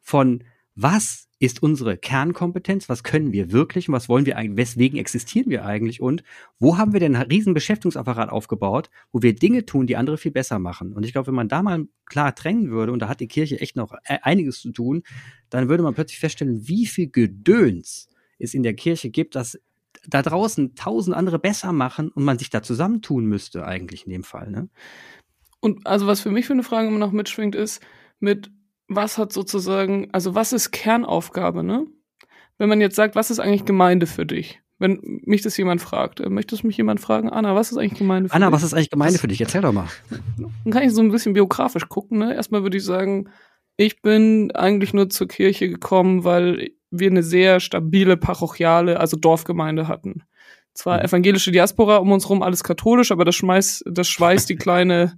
von 0.02 0.44
was 0.76 1.28
ist 1.40 1.62
unsere 1.62 1.98
Kernkompetenz, 1.98 2.88
was 2.88 3.04
können 3.04 3.34
wir 3.34 3.52
wirklich 3.52 3.90
und 3.90 3.94
was 3.94 4.08
wollen 4.08 4.26
wir 4.26 4.38
eigentlich, 4.38 4.58
weswegen 4.58 5.00
existieren 5.00 5.50
wir 5.50 5.66
eigentlich 5.66 6.02
und 6.02 6.24
wo 6.60 6.78
haben 6.78 6.94
wir 6.94 7.00
denn 7.00 7.16
einen 7.16 7.30
riesen 7.30 7.54
Beschäftigungsapparat 7.54 8.30
aufgebaut, 8.30 8.90
wo 9.12 9.22
wir 9.22 9.36
Dinge 9.36 9.66
tun, 9.66 9.88
die 9.88 9.98
andere 9.98 10.18
viel 10.18 10.32
besser 10.32 10.60
machen. 10.60 10.94
Und 10.94 11.04
ich 11.06 11.12
glaube, 11.12 11.28
wenn 11.28 11.36
man 11.36 11.50
da 11.50 11.62
mal 11.62 11.88
klar 12.06 12.36
trennen 12.36 12.70
würde, 12.70 12.94
und 12.94 13.00
da 13.00 13.10
hat 13.10 13.20
die 13.20 13.28
Kirche 13.28 13.60
echt 13.60 13.76
noch 13.76 13.94
e-, 13.94 14.20
einiges 14.22 14.62
zu 14.62 14.72
tun, 14.72 15.04
dann 15.50 15.68
würde 15.68 15.84
man 15.84 15.94
plötzlich 15.94 16.20
feststellen, 16.20 16.68
wie 16.68 16.86
viel 16.86 17.10
Gedöns 17.10 18.10
es 18.40 18.54
in 18.54 18.64
der 18.64 18.74
Kirche 18.74 19.10
gibt, 19.10 19.36
dass 19.36 19.60
da 20.08 20.22
draußen 20.22 20.76
tausend 20.76 21.16
andere 21.16 21.40
besser 21.40 21.74
machen 21.74 22.10
und 22.10 22.24
man 22.24 22.38
sich 22.38 22.50
da 22.50 22.62
zusammentun 22.62 23.26
müsste 23.26 23.66
eigentlich 23.66 24.06
in 24.06 24.12
dem 24.12 24.24
Fall. 24.24 24.52
Ne? 24.52 24.70
Und 25.60 25.86
also 25.88 26.08
was 26.08 26.22
für 26.22 26.32
mich 26.32 26.46
für 26.46 26.54
eine 26.54 26.64
Frage 26.64 26.88
immer 26.88 27.00
noch 27.00 27.12
mitschwingt, 27.12 27.56
ist, 27.56 27.82
mit 28.20 28.52
was 28.88 29.18
hat 29.18 29.34
sozusagen, 29.34 30.10
also 30.12 30.36
was 30.36 30.54
ist 30.54 30.72
Kernaufgabe, 30.72 31.64
ne? 31.64 31.88
Wenn 32.58 32.70
man 32.70 32.82
jetzt 32.82 32.96
sagt, 32.96 33.16
was 33.16 33.32
ist 33.32 33.40
eigentlich 33.40 33.66
Gemeinde 33.66 34.08
für 34.08 34.26
dich? 34.26 34.62
Wenn 34.78 35.22
mich 35.24 35.42
das 35.42 35.58
jemand 35.58 35.82
fragt, 35.82 36.20
äh, 36.20 36.30
möchtest 36.30 36.64
mich 36.64 36.78
jemand 36.78 37.00
fragen, 37.00 37.30
Anna, 37.30 37.56
was 37.56 37.72
ist 37.72 37.78
eigentlich 37.78 38.00
Gemeinde 38.00 38.30
für 38.30 38.36
Anna, 38.36 38.46
dich? 38.46 38.48
Anna, 38.48 38.56
was 38.56 38.64
ist 38.64 38.74
eigentlich 38.74 38.90
Gemeinde 38.90 39.16
was? 39.16 39.22
für 39.22 39.28
dich? 39.28 39.42
Erzähl 39.42 39.62
doch 39.62 39.72
mal. 39.72 39.88
Dann 40.38 40.74
kann 40.74 40.84
ich 40.84 40.94
so 40.94 41.02
ein 41.02 41.12
bisschen 41.12 41.34
biografisch 41.34 41.88
gucken, 41.88 42.20
ne? 42.20 42.36
Erstmal 42.36 42.64
würde 42.64 42.78
ich 42.78 42.84
sagen, 42.84 43.30
ich 43.78 44.02
bin 44.02 44.52
eigentlich 44.52 44.94
nur 44.94 45.10
zur 45.10 45.28
Kirche 45.28 45.70
gekommen, 45.70 46.24
weil 46.24 46.72
wir 46.92 47.10
eine 47.10 47.24
sehr 47.24 47.60
stabile 47.60 48.18
parochiale, 48.18 49.00
also 49.00 49.18
Dorfgemeinde 49.18 49.88
hatten. 49.88 50.24
Zwar 50.74 51.00
mhm. 51.00 51.06
evangelische 51.06 51.52
Diaspora 51.52 51.98
um 51.98 52.12
uns 52.12 52.30
rum, 52.30 52.42
alles 52.42 52.64
katholisch, 52.64 53.12
aber 53.12 53.26
das 53.26 53.36
schmeißt, 53.36 53.86
das 53.92 54.08
schweißt 54.08 54.50
die 54.50 54.56
kleine 54.58 55.18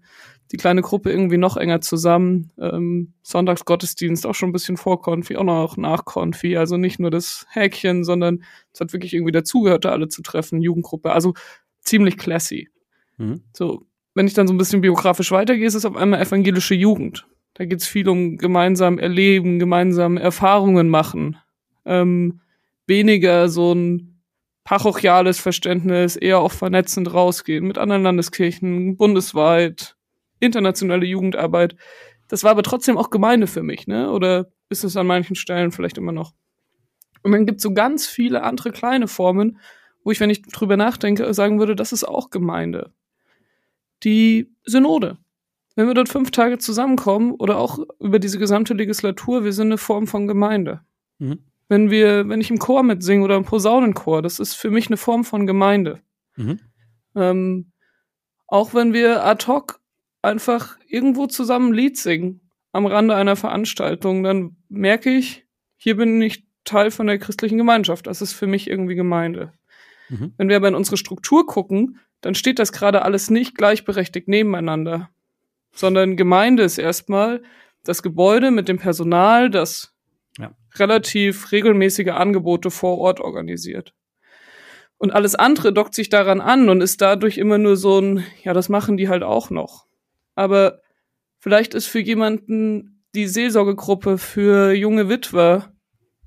die 0.52 0.58
kleine 0.58 0.82
Gruppe 0.82 1.12
irgendwie 1.12 1.38
noch 1.38 1.58
enger 1.58 1.82
zusammen. 1.82 2.52
Ähm, 2.60 3.14
Sonntagsgottesdienst 3.22 4.26
auch 4.26 4.36
schon 4.36 4.50
ein 4.50 4.54
bisschen 4.54 4.78
vor 4.78 5.02
Konfi, 5.02 5.36
auch 5.36 5.44
noch 5.44 5.78
nach 5.78 6.06
Konfi. 6.06 6.58
Also 6.58 6.78
nicht 6.78 7.00
nur 7.00 7.12
das 7.12 7.46
Häkchen, 7.50 8.04
sondern 8.04 8.44
es 8.74 8.80
hat 8.80 8.94
wirklich 8.94 9.14
irgendwie 9.14 9.32
dazugehört, 9.32 9.86
da 9.86 9.92
alle 9.92 10.08
zu 10.08 10.22
treffen, 10.22 10.62
Jugendgruppe. 10.62 11.12
Also 11.12 11.34
ziemlich 11.82 12.18
classy. 12.18 12.70
Mhm. 13.18 13.44
So, 13.54 13.86
wenn 14.14 14.28
ich 14.28 14.34
dann 14.34 14.48
so 14.48 14.54
ein 14.54 14.58
bisschen 14.58 14.82
biografisch 14.82 15.32
weitergehe, 15.32 15.68
ist 15.68 15.76
es 15.76 15.86
auf 15.86 15.96
einmal 15.96 16.22
evangelische 16.22 16.76
Jugend. 16.76 17.28
Da 17.54 17.66
geht 17.66 17.82
es 17.82 17.88
viel 17.88 18.08
um 18.08 18.38
gemeinsam 18.38 19.00
erleben, 19.00 19.60
gemeinsam 19.60 20.18
Erfahrungen 20.18 20.90
machen. 20.90 21.38
Ähm, 21.86 22.42
weniger 22.86 23.50
so 23.50 23.74
ein 23.74 24.22
parochiales 24.64 25.40
Verständnis, 25.40 26.16
eher 26.16 26.40
auch 26.40 26.52
vernetzend 26.52 27.14
rausgehen 27.14 27.66
mit 27.66 27.78
anderen 27.78 28.04
Landeskirchen, 28.04 28.98
bundesweit, 28.98 29.97
internationale 30.40 31.06
Jugendarbeit. 31.06 31.76
Das 32.28 32.44
war 32.44 32.52
aber 32.52 32.64
trotzdem 32.64 32.98
auch 32.98 33.10
Gemeinde 33.10 33.48
für 33.48 33.64
mich, 33.64 33.88
ne? 33.88 34.12
Oder 34.12 34.48
ist 34.70 34.84
es 34.84 34.98
an 34.98 35.08
manchen 35.08 35.36
Stellen 35.36 35.72
vielleicht 35.72 35.98
immer 35.98 36.12
noch? 36.12 36.34
Und 37.24 37.32
dann 37.32 37.46
gibt 37.46 37.58
es 37.58 37.64
so 37.64 37.74
ganz 37.74 38.08
viele 38.08 38.44
andere 38.44 38.72
kleine 38.72 39.08
Formen, 39.08 39.60
wo 40.04 40.12
ich, 40.12 40.20
wenn 40.20 40.30
ich 40.30 40.42
drüber 40.42 40.78
nachdenke, 40.78 41.34
sagen 41.34 41.60
würde, 41.60 41.76
das 41.76 41.92
ist 41.92 42.04
auch 42.04 42.30
Gemeinde. 42.30 42.94
Die 44.04 44.54
Synode. 44.66 45.18
Wenn 45.76 45.88
wir 45.88 45.94
dort 45.94 46.10
fünf 46.10 46.32
Tage 46.32 46.58
zusammenkommen 46.58 47.34
oder 47.34 47.58
auch 47.58 47.80
über 48.00 48.20
diese 48.20 48.40
gesamte 48.40 48.74
Legislatur, 48.74 49.44
wir 49.44 49.54
sind 49.54 49.68
eine 49.68 49.78
Form 49.78 50.08
von 50.08 50.28
Gemeinde. 50.28 50.82
Mhm. 51.20 51.40
Wenn 51.68 51.92
wir, 51.92 52.30
wenn 52.30 52.42
ich 52.42 52.50
im 52.50 52.60
Chor 52.60 52.84
mitsinge 52.84 53.24
oder 53.24 53.36
im 53.36 53.44
Posaunenchor, 53.44 54.22
das 54.22 54.40
ist 54.40 54.54
für 54.54 54.72
mich 54.72 54.88
eine 54.88 54.98
Form 54.98 55.24
von 55.24 55.46
Gemeinde. 55.46 56.02
Mhm. 56.36 56.60
Ähm, 57.16 57.72
auch 58.48 58.74
wenn 58.74 58.94
wir 58.94 59.26
ad 59.26 59.46
hoc 59.48 59.82
einfach 60.22 60.78
irgendwo 60.88 61.28
zusammen 61.28 61.72
ein 61.72 61.76
Lied 61.76 61.98
singen 61.98 62.42
am 62.72 62.86
Rande 62.86 63.16
einer 63.16 63.36
Veranstaltung, 63.36 64.24
dann 64.24 64.56
merke 64.70 65.10
ich, 65.10 65.46
hier 65.78 65.98
bin 65.98 66.22
ich 66.22 66.46
Teil 66.64 66.92
von 66.92 67.08
der 67.08 67.18
christlichen 67.18 67.58
Gemeinschaft. 67.58 68.08
Das 68.08 68.22
ist 68.22 68.34
für 68.34 68.46
mich 68.46 68.70
irgendwie 68.70 68.96
Gemeinde. 68.96 69.52
Mhm. 70.10 70.34
Wenn 70.38 70.50
wir 70.50 70.58
aber 70.58 70.68
in 70.68 70.76
unsere 70.76 70.98
Struktur 70.98 71.48
gucken, 71.48 72.00
dann 72.22 72.36
steht 72.36 72.60
das 72.60 72.72
gerade 72.72 73.04
alles 73.04 73.30
nicht 73.30 73.56
gleichberechtigt 73.56 74.28
nebeneinander, 74.28 75.10
sondern 75.74 76.18
Gemeinde 76.18 76.64
ist 76.64 76.78
erstmal 76.78 77.42
das 77.84 78.04
Gebäude 78.04 78.52
mit 78.52 78.68
dem 78.68 78.78
Personal, 78.78 79.50
das 79.50 79.94
ja. 80.38 80.52
relativ 80.76 81.52
regelmäßige 81.52 82.10
Angebote 82.10 82.70
vor 82.70 82.98
Ort 82.98 83.20
organisiert. 83.22 83.94
Und 84.98 85.12
alles 85.12 85.36
andere 85.36 85.72
dockt 85.74 85.94
sich 85.94 86.10
daran 86.10 86.42
an 86.42 86.70
und 86.70 86.82
ist 86.82 87.02
dadurch 87.02 87.38
immer 87.38 87.58
nur 87.58 87.78
so 87.78 88.00
ein, 88.00 88.24
ja, 88.44 88.54
das 88.54 88.68
machen 88.68 88.98
die 88.98 89.10
halt 89.10 89.24
auch 89.24 89.50
noch 89.52 89.87
aber 90.38 90.82
vielleicht 91.40 91.74
ist 91.74 91.88
für 91.88 92.00
jemanden 92.00 93.04
die 93.16 93.28
Seelsorgegruppe 93.28 94.18
für 94.18 94.72
junge 94.72 95.10
Witwer 95.10 95.74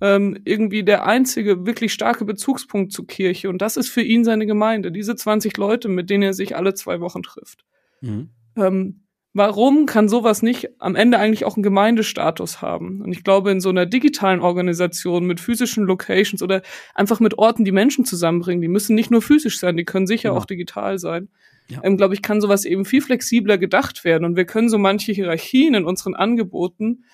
ähm, 0.01 0.39
irgendwie 0.45 0.83
der 0.83 1.07
einzige 1.07 1.67
wirklich 1.67 1.93
starke 1.93 2.25
Bezugspunkt 2.25 2.93
zur 2.93 3.07
Kirche. 3.07 3.49
Und 3.49 3.63
das 3.63 3.77
ist 3.77 3.89
für 3.89 4.03
ihn 4.03 4.25
seine 4.25 4.47
Gemeinde, 4.47 4.91
diese 4.91 5.15
20 5.15 5.57
Leute, 5.57 5.89
mit 5.89 6.11
denen 6.11 6.25
er 6.25 6.35
sich 6.35 6.57
alle 6.57 6.75
zwei 6.75 7.01
Wochen 7.01 7.23
trifft. 7.23 7.65
Mhm. 8.01 8.31
Ähm, 8.57 9.05
warum 9.33 9.87
kann 9.87 10.09
sowas 10.09 10.43
nicht 10.43 10.69
am 10.81 10.97
Ende 10.97 11.19
eigentlich 11.19 11.45
auch 11.45 11.57
einen 11.57 11.63
Gemeindestatus 11.63 12.63
haben? 12.63 13.01
Und 13.03 13.13
ich 13.13 13.25
glaube, 13.25 13.51
in 13.51 13.61
so 13.61 13.69
einer 13.69 13.87
digitalen 13.87 14.41
Organisation 14.41 15.27
mit 15.27 15.41
physischen 15.41 15.85
Locations 15.85 16.43
oder 16.43 16.63
einfach 16.95 17.21
mit 17.21 17.39
Orten, 17.39 17.65
die 17.65 17.73
Menschen 17.73 18.05
zusammenbringen, 18.05 18.63
die 18.63 18.69
müssen 18.69 18.95
nicht 18.95 19.11
nur 19.11 19.23
physisch 19.23 19.59
sein, 19.59 19.77
die 19.77 19.85
können 19.85 20.07
sicher 20.07 20.31
ja. 20.31 20.37
auch 20.37 20.47
digital 20.47 20.99
sein 20.99 21.29
ja. 21.71 21.81
ähm, 21.85 21.97
glaube 21.97 22.15
ich, 22.15 22.23
kann 22.23 22.41
sowas 22.41 22.65
eben 22.65 22.85
viel 22.85 23.01
flexibler 23.01 23.59
gedacht 23.59 24.05
werden. 24.05 24.25
Und 24.25 24.37
wir 24.37 24.45
können 24.45 24.69
so 24.69 24.79
manche 24.79 25.13
Hierarchien 25.13 25.75
in 25.75 25.85
unseren 25.85 26.15
Angeboten, 26.15 27.05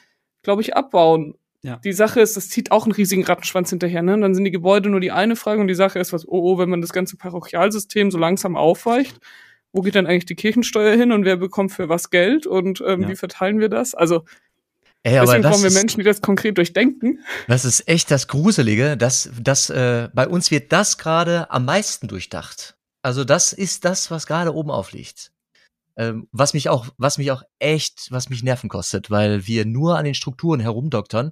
glaube 0.43 0.63
ich, 0.63 0.77
abbauen. 0.77 1.35
Ja. 1.63 1.77
Die 1.77 1.93
Sache 1.93 2.21
ist, 2.21 2.37
das 2.37 2.49
zieht 2.49 2.71
auch 2.71 2.85
einen 2.85 2.93
riesigen 2.93 3.25
Rattenschwanz 3.25 3.71
hinterher. 3.71 4.03
Ne? 4.03 4.15
Und 4.15 4.21
dann 4.23 4.35
sind 4.35 4.45
die 4.45 4.51
Gebäude 4.51 4.89
nur 4.89 5.01
die 5.01 5.13
eine 5.13 5.37
Frage 5.37 5.61
und 5.61 5.69
die 5.69 5.75
Sache 5.75 5.99
ist, 5.99 6.13
was, 6.13 6.27
oh, 6.27 6.53
oh, 6.53 6.59
wenn 6.59 6.71
man 6.71 6.81
das 6.81 6.93
ganze 6.93 7.17
Parochialsystem 7.17 8.11
so 8.11 8.19
langsam 8.19 8.57
aufweicht, 8.57 9.19
wo 9.73 9.83
geht 9.83 9.95
dann 9.95 10.07
eigentlich 10.07 10.27
die 10.27 10.37
Kirchensteuer 10.37 10.97
hin 10.97 11.13
und 11.13 11.25
wer 11.25 11.37
bekommt 11.37 11.73
für 11.73 11.89
was 11.89 12.11
Geld 12.11 12.47
und 12.47 12.83
ähm, 12.87 13.03
ja. 13.03 13.09
wie 13.09 13.17
verteilen 13.17 13.61
wir 13.61 13.69
das? 13.69 13.95
Also 13.95 14.25
Ey, 15.07 15.19
aber 15.19 15.27
Deswegen 15.27 15.43
brauchen 15.45 15.63
wir 15.63 15.71
Menschen, 15.71 15.99
die 16.01 16.05
das 16.05 16.21
konkret 16.21 16.59
durchdenken. 16.59 17.21
Das 17.47 17.65
ist 17.65 17.87
echt 17.87 18.11
das 18.11 18.27
Gruselige, 18.27 18.97
dass, 18.97 19.31
dass 19.41 19.71
äh, 19.71 20.09
bei 20.13 20.27
uns 20.27 20.51
wird 20.51 20.73
das 20.73 20.99
gerade 20.99 21.49
am 21.53 21.65
meisten 21.65 22.09
durchdacht. 22.09 22.77
Also 23.03 23.23
das 23.23 23.53
ist 23.53 23.85
das, 23.85 24.11
was 24.11 24.27
gerade 24.27 24.53
oben 24.53 24.73
aufliegt. 24.73 25.31
Ähm, 25.97 26.27
was 26.33 26.55
mich 26.55 26.69
auch, 26.69 26.89
was 26.99 27.19
mich 27.19 27.31
auch 27.31 27.45
echt, 27.61 28.09
was 28.11 28.31
mich 28.31 28.43
Nerven 28.43 28.69
kostet, 28.69 29.09
weil 29.09 29.47
wir 29.47 29.65
nur 29.65 29.97
an 29.97 30.05
den 30.05 30.15
Strukturen 30.15 30.59
herumdoktern 30.59 31.31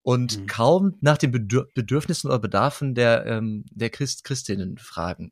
und 0.00 0.40
mhm. 0.40 0.46
kaum 0.46 0.94
nach 1.02 1.18
den 1.18 1.30
Bedür 1.30 1.68
Bedürfnissen 1.74 2.28
oder 2.28 2.38
Bedarfen 2.38 2.94
der, 2.94 3.26
ähm, 3.26 3.66
der 3.70 3.90
Christ, 3.90 4.24
Christinnen 4.24 4.78
fragen. 4.78 5.30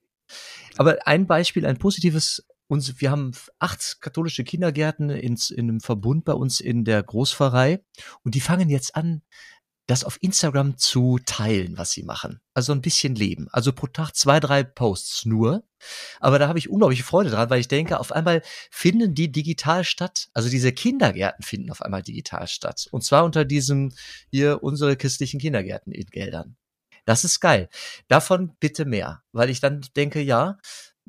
Aber 0.77 1.07
ein 1.07 1.27
Beispiel, 1.27 1.67
ein 1.67 1.79
positives 1.79 2.45
uns, 2.69 3.01
wir 3.01 3.11
haben 3.11 3.33
acht 3.59 3.99
katholische 4.01 4.45
Kindergärten 4.45 5.11
ins, 5.11 5.51
in 5.51 5.69
einem 5.69 5.81
Verbund 5.81 6.25
bei 6.25 6.35
uns 6.35 6.61
in 6.61 6.85
der 6.85 7.03
Großpfarrei 7.03 7.83
und 8.25 8.35
die 8.35 8.41
fangen 8.41 8.69
jetzt 8.69 8.95
an, 8.95 9.23
das 9.89 10.05
auf 10.05 10.19
Instagram 10.21 10.77
zu 10.77 11.19
teilen, 11.25 11.79
was 11.79 11.93
sie 11.93 12.03
machen. 12.03 12.43
Also 12.53 12.73
ein 12.73 12.83
bisschen 12.83 13.15
leben. 13.15 13.49
Also 13.53 13.73
pro 13.73 13.87
Tag 13.87 14.15
zwei, 14.15 14.39
drei 14.39 14.63
Posts 14.63 15.25
nur. 15.25 15.65
Aber 16.21 16.39
da 16.39 16.47
habe 16.47 16.59
ich 16.59 16.69
unglaubliche 16.69 17.05
Freude 17.05 17.31
dran, 17.31 17.49
weil 17.49 17.61
ich 17.61 17.69
denke, 17.69 17.99
auf 17.99 18.13
einmal 18.13 18.43
finden 18.71 19.15
die 19.15 19.33
digital 19.33 19.85
statt. 19.85 20.29
Also 20.35 20.51
diese 20.51 20.73
Kindergärten 20.73 21.43
finden 21.43 21.71
auf 21.71 21.81
einmal 21.81 22.03
digital 22.03 22.47
statt. 22.49 22.87
Und 22.91 23.03
zwar 23.03 23.25
unter 23.25 23.47
diesem 23.47 23.95
hier 24.31 24.63
unsere 24.63 24.95
christlichen 24.95 25.41
Kindergärten 25.41 25.91
in 25.93 26.07
Geldern. 26.07 26.59
Das 27.09 27.25
ist 27.25 27.41
geil. 27.41 27.71
Davon 28.09 28.55
bitte 28.61 28.85
mehr. 28.85 29.23
Weil 29.33 29.49
ich 29.49 29.61
dann 29.61 29.81
denke, 29.97 30.21
ja, 30.21 30.59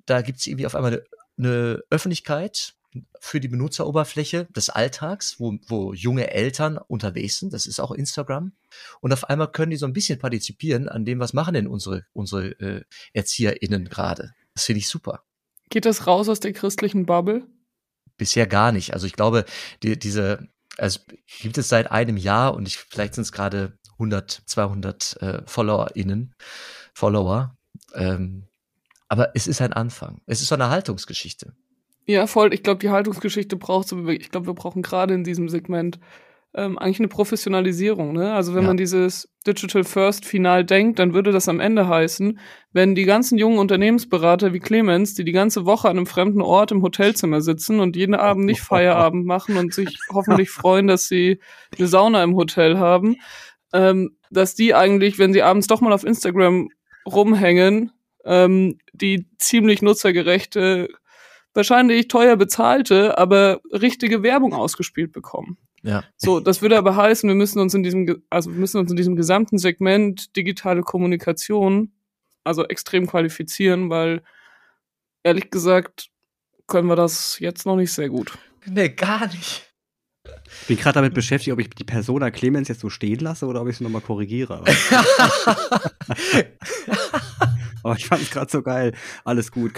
da 0.05 0.21
gibt's 0.21 0.47
irgendwie 0.47 0.65
auf 0.65 0.75
einmal 0.75 0.93
eine, 0.93 1.03
eine 1.37 1.83
Öffentlichkeit, 1.89 2.75
für 3.19 3.39
die 3.39 3.49
Benutzeroberfläche 3.49 4.45
des 4.45 4.69
Alltags, 4.69 5.39
wo, 5.39 5.57
wo 5.67 5.93
junge 5.93 6.31
Eltern 6.31 6.77
unterwegs 6.77 7.37
sind. 7.37 7.53
Das 7.53 7.65
ist 7.65 7.81
auch 7.81 7.91
Instagram. 7.91 8.53
Und 9.01 9.11
auf 9.11 9.25
einmal 9.25 9.51
können 9.51 9.71
die 9.71 9.77
so 9.77 9.85
ein 9.85 9.93
bisschen 9.93 10.19
partizipieren 10.19 10.87
an 10.87 11.03
dem, 11.03 11.19
was 11.19 11.33
machen 11.33 11.53
denn 11.53 11.67
unsere, 11.67 12.05
unsere 12.13 12.47
äh, 12.59 12.83
ErzieherInnen 13.13 13.89
gerade. 13.89 14.33
Das 14.53 14.63
finde 14.63 14.79
ich 14.79 14.87
super. 14.87 15.23
Geht 15.69 15.85
das 15.85 16.07
raus 16.07 16.29
aus 16.29 16.39
der 16.39 16.53
christlichen 16.53 17.05
Bubble? 17.05 17.45
Bisher 18.17 18.47
gar 18.47 18.71
nicht. 18.71 18.93
Also 18.93 19.05
ich 19.05 19.13
glaube, 19.13 19.45
die, 19.83 19.99
diese, 19.99 20.47
also 20.77 21.01
gibt 21.41 21.57
es 21.57 21.69
seit 21.69 21.91
einem 21.91 22.17
Jahr 22.17 22.53
und 22.53 22.67
ich, 22.67 22.77
vielleicht 22.77 23.15
sind 23.15 23.23
es 23.23 23.31
gerade 23.31 23.77
100, 23.99 24.43
200 24.45 25.17
äh, 25.21 25.41
FollowerInnen, 25.45 26.33
Follower. 26.93 27.55
Ähm, 27.93 28.45
aber 29.07 29.35
es 29.35 29.47
ist 29.47 29.61
ein 29.61 29.73
Anfang. 29.73 30.21
Es 30.25 30.41
ist 30.41 30.47
so 30.47 30.55
eine 30.55 30.69
Haltungsgeschichte. 30.69 31.53
Ja, 32.05 32.25
voll. 32.25 32.53
Ich 32.53 32.63
glaube, 32.63 32.79
die 32.79 32.89
Haltungsgeschichte 32.89 33.55
braucht 33.55 33.87
so, 33.87 34.07
ich 34.07 34.31
glaube, 34.31 34.47
wir 34.47 34.53
brauchen 34.53 34.81
gerade 34.81 35.13
in 35.13 35.23
diesem 35.23 35.49
Segment 35.49 35.99
ähm, 36.55 36.77
eigentlich 36.79 36.99
eine 36.99 37.07
Professionalisierung. 37.07 38.13
Ne? 38.13 38.33
Also 38.33 38.55
wenn 38.55 38.63
ja. 38.63 38.69
man 38.69 38.77
dieses 38.77 39.29
Digital 39.45 39.83
First 39.83 40.25
final 40.25 40.65
denkt, 40.65 40.97
dann 40.97 41.13
würde 41.13 41.31
das 41.31 41.47
am 41.47 41.59
Ende 41.59 41.87
heißen, 41.87 42.39
wenn 42.73 42.95
die 42.95 43.05
ganzen 43.05 43.37
jungen 43.37 43.59
Unternehmensberater 43.59 44.53
wie 44.53 44.59
Clemens, 44.59 45.13
die 45.13 45.23
die 45.23 45.31
ganze 45.31 45.65
Woche 45.65 45.87
an 45.87 45.97
einem 45.97 46.07
fremden 46.07 46.41
Ort 46.41 46.71
im 46.71 46.81
Hotelzimmer 46.81 47.41
sitzen 47.41 47.79
und 47.79 47.95
jeden 47.95 48.15
Abend 48.15 48.45
nicht 48.45 48.61
Feierabend 48.61 49.25
machen 49.25 49.57
und 49.57 49.73
sich 49.73 49.99
hoffentlich 50.11 50.49
freuen, 50.49 50.87
dass 50.87 51.07
sie 51.07 51.39
eine 51.77 51.87
Sauna 51.87 52.23
im 52.23 52.35
Hotel 52.35 52.79
haben, 52.79 53.17
ähm, 53.73 54.17
dass 54.31 54.55
die 54.55 54.73
eigentlich, 54.73 55.19
wenn 55.19 55.33
sie 55.33 55.41
abends 55.41 55.67
doch 55.67 55.81
mal 55.81 55.93
auf 55.93 56.03
Instagram 56.03 56.69
rumhängen, 57.05 57.91
ähm, 58.25 58.77
die 58.93 59.27
ziemlich 59.37 59.81
nutzergerechte 59.81 60.89
wahrscheinlich 61.53 62.07
teuer 62.07 62.35
bezahlte, 62.35 63.17
aber 63.17 63.61
richtige 63.71 64.23
Werbung 64.23 64.53
ausgespielt 64.53 65.11
bekommen. 65.11 65.57
Ja. 65.81 66.03
So, 66.17 66.39
das 66.39 66.61
würde 66.61 66.77
aber 66.77 66.95
heißen, 66.95 67.27
wir 67.27 67.35
müssen 67.35 67.59
uns 67.59 67.73
in 67.73 67.83
diesem, 67.83 68.23
also 68.29 68.51
wir 68.51 68.59
müssen 68.59 68.79
uns 68.79 68.91
in 68.91 68.97
diesem 68.97 69.15
gesamten 69.15 69.57
Segment 69.57 70.35
digitale 70.35 70.81
Kommunikation 70.81 71.91
also 72.43 72.65
extrem 72.67 73.07
qualifizieren, 73.07 73.89
weil 73.89 74.21
ehrlich 75.23 75.51
gesagt 75.51 76.09
können 76.67 76.87
wir 76.87 76.95
das 76.95 77.39
jetzt 77.39 77.65
noch 77.65 77.75
nicht 77.75 77.93
sehr 77.93 78.09
gut. 78.09 78.37
Nee, 78.65 78.89
gar 78.89 79.27
nicht. 79.27 79.68
Ich 80.61 80.67
bin 80.67 80.77
gerade 80.77 80.95
damit 80.95 81.13
beschäftigt, 81.13 81.53
ob 81.53 81.59
ich 81.59 81.69
die 81.69 81.83
Persona 81.83 82.31
Clemens 82.31 82.67
jetzt 82.67 82.81
so 82.81 82.89
stehen 82.89 83.19
lasse 83.19 83.45
oder 83.45 83.61
ob 83.61 83.67
ich 83.67 83.75
es 83.75 83.81
nochmal 83.81 84.01
korrigiere. 84.01 84.63
Aber 87.83 87.95
ich 87.95 88.05
fand 88.07 88.21
es 88.21 88.31
gerade 88.31 88.51
so 88.51 88.61
geil. 88.61 88.93
Alles 89.23 89.51
gut. 89.51 89.73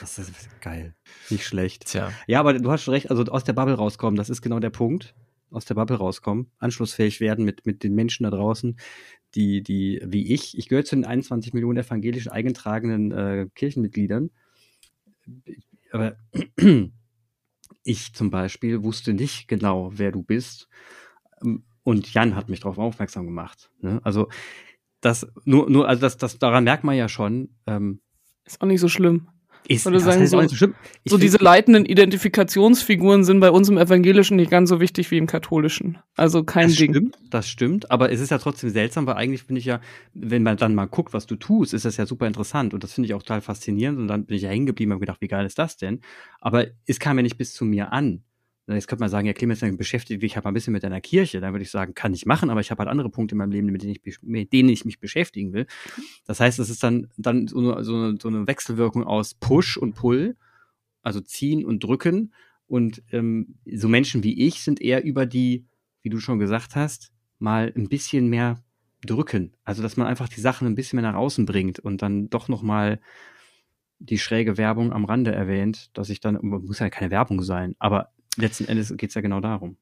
Das 0.00 0.18
ist 0.18 0.32
geil. 0.60 0.94
Nicht 1.30 1.44
schlecht. 1.44 1.86
Tja. 1.86 2.12
Ja, 2.26 2.40
aber 2.40 2.54
du 2.54 2.70
hast 2.70 2.82
schon 2.84 2.94
recht, 2.94 3.10
also 3.10 3.24
aus 3.24 3.44
der 3.44 3.52
Bubble 3.52 3.74
rauskommen, 3.74 4.16
das 4.16 4.30
ist 4.30 4.42
genau 4.42 4.60
der 4.60 4.70
Punkt. 4.70 5.14
Aus 5.50 5.64
der 5.64 5.74
Bubble 5.74 5.96
rauskommen, 5.96 6.50
anschlussfähig 6.58 7.20
werden 7.20 7.44
mit, 7.44 7.64
mit 7.64 7.82
den 7.82 7.94
Menschen 7.94 8.24
da 8.24 8.30
draußen, 8.30 8.76
die, 9.34 9.62
die, 9.62 10.00
wie 10.04 10.32
ich, 10.32 10.58
ich 10.58 10.68
gehöre 10.68 10.84
zu 10.84 10.94
den 10.94 11.06
21 11.06 11.54
Millionen 11.54 11.78
evangelischen 11.78 12.30
eingetragenen 12.30 13.12
äh, 13.12 13.46
Kirchenmitgliedern. 13.54 14.30
Aber 15.90 16.16
ich 17.88 18.12
zum 18.12 18.30
Beispiel 18.30 18.82
wusste 18.82 19.14
nicht 19.14 19.48
genau, 19.48 19.90
wer 19.94 20.12
du 20.12 20.22
bist. 20.22 20.68
Und 21.82 22.12
Jan 22.12 22.36
hat 22.36 22.48
mich 22.50 22.60
darauf 22.60 22.78
aufmerksam 22.78 23.24
gemacht. 23.24 23.70
Ne? 23.80 24.00
Also 24.04 24.28
das 25.00 25.26
nur, 25.44 25.70
nur, 25.70 25.88
also 25.88 26.02
das, 26.02 26.18
das 26.18 26.38
daran 26.38 26.64
merkt 26.64 26.84
man 26.84 26.96
ja 26.96 27.08
schon. 27.08 27.56
Ähm, 27.66 28.00
ist 28.44 28.60
auch 28.60 28.66
nicht 28.66 28.80
so 28.80 28.88
schlimm. 28.88 29.28
Ist, 29.66 29.84
Würde 29.84 30.00
sagen, 30.00 30.26
so, 30.26 30.40
so, 30.46 30.68
so 31.04 31.18
diese 31.18 31.38
leitenden 31.38 31.84
Identifikationsfiguren 31.84 33.24
sind 33.24 33.40
bei 33.40 33.50
uns 33.50 33.68
im 33.68 33.76
Evangelischen 33.76 34.36
nicht 34.36 34.50
ganz 34.50 34.70
so 34.70 34.80
wichtig 34.80 35.10
wie 35.10 35.18
im 35.18 35.26
Katholischen. 35.26 35.98
Also 36.16 36.42
kein 36.44 36.68
das 36.68 36.76
Ding. 36.76 36.92
Stimmt, 36.92 37.18
das 37.30 37.48
stimmt, 37.48 37.90
aber 37.90 38.10
es 38.10 38.20
ist 38.20 38.30
ja 38.30 38.38
trotzdem 38.38 38.70
seltsam, 38.70 39.06
weil 39.06 39.16
eigentlich 39.16 39.42
finde 39.42 39.58
ich 39.58 39.66
ja, 39.66 39.80
wenn 40.14 40.42
man 40.42 40.56
dann 40.56 40.74
mal 40.74 40.86
guckt, 40.86 41.12
was 41.12 41.26
du 41.26 41.36
tust, 41.36 41.74
ist 41.74 41.84
das 41.84 41.96
ja 41.96 42.06
super 42.06 42.26
interessant 42.26 42.72
und 42.72 42.82
das 42.82 42.94
finde 42.94 43.08
ich 43.08 43.14
auch 43.14 43.22
total 43.22 43.40
faszinierend 43.40 43.98
und 43.98 44.08
dann 44.08 44.24
bin 44.24 44.36
ich 44.36 44.42
ja 44.42 44.48
hängen 44.48 44.66
geblieben 44.66 44.92
und 44.92 45.00
gedacht, 45.00 45.20
wie 45.20 45.28
geil 45.28 45.44
ist 45.44 45.58
das 45.58 45.76
denn? 45.76 46.00
Aber 46.40 46.66
es 46.86 46.98
kam 46.98 47.18
ja 47.18 47.22
nicht 47.22 47.36
bis 47.36 47.52
zu 47.52 47.64
mir 47.64 47.92
an. 47.92 48.22
Jetzt 48.74 48.86
könnte 48.86 49.00
man 49.00 49.10
sagen, 49.10 49.26
ja, 49.26 49.32
Clemens, 49.32 49.60
dann 49.60 49.76
beschäftigt 49.76 50.22
dich 50.22 50.36
halt 50.36 50.44
mal 50.44 50.50
ein 50.50 50.54
bisschen 50.54 50.72
mit 50.72 50.82
deiner 50.82 51.00
Kirche. 51.00 51.40
Dann 51.40 51.52
würde 51.52 51.62
ich 51.62 51.70
sagen, 51.70 51.94
kann 51.94 52.12
ich 52.12 52.26
machen, 52.26 52.50
aber 52.50 52.60
ich 52.60 52.70
habe 52.70 52.80
halt 52.80 52.90
andere 52.90 53.08
Punkte 53.08 53.34
in 53.34 53.38
meinem 53.38 53.52
Leben, 53.52 53.66
mit 53.68 53.82
denen 53.82 53.94
ich, 54.04 54.22
mit 54.22 54.52
denen 54.52 54.68
ich 54.68 54.84
mich 54.84 55.00
beschäftigen 55.00 55.52
will. 55.52 55.66
Das 56.26 56.40
heißt, 56.40 56.58
es 56.58 56.68
ist 56.68 56.82
dann, 56.82 57.08
dann 57.16 57.48
so 57.48 57.58
eine, 57.58 57.84
so, 57.84 58.28
eine, 58.28 58.46
Wechselwirkung 58.46 59.04
aus 59.04 59.34
Push 59.34 59.78
und 59.78 59.94
Pull, 59.94 60.36
also 61.02 61.20
ziehen 61.20 61.64
und 61.64 61.82
drücken. 61.82 62.34
Und 62.66 63.02
ähm, 63.12 63.56
so 63.64 63.88
Menschen 63.88 64.22
wie 64.22 64.46
ich 64.46 64.62
sind 64.62 64.80
eher 64.80 65.02
über 65.02 65.24
die, 65.24 65.66
wie 66.02 66.10
du 66.10 66.20
schon 66.20 66.38
gesagt 66.38 66.76
hast, 66.76 67.10
mal 67.38 67.72
ein 67.74 67.88
bisschen 67.88 68.28
mehr 68.28 68.62
drücken. 69.06 69.56
Also, 69.64 69.82
dass 69.82 69.96
man 69.96 70.06
einfach 70.06 70.28
die 70.28 70.40
Sachen 70.40 70.66
ein 70.66 70.74
bisschen 70.74 71.00
mehr 71.00 71.10
nach 71.10 71.18
außen 71.18 71.46
bringt 71.46 71.78
und 71.78 72.02
dann 72.02 72.28
doch 72.28 72.48
noch 72.48 72.62
mal 72.62 73.00
die 73.98 74.18
schräge 74.18 74.58
Werbung 74.58 74.92
am 74.92 75.04
Rande 75.04 75.32
erwähnt, 75.32 75.90
dass 75.96 76.10
ich 76.10 76.20
dann, 76.20 76.38
muss 76.42 76.78
ja 76.78 76.90
keine 76.90 77.10
Werbung 77.10 77.42
sein, 77.42 77.74
aber 77.78 78.10
letzten 78.36 78.66
Endes 78.66 78.94
geht 78.96 79.10
es 79.10 79.14
ja 79.14 79.20
genau 79.20 79.40
darum. 79.40 79.76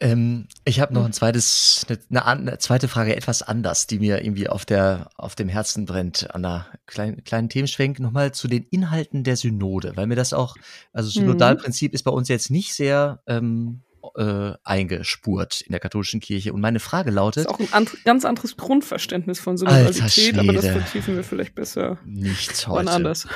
Ähm, 0.00 0.46
ich 0.64 0.80
habe 0.80 0.94
noch 0.94 1.04
ein 1.04 1.12
zweites, 1.12 1.84
eine, 2.08 2.24
eine, 2.24 2.58
zweite 2.58 2.86
Frage, 2.86 3.16
etwas 3.16 3.42
anders, 3.42 3.88
die 3.88 3.98
mir 3.98 4.22
irgendwie 4.22 4.48
auf 4.48 4.64
der 4.64 5.10
auf 5.16 5.34
dem 5.34 5.48
Herzen 5.48 5.86
brennt, 5.86 6.32
an 6.34 6.44
einer 6.44 6.66
kleinen, 6.86 7.24
kleinen 7.24 7.48
Themenschwenk 7.48 7.98
nochmal 7.98 8.32
zu 8.32 8.46
den 8.46 8.64
Inhalten 8.64 9.24
der 9.24 9.36
Synode, 9.36 9.96
weil 9.96 10.06
mir 10.06 10.14
das 10.14 10.32
auch, 10.32 10.56
also 10.92 11.10
Synodalprinzip 11.10 11.92
mhm. 11.92 11.94
ist 11.94 12.04
bei 12.04 12.12
uns 12.12 12.28
jetzt 12.28 12.50
nicht 12.50 12.74
sehr 12.74 13.22
ähm, 13.26 13.82
äh, 14.16 14.52
eingespurt 14.62 15.62
in 15.62 15.72
der 15.72 15.80
katholischen 15.80 16.20
Kirche. 16.20 16.52
Und 16.52 16.60
meine 16.60 16.80
Frage 16.80 17.10
lautet. 17.10 17.46
Das 17.46 17.52
ist 17.52 17.54
auch 17.54 17.60
ein 17.60 17.72
and 17.72 18.04
ganz 18.04 18.24
anderes 18.24 18.56
Grundverständnis 18.56 19.40
von 19.40 19.56
Synodalität, 19.56 20.38
aber 20.38 20.52
das 20.52 20.66
vertiefen 20.66 21.16
wir 21.16 21.24
vielleicht 21.24 21.56
besser. 21.56 21.98
Nichts 22.04 22.68
heute. 22.68 22.90
anders. 22.90 23.26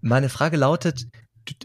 Meine 0.00 0.30
Frage 0.30 0.56
lautet, 0.56 1.08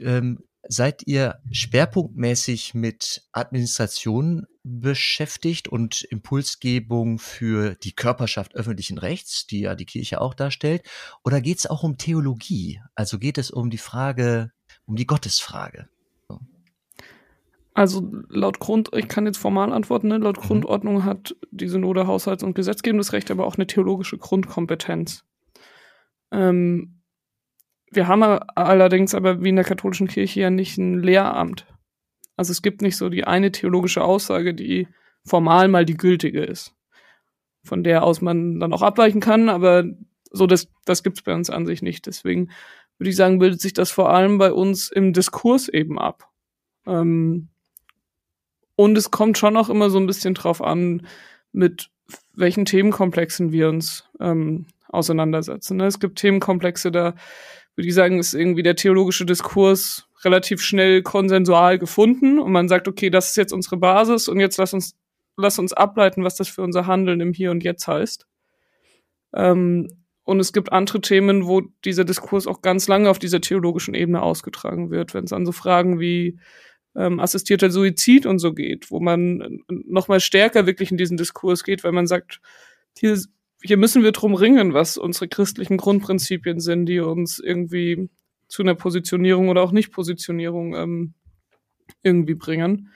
ähm, 0.01 0.39
seid 0.67 1.03
ihr 1.05 1.39
schwerpunktmäßig 1.51 2.73
mit 2.73 3.23
Administration 3.31 4.47
beschäftigt 4.63 5.67
und 5.67 6.03
Impulsgebung 6.03 7.19
für 7.19 7.75
die 7.75 7.91
Körperschaft 7.91 8.55
öffentlichen 8.55 8.97
Rechts, 8.97 9.45
die 9.45 9.61
ja 9.61 9.75
die 9.75 9.85
Kirche 9.85 10.21
auch 10.21 10.33
darstellt? 10.33 10.83
Oder 11.23 11.41
geht 11.41 11.59
es 11.59 11.67
auch 11.67 11.83
um 11.83 11.97
Theologie? 11.97 12.81
Also 12.95 13.19
geht 13.19 13.37
es 13.37 13.51
um 13.51 13.69
die 13.69 13.77
Frage, 13.77 14.51
um 14.85 14.95
die 14.95 15.07
Gottesfrage? 15.07 15.89
Also 17.73 18.07
laut 18.29 18.59
Grund, 18.59 18.91
ich 18.93 19.07
kann 19.07 19.25
jetzt 19.25 19.39
formal 19.39 19.73
antworten, 19.73 20.07
ne? 20.07 20.17
laut 20.17 20.37
mhm. 20.37 20.47
Grundordnung 20.47 21.03
hat 21.03 21.35
die 21.51 21.67
Synode 21.67 22.05
Haushalts- 22.05 22.43
und 22.43 22.53
Gesetzgebendes 22.53 23.13
Recht 23.13 23.31
aber 23.31 23.47
auch 23.47 23.55
eine 23.55 23.67
theologische 23.67 24.17
Grundkompetenz. 24.17 25.25
Ähm, 26.31 27.01
wir 27.95 28.07
haben 28.07 28.23
allerdings 28.23 29.15
aber 29.15 29.43
wie 29.43 29.49
in 29.49 29.55
der 29.55 29.65
katholischen 29.65 30.07
Kirche 30.07 30.41
ja 30.41 30.49
nicht 30.49 30.77
ein 30.77 31.01
Lehramt. 31.01 31.65
Also 32.35 32.51
es 32.51 32.61
gibt 32.61 32.81
nicht 32.81 32.97
so 32.97 33.09
die 33.09 33.25
eine 33.25 33.51
theologische 33.51 34.03
Aussage, 34.03 34.53
die 34.53 34.87
formal 35.25 35.67
mal 35.67 35.85
die 35.85 35.97
gültige 35.97 36.43
ist, 36.43 36.75
von 37.63 37.83
der 37.83 38.03
aus 38.03 38.21
man 38.21 38.59
dann 38.59 38.73
auch 38.73 38.81
abweichen 38.81 39.21
kann, 39.21 39.49
aber 39.49 39.85
so 40.31 40.47
das, 40.47 40.67
das 40.85 41.03
gibt's 41.03 41.21
bei 41.21 41.33
uns 41.33 41.49
an 41.49 41.65
sich 41.65 41.81
nicht. 41.81 42.05
Deswegen 42.07 42.49
würde 42.97 43.09
ich 43.09 43.15
sagen, 43.15 43.39
bildet 43.39 43.61
sich 43.61 43.73
das 43.73 43.91
vor 43.91 44.09
allem 44.09 44.37
bei 44.37 44.51
uns 44.51 44.91
im 44.91 45.13
Diskurs 45.13 45.69
eben 45.69 45.99
ab. 45.99 46.29
Ähm, 46.85 47.49
und 48.75 48.97
es 48.97 49.11
kommt 49.11 49.37
schon 49.37 49.55
auch 49.55 49.69
immer 49.69 49.89
so 49.89 49.99
ein 49.99 50.07
bisschen 50.07 50.33
drauf 50.33 50.61
an, 50.61 51.05
mit 51.51 51.91
welchen 52.35 52.65
Themenkomplexen 52.65 53.51
wir 53.51 53.69
uns 53.69 54.09
ähm, 54.19 54.65
auseinandersetzen. 54.87 55.77
Ne? 55.77 55.85
Es 55.85 55.99
gibt 55.99 56.19
Themenkomplexe, 56.19 56.91
da 56.91 57.15
würde 57.75 57.87
ich 57.87 57.93
sagen, 57.93 58.19
ist 58.19 58.33
irgendwie 58.33 58.63
der 58.63 58.75
theologische 58.75 59.25
Diskurs 59.25 60.07
relativ 60.23 60.61
schnell 60.61 61.01
konsensual 61.01 61.79
gefunden 61.79 62.39
und 62.39 62.51
man 62.51 62.69
sagt, 62.69 62.87
okay, 62.87 63.09
das 63.09 63.29
ist 63.29 63.37
jetzt 63.37 63.53
unsere 63.53 63.77
Basis 63.77 64.27
und 64.27 64.39
jetzt 64.39 64.57
lass 64.57 64.73
uns, 64.73 64.95
lass 65.37 65.59
uns 65.59 65.73
ableiten, 65.73 66.23
was 66.23 66.35
das 66.35 66.47
für 66.47 66.61
unser 66.61 66.87
Handeln 66.87 67.19
im 67.19 67.33
Hier 67.33 67.51
und 67.51 67.63
Jetzt 67.63 67.87
heißt. 67.87 68.25
Ähm, 69.35 69.87
und 70.23 70.39
es 70.39 70.53
gibt 70.53 70.71
andere 70.71 71.01
Themen, 71.01 71.47
wo 71.47 71.61
dieser 71.83 72.05
Diskurs 72.05 72.47
auch 72.47 72.61
ganz 72.61 72.87
lange 72.87 73.09
auf 73.09 73.19
dieser 73.19 73.41
theologischen 73.41 73.93
Ebene 73.93 74.21
ausgetragen 74.21 74.89
wird, 74.89 75.13
wenn 75.13 75.25
es 75.25 75.33
an 75.33 75.45
so 75.45 75.51
Fragen 75.51 75.99
wie 75.99 76.39
ähm, 76.95 77.19
assistierter 77.19 77.69
Suizid 77.71 78.25
und 78.25 78.39
so 78.39 78.53
geht, 78.53 78.89
wo 78.91 78.99
man 78.99 79.59
noch 79.67 80.07
mal 80.07 80.19
stärker 80.19 80.65
wirklich 80.65 80.91
in 80.91 80.97
diesen 80.97 81.17
Diskurs 81.17 81.63
geht, 81.63 81.83
weil 81.83 81.91
man 81.91 82.07
sagt, 82.07 82.39
hier 82.97 83.17
hier 83.63 83.77
müssen 83.77 84.03
wir 84.03 84.11
drum 84.11 84.35
ringen, 84.35 84.73
was 84.73 84.97
unsere 84.97 85.27
christlichen 85.27 85.77
Grundprinzipien 85.77 86.59
sind, 86.59 86.85
die 86.85 86.99
uns 86.99 87.39
irgendwie 87.39 88.09
zu 88.47 88.61
einer 88.61 88.75
Positionierung 88.75 89.49
oder 89.49 89.61
auch 89.61 89.71
Nicht-Positionierung 89.71 90.75
ähm, 90.75 91.13
irgendwie 92.03 92.35
bringen. 92.35 92.91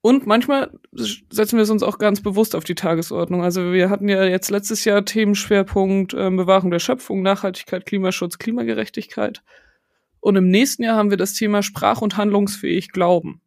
Und 0.00 0.26
manchmal 0.26 0.70
setzen 0.92 1.56
wir 1.56 1.62
es 1.62 1.70
uns 1.70 1.82
auch 1.82 1.98
ganz 1.98 2.22
bewusst 2.22 2.54
auf 2.54 2.64
die 2.64 2.74
Tagesordnung. 2.74 3.42
Also 3.42 3.72
wir 3.72 3.90
hatten 3.90 4.08
ja 4.08 4.24
jetzt 4.24 4.50
letztes 4.50 4.84
Jahr 4.84 5.04
Themenschwerpunkt 5.04 6.14
ähm, 6.14 6.36
Bewahrung 6.36 6.70
der 6.70 6.78
Schöpfung, 6.78 7.22
Nachhaltigkeit, 7.22 7.84
Klimaschutz, 7.84 8.38
Klimagerechtigkeit. 8.38 9.42
Und 10.20 10.36
im 10.36 10.48
nächsten 10.48 10.84
Jahr 10.84 10.96
haben 10.96 11.10
wir 11.10 11.16
das 11.16 11.34
Thema 11.34 11.62
sprach- 11.62 12.00
und 12.00 12.16
handlungsfähig 12.16 12.90
Glauben. 12.90 13.40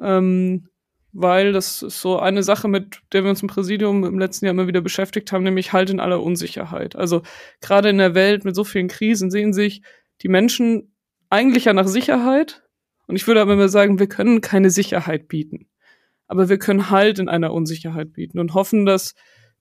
Ähm, 0.00 0.68
weil 1.12 1.52
das 1.52 1.82
ist 1.82 2.00
so 2.00 2.18
eine 2.18 2.42
Sache, 2.42 2.68
mit 2.68 3.00
der 3.12 3.22
wir 3.22 3.30
uns 3.30 3.42
im 3.42 3.48
Präsidium 3.48 4.04
im 4.04 4.18
letzten 4.18 4.46
Jahr 4.46 4.52
immer 4.52 4.66
wieder 4.66 4.80
beschäftigt 4.80 5.30
haben, 5.32 5.44
nämlich 5.44 5.72
halt 5.72 5.90
in 5.90 6.00
aller 6.00 6.22
Unsicherheit. 6.22 6.96
Also 6.96 7.22
gerade 7.60 7.90
in 7.90 7.98
der 7.98 8.14
Welt 8.14 8.44
mit 8.44 8.54
so 8.54 8.64
vielen 8.64 8.88
Krisen 8.88 9.30
sehen 9.30 9.52
sich 9.52 9.82
die 10.22 10.28
Menschen 10.28 10.94
eigentlich 11.28 11.66
ja 11.66 11.74
nach 11.74 11.86
Sicherheit. 11.86 12.62
Und 13.06 13.16
ich 13.16 13.26
würde 13.26 13.42
aber 13.42 13.52
immer 13.52 13.68
sagen, 13.68 13.98
wir 13.98 14.08
können 14.08 14.40
keine 14.40 14.70
Sicherheit 14.70 15.28
bieten. 15.28 15.66
Aber 16.28 16.48
wir 16.48 16.58
können 16.58 16.88
Halt 16.88 17.18
in 17.18 17.28
einer 17.28 17.52
Unsicherheit 17.52 18.14
bieten 18.14 18.38
und 18.38 18.54
hoffen, 18.54 18.86
dass 18.86 19.14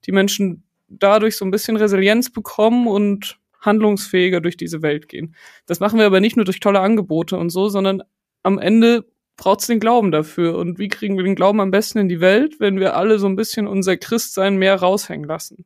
die 0.05 0.13
Menschen 0.13 0.63
dadurch 0.87 1.35
so 1.35 1.43
ein 1.43 1.51
bisschen 1.51 1.75
Resilienz 1.75 2.31
bekommen 2.31 2.87
und 2.87 3.39
handlungsfähiger 3.59 4.41
durch 4.41 4.57
diese 4.57 4.81
Welt 4.81 5.07
gehen. 5.07 5.35
Das 5.65 5.79
machen 5.79 5.99
wir 5.99 6.05
aber 6.05 6.21
nicht 6.21 6.35
nur 6.35 6.45
durch 6.45 6.59
tolle 6.59 6.79
Angebote 6.79 7.37
und 7.37 7.49
so, 7.49 7.67
sondern 7.69 8.01
am 8.43 8.57
Ende 8.57 9.05
braucht's 9.37 9.67
den 9.67 9.79
Glauben 9.79 10.11
dafür. 10.11 10.57
Und 10.57 10.79
wie 10.79 10.87
kriegen 10.87 11.17
wir 11.17 11.23
den 11.23 11.35
Glauben 11.35 11.59
am 11.59 11.71
besten 11.71 11.99
in 11.99 12.09
die 12.09 12.21
Welt, 12.21 12.59
wenn 12.59 12.79
wir 12.79 12.95
alle 12.95 13.19
so 13.19 13.27
ein 13.27 13.35
bisschen 13.35 13.67
unser 13.67 13.97
Christsein 13.97 14.57
mehr 14.57 14.75
raushängen 14.75 15.27
lassen? 15.27 15.65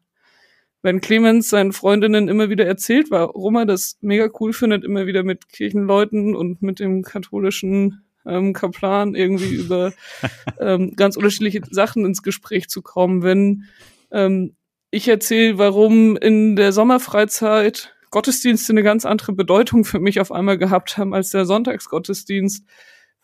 Wenn 0.81 1.01
Clemens 1.01 1.49
seinen 1.49 1.73
Freundinnen 1.73 2.27
immer 2.27 2.49
wieder 2.49 2.65
erzählt, 2.65 3.09
warum 3.09 3.55
er 3.55 3.65
das 3.65 3.97
mega 4.01 4.29
cool 4.39 4.53
findet, 4.53 4.83
immer 4.83 5.07
wieder 5.07 5.23
mit 5.23 5.49
Kirchenleuten 5.49 6.35
und 6.35 6.61
mit 6.61 6.79
dem 6.79 7.01
katholischen 7.01 8.03
ähm, 8.25 8.53
Kaplan 8.53 9.15
irgendwie 9.15 9.55
über 9.55 9.93
ähm, 10.59 10.95
ganz 10.95 11.17
unterschiedliche 11.17 11.61
Sachen 11.71 12.05
ins 12.05 12.21
Gespräch 12.21 12.69
zu 12.69 12.81
kommen. 12.81 13.23
Wenn 13.23 13.63
ähm, 14.11 14.55
ich 14.91 15.07
erzähle, 15.07 15.57
warum 15.57 16.17
in 16.17 16.55
der 16.55 16.71
Sommerfreizeit 16.71 17.95
Gottesdienste 18.11 18.71
eine 18.71 18.83
ganz 18.83 19.05
andere 19.05 19.33
Bedeutung 19.33 19.83
für 19.83 19.99
mich 19.99 20.21
auf 20.21 20.31
einmal 20.31 20.57
gehabt 20.57 20.97
haben 20.97 21.13
als 21.13 21.31
der 21.31 21.45
Sonntagsgottesdienst, 21.45 22.65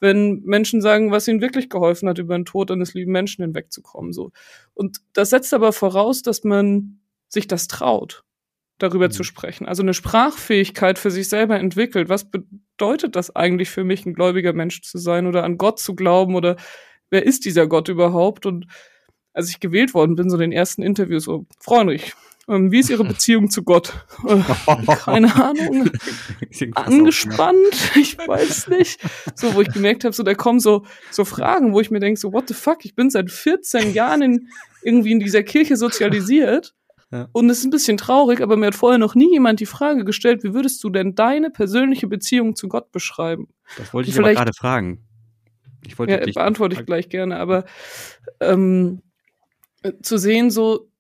wenn 0.01 0.41
Menschen 0.41 0.81
sagen, 0.81 1.11
was 1.11 1.27
ihnen 1.27 1.41
wirklich 1.41 1.69
geholfen 1.69 2.09
hat, 2.09 2.17
über 2.17 2.37
den 2.37 2.43
Tod 2.43 2.71
eines 2.71 2.93
lieben 2.93 3.11
Menschen 3.11 3.43
hinwegzukommen. 3.43 4.11
So. 4.11 4.31
Und 4.73 4.97
das 5.13 5.29
setzt 5.29 5.53
aber 5.53 5.71
voraus, 5.71 6.23
dass 6.23 6.43
man 6.43 6.99
sich 7.29 7.47
das 7.47 7.67
traut, 7.67 8.23
darüber 8.79 9.07
mhm. 9.07 9.11
zu 9.11 9.23
sprechen. 9.23 9.67
Also 9.67 9.83
eine 9.83 9.93
Sprachfähigkeit 9.93 10.97
für 10.97 11.11
sich 11.11 11.29
selber 11.29 11.59
entwickelt. 11.59 12.09
Was 12.09 12.29
bedeutet 12.29 13.15
das 13.15 13.35
eigentlich 13.35 13.69
für 13.69 13.83
mich, 13.83 14.05
ein 14.05 14.15
gläubiger 14.15 14.53
Mensch 14.53 14.81
zu 14.81 14.97
sein 14.97 15.27
oder 15.27 15.43
an 15.43 15.57
Gott 15.57 15.79
zu 15.79 15.95
glauben 15.95 16.35
oder 16.35 16.57
wer 17.11 17.23
ist 17.23 17.45
dieser 17.45 17.67
Gott 17.67 17.87
überhaupt? 17.87 18.47
Und 18.47 18.65
als 19.33 19.49
ich 19.49 19.59
gewählt 19.59 19.93
worden 19.93 20.15
bin, 20.15 20.31
so 20.31 20.37
den 20.37 20.51
ersten 20.51 20.81
Interviews, 20.81 21.25
so, 21.25 21.45
Freundlich, 21.59 22.13
ähm, 22.47 22.71
wie 22.71 22.79
ist 22.79 22.89
Ihre 22.89 23.03
Beziehung 23.03 23.49
zu 23.49 23.63
Gott? 23.63 24.05
Äh, 24.27 24.39
keine 24.95 25.33
Ahnung. 25.35 25.91
Angespannt? 26.73 27.91
Ich 27.95 28.17
weiß 28.17 28.67
nicht. 28.69 28.99
So, 29.35 29.53
wo 29.53 29.61
ich 29.61 29.71
gemerkt 29.71 30.03
habe, 30.03 30.13
so 30.13 30.23
da 30.23 30.33
kommen 30.33 30.59
so, 30.59 30.85
so 31.11 31.23
Fragen, 31.23 31.73
wo 31.73 31.79
ich 31.79 31.91
mir 31.91 31.99
denke, 31.99 32.19
so, 32.19 32.33
what 32.33 32.47
the 32.47 32.53
fuck, 32.53 32.83
ich 32.83 32.95
bin 32.95 33.09
seit 33.09 33.29
14 33.29 33.93
Jahren 33.93 34.21
in, 34.21 34.47
irgendwie 34.81 35.11
in 35.11 35.19
dieser 35.19 35.43
Kirche 35.43 35.77
sozialisiert. 35.77 36.73
Ja. 37.11 37.27
Und 37.33 37.49
es 37.49 37.59
ist 37.59 37.65
ein 37.65 37.71
bisschen 37.71 37.97
traurig, 37.97 38.41
aber 38.41 38.55
mir 38.55 38.67
hat 38.67 38.75
vorher 38.75 38.97
noch 38.97 39.15
nie 39.15 39.31
jemand 39.33 39.59
die 39.59 39.65
Frage 39.65 40.05
gestellt, 40.05 40.43
wie 40.43 40.53
würdest 40.53 40.81
du 40.83 40.89
denn 40.89 41.13
deine 41.13 41.49
persönliche 41.49 42.07
Beziehung 42.07 42.55
zu 42.55 42.69
Gott 42.69 42.91
beschreiben? 42.91 43.49
Das 43.77 43.93
wollte 43.93 44.09
ich 44.09 44.17
aber 44.17 44.33
gerade 44.33 44.53
fragen. 44.53 45.05
Ich 45.85 45.99
wollte 45.99 46.13
ja, 46.13 46.25
beantworte 46.33 46.75
ich 46.79 46.85
gleich 46.85 47.09
gerne, 47.09 47.37
aber 47.37 47.65
ähm, 48.39 49.01
zu 50.01 50.17
sehen, 50.17 50.51
so, 50.51 50.90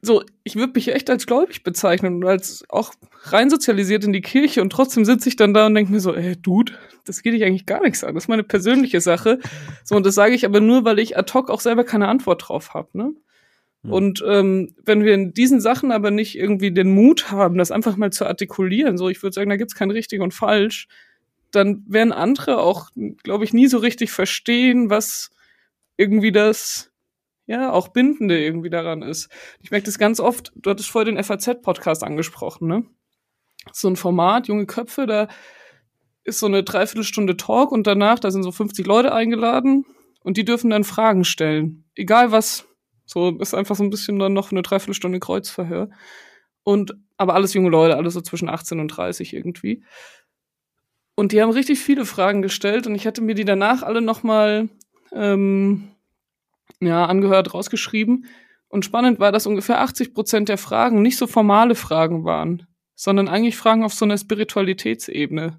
so, 0.00 0.22
ich 0.44 0.54
würde 0.54 0.74
mich 0.74 0.88
echt 0.88 1.10
als 1.10 1.26
gläubig 1.26 1.64
bezeichnen 1.64 2.16
und 2.16 2.24
als 2.28 2.64
auch 2.68 2.92
rein 3.24 3.50
sozialisiert 3.50 4.04
in 4.04 4.12
die 4.12 4.20
Kirche 4.20 4.62
und 4.62 4.70
trotzdem 4.70 5.04
sitze 5.04 5.28
ich 5.28 5.36
dann 5.36 5.54
da 5.54 5.66
und 5.66 5.74
denke 5.74 5.90
mir 5.90 6.00
so, 6.00 6.14
ey, 6.14 6.36
Dude, 6.36 6.72
das 7.04 7.22
geht 7.22 7.34
dich 7.34 7.44
eigentlich 7.44 7.66
gar 7.66 7.82
nichts 7.82 8.04
an. 8.04 8.14
Das 8.14 8.24
ist 8.24 8.28
meine 8.28 8.44
persönliche 8.44 9.00
Sache. 9.00 9.40
So, 9.84 9.96
und 9.96 10.06
das 10.06 10.14
sage 10.14 10.34
ich 10.34 10.44
aber 10.44 10.60
nur, 10.60 10.84
weil 10.84 11.00
ich 11.00 11.18
ad 11.18 11.32
hoc 11.34 11.50
auch 11.50 11.60
selber 11.60 11.84
keine 11.84 12.08
Antwort 12.08 12.48
drauf 12.48 12.74
habe, 12.74 12.88
ne? 12.96 13.12
Mhm. 13.82 13.92
Und 13.92 14.24
ähm, 14.26 14.74
wenn 14.84 15.04
wir 15.04 15.14
in 15.14 15.34
diesen 15.34 15.60
Sachen 15.60 15.90
aber 15.90 16.10
nicht 16.10 16.36
irgendwie 16.36 16.72
den 16.72 16.92
Mut 16.92 17.30
haben, 17.30 17.58
das 17.58 17.70
einfach 17.70 17.96
mal 17.96 18.12
zu 18.12 18.26
artikulieren, 18.26 18.98
so 18.98 19.08
ich 19.08 19.22
würde 19.22 19.34
sagen, 19.34 19.50
da 19.50 19.56
gibt's 19.56 19.74
kein 19.74 19.90
richtig 19.90 20.20
und 20.20 20.34
falsch, 20.34 20.88
dann 21.50 21.84
werden 21.88 22.12
andere 22.12 22.58
auch, 22.58 22.90
glaube 23.22 23.44
ich, 23.44 23.52
nie 23.52 23.68
so 23.68 23.78
richtig 23.78 24.12
verstehen, 24.12 24.90
was 24.90 25.30
irgendwie 25.96 26.32
das 26.32 26.87
ja, 27.48 27.72
auch 27.72 27.88
Bindende 27.88 28.38
irgendwie 28.38 28.68
daran 28.68 29.00
ist. 29.02 29.30
Ich 29.62 29.70
merke 29.70 29.86
das 29.86 29.98
ganz 29.98 30.20
oft, 30.20 30.52
du 30.54 30.68
hattest 30.68 30.90
vorher 30.90 31.10
den 31.10 31.22
FAZ-Podcast 31.22 32.04
angesprochen, 32.04 32.68
ne? 32.68 32.84
So 33.72 33.88
ein 33.88 33.96
Format, 33.96 34.48
junge 34.48 34.66
Köpfe, 34.66 35.06
da 35.06 35.28
ist 36.24 36.40
so 36.40 36.46
eine 36.46 36.62
Dreiviertelstunde 36.62 37.38
Talk 37.38 37.72
und 37.72 37.86
danach, 37.86 38.18
da 38.18 38.30
sind 38.30 38.42
so 38.42 38.52
50 38.52 38.86
Leute 38.86 39.14
eingeladen 39.14 39.86
und 40.20 40.36
die 40.36 40.44
dürfen 40.44 40.68
dann 40.68 40.84
Fragen 40.84 41.24
stellen. 41.24 41.84
Egal 41.94 42.32
was. 42.32 42.66
So 43.06 43.30
ist 43.38 43.54
einfach 43.54 43.76
so 43.76 43.82
ein 43.82 43.90
bisschen 43.90 44.18
dann 44.18 44.34
noch 44.34 44.52
eine 44.52 44.60
Dreiviertelstunde 44.60 45.18
Kreuzverhör. 45.18 45.88
Und, 46.64 46.96
aber 47.16 47.34
alles 47.34 47.54
junge 47.54 47.70
Leute, 47.70 47.96
alles 47.96 48.12
so 48.12 48.20
zwischen 48.20 48.50
18 48.50 48.78
und 48.78 48.88
30 48.88 49.32
irgendwie. 49.32 49.82
Und 51.14 51.32
die 51.32 51.40
haben 51.40 51.50
richtig 51.50 51.78
viele 51.78 52.04
Fragen 52.04 52.42
gestellt 52.42 52.86
und 52.86 52.94
ich 52.94 53.06
hatte 53.06 53.22
mir 53.22 53.34
die 53.34 53.46
danach 53.46 53.82
alle 53.82 54.02
nochmal 54.02 54.68
ähm, 55.12 55.88
ja, 56.80 57.04
angehört, 57.06 57.54
rausgeschrieben. 57.54 58.26
Und 58.68 58.84
spannend 58.84 59.18
war, 59.18 59.32
dass 59.32 59.46
ungefähr 59.46 59.80
80 59.80 60.14
Prozent 60.14 60.48
der 60.48 60.58
Fragen 60.58 61.02
nicht 61.02 61.16
so 61.16 61.26
formale 61.26 61.74
Fragen 61.74 62.24
waren, 62.24 62.66
sondern 62.94 63.28
eigentlich 63.28 63.56
Fragen 63.56 63.82
auf 63.82 63.94
so 63.94 64.04
einer 64.04 64.18
Spiritualitätsebene. 64.18 65.58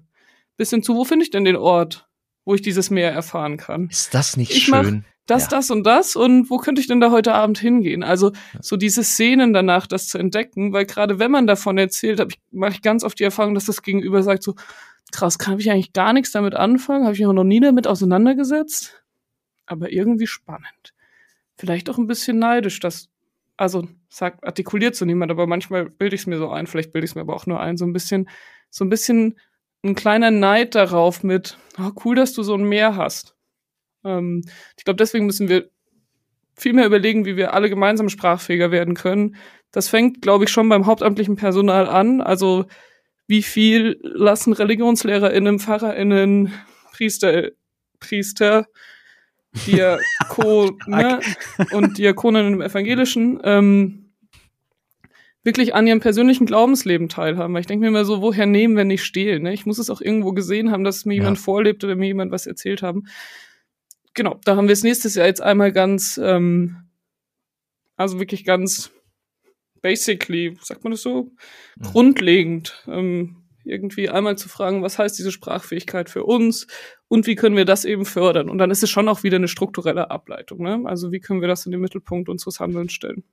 Bis 0.56 0.70
hin 0.70 0.82
zu, 0.82 0.94
wo 0.94 1.04
finde 1.04 1.24
ich 1.24 1.30
denn 1.30 1.44
den 1.44 1.56
Ort, 1.56 2.08
wo 2.44 2.54
ich 2.54 2.62
dieses 2.62 2.90
Meer 2.90 3.12
erfahren 3.12 3.56
kann? 3.56 3.88
Ist 3.88 4.14
das 4.14 4.36
nicht 4.36 4.52
ich 4.52 4.64
schön? 4.64 5.04
das, 5.26 5.44
ja. 5.44 5.48
das 5.48 5.70
und 5.70 5.84
das 5.84 6.16
und 6.16 6.50
wo 6.50 6.58
könnte 6.58 6.80
ich 6.80 6.86
denn 6.86 7.00
da 7.00 7.10
heute 7.10 7.34
Abend 7.34 7.58
hingehen? 7.58 8.02
Also 8.02 8.32
so 8.60 8.76
diese 8.76 9.04
Szenen 9.04 9.52
danach, 9.52 9.86
das 9.86 10.08
zu 10.08 10.18
entdecken, 10.18 10.72
weil 10.72 10.86
gerade 10.86 11.18
wenn 11.18 11.30
man 11.30 11.46
davon 11.46 11.78
erzählt, 11.78 12.20
ich, 12.20 12.38
mache 12.50 12.72
ich 12.72 12.82
ganz 12.82 13.04
oft 13.04 13.18
die 13.18 13.24
Erfahrung, 13.24 13.54
dass 13.54 13.66
das 13.66 13.82
Gegenüber 13.82 14.22
sagt 14.22 14.42
so, 14.42 14.54
krass, 15.12 15.38
kann 15.38 15.58
ich 15.58 15.70
eigentlich 15.70 15.92
gar 15.92 16.12
nichts 16.12 16.32
damit 16.32 16.54
anfangen, 16.54 17.04
habe 17.04 17.14
ich 17.14 17.20
mich 17.20 17.28
noch 17.28 17.44
nie 17.44 17.60
damit 17.60 17.86
auseinandergesetzt, 17.86 19.02
aber 19.66 19.92
irgendwie 19.92 20.26
spannend 20.26 20.94
vielleicht 21.60 21.90
auch 21.90 21.98
ein 21.98 22.06
bisschen 22.06 22.38
neidisch, 22.38 22.80
dass, 22.80 23.10
also 23.58 23.86
sagt, 24.08 24.44
artikuliert 24.44 24.96
so 24.96 25.04
niemand, 25.04 25.30
aber 25.30 25.46
manchmal 25.46 25.90
bilde 25.90 26.14
ich 26.14 26.22
es 26.22 26.26
mir 26.26 26.38
so 26.38 26.48
ein, 26.48 26.66
vielleicht 26.66 26.92
bilde 26.92 27.04
ich 27.04 27.10
es 27.10 27.14
mir 27.14 27.20
aber 27.20 27.36
auch 27.36 27.46
nur 27.46 27.60
ein, 27.60 27.76
so 27.76 27.84
ein 27.84 27.92
bisschen, 27.92 28.30
so 28.70 28.82
ein 28.84 28.88
bisschen 28.88 29.38
ein 29.84 29.94
kleiner 29.94 30.30
Neid 30.30 30.74
darauf 30.74 31.22
mit, 31.22 31.58
oh, 31.78 31.90
cool, 32.04 32.16
dass 32.16 32.32
du 32.32 32.42
so 32.42 32.54
ein 32.54 32.64
Meer 32.64 32.96
hast. 32.96 33.36
Ähm, 34.04 34.42
ich 34.78 34.84
glaube, 34.84 34.96
deswegen 34.96 35.26
müssen 35.26 35.48
wir 35.50 35.68
viel 36.56 36.72
mehr 36.72 36.86
überlegen, 36.86 37.26
wie 37.26 37.36
wir 37.36 37.52
alle 37.52 37.68
gemeinsam 37.68 38.08
sprachfähiger 38.08 38.70
werden 38.70 38.94
können. 38.94 39.36
Das 39.70 39.88
fängt, 39.88 40.22
glaube 40.22 40.44
ich, 40.44 40.50
schon 40.50 40.68
beim 40.68 40.86
hauptamtlichen 40.86 41.36
Personal 41.36 41.88
an. 41.88 42.22
Also 42.22 42.64
wie 43.26 43.42
viel 43.42 44.00
lassen 44.02 44.54
ReligionslehrerInnen, 44.54 45.58
PfarrerInnen, 45.58 46.52
Priester, 46.92 47.50
Priester 47.98 48.66
Diakone 49.66 50.76
ne, 50.86 51.20
und 51.72 51.98
Diakonen 51.98 52.54
im 52.54 52.60
Evangelischen 52.60 53.40
ähm, 53.44 54.10
wirklich 55.42 55.74
an 55.74 55.86
ihrem 55.86 56.00
persönlichen 56.00 56.46
Glaubensleben 56.46 57.08
teilhaben. 57.08 57.54
Weil 57.54 57.62
ich 57.62 57.66
denke 57.66 57.82
mir 57.82 57.88
immer 57.88 58.04
so, 58.04 58.22
woher 58.22 58.46
nehmen, 58.46 58.76
wenn 58.76 58.88
nicht 58.88 59.04
stehlen? 59.04 59.42
Ne? 59.42 59.52
Ich 59.52 59.66
muss 59.66 59.78
es 59.78 59.90
auch 59.90 60.00
irgendwo 60.00 60.32
gesehen 60.32 60.70
haben, 60.70 60.84
dass 60.84 61.04
mir 61.04 61.14
ja. 61.14 61.22
jemand 61.22 61.38
vorlebt 61.38 61.82
oder 61.84 61.96
mir 61.96 62.06
jemand 62.06 62.32
was 62.32 62.46
erzählt 62.46 62.82
haben. 62.82 63.06
Genau, 64.14 64.38
da 64.44 64.56
haben 64.56 64.68
wir 64.68 64.72
es 64.72 64.82
nächstes 64.82 65.14
Jahr 65.14 65.26
jetzt 65.26 65.40
einmal 65.40 65.72
ganz, 65.72 66.18
ähm, 66.22 66.88
also 67.96 68.18
wirklich 68.18 68.44
ganz 68.44 68.90
basically, 69.82 70.58
sagt 70.62 70.84
man 70.84 70.90
das 70.90 71.02
so, 71.02 71.30
mhm. 71.76 71.82
grundlegend 71.82 72.84
ähm, 72.86 73.36
irgendwie 73.64 74.08
einmal 74.08 74.36
zu 74.36 74.48
fragen, 74.48 74.82
was 74.82 74.98
heißt 74.98 75.18
diese 75.18 75.32
Sprachfähigkeit 75.32 76.10
für 76.10 76.24
uns 76.24 76.66
und 77.10 77.26
wie 77.26 77.34
können 77.34 77.56
wir 77.56 77.64
das 77.64 77.84
eben 77.84 78.06
fördern? 78.06 78.48
Und 78.48 78.58
dann 78.58 78.70
ist 78.70 78.84
es 78.84 78.88
schon 78.88 79.08
auch 79.08 79.24
wieder 79.24 79.34
eine 79.34 79.48
strukturelle 79.48 80.12
Ableitung. 80.12 80.62
Ne? 80.62 80.82
Also 80.84 81.10
wie 81.10 81.18
können 81.18 81.40
wir 81.40 81.48
das 81.48 81.66
in 81.66 81.72
den 81.72 81.80
Mittelpunkt 81.80 82.28
unseres 82.28 82.60
Handelns 82.60 82.92
stellen? 82.92 83.24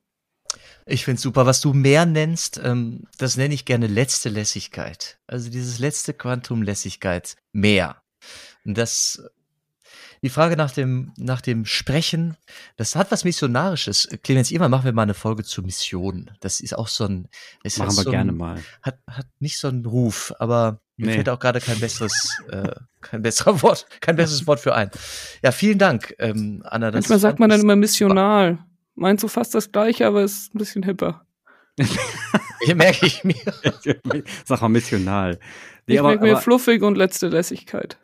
Ich 0.88 1.06
finde 1.06 1.22
super, 1.22 1.46
was 1.46 1.62
du 1.62 1.74
mehr 1.74 2.08
nennst, 2.08 2.60
ähm, 2.64 3.04
das 3.20 3.38
nenne 3.38 3.54
ich 3.54 3.66
gerne 3.66 3.86
letzte 3.86 4.30
Lässigkeit. 4.30 5.20
Also 5.28 5.52
dieses 5.52 5.78
letzte 5.78 6.16
Quantum 6.16 6.64
Lässigkeit 6.64 7.36
mehr. 7.52 8.02
Und 8.66 8.80
das 8.80 9.22
die 10.24 10.30
Frage 10.30 10.58
nach 10.58 10.72
dem, 10.72 11.14
nach 11.16 11.42
dem 11.42 11.66
Sprechen, 11.66 12.36
das 12.78 12.96
hat 12.96 13.12
was 13.12 13.24
Missionarisches. 13.24 14.10
Clemens, 14.24 14.50
immer 14.50 14.70
machen 14.70 14.86
wir 14.86 14.92
mal 14.92 15.04
eine 15.04 15.14
Folge 15.14 15.44
zur 15.44 15.64
Mission. 15.64 16.32
Das 16.40 16.62
ist 16.62 16.76
auch 16.76 16.88
so 16.88 17.06
ein. 17.06 17.28
Es 17.64 17.78
machen 17.78 17.96
wir 17.96 18.04
so 18.04 18.10
gerne 18.10 18.32
ein, 18.32 18.38
mal. 18.38 18.64
Hat, 18.82 18.98
hat 19.06 19.28
nicht 19.40 19.60
so 19.60 19.68
einen 19.68 19.86
Ruf, 19.86 20.34
aber 20.40 20.82
mir 20.98 21.08
nee. 21.08 21.14
fällt 21.14 21.30
auch 21.30 21.40
gerade 21.40 21.62
kein 21.62 21.80
besseres, 21.80 22.42
äh, 22.50 22.72
kein 23.02 23.22
besserer 23.22 23.62
Wort, 23.62 23.88
kein 24.02 24.16
besseres 24.16 24.48
Wort 24.48 24.60
für 24.60 24.76
ein. 24.76 24.90
Ja, 25.44 25.52
vielen 25.52 25.78
Dank, 25.78 26.16
ähm, 26.20 26.64
Anna. 26.66 26.92
Das 26.92 27.04
Manchmal 27.04 27.20
sagt 27.20 27.40
man 27.40 27.50
dann 27.50 27.62
immer 27.62 27.76
missional. 27.76 28.60
Meint 28.96 29.20
so 29.20 29.28
fast 29.28 29.54
das 29.54 29.72
Gleiche, 29.72 30.08
aber 30.08 30.24
ist 30.24 30.56
ein 30.56 30.58
bisschen 30.58 30.82
hipper. 30.82 31.24
Hier 32.62 32.76
merke 32.76 33.06
ich 33.06 33.24
mir. 33.24 33.36
Sag 34.46 34.62
mal 34.62 34.70
missional. 34.70 35.40
Nee, 35.86 35.94
ich 35.94 36.00
aber, 36.00 36.10
merke 36.10 36.24
mir 36.24 36.32
aber, 36.32 36.42
fluffig 36.42 36.82
und 36.82 36.98
letzte 36.98 37.28
Lässigkeit. 37.28 38.00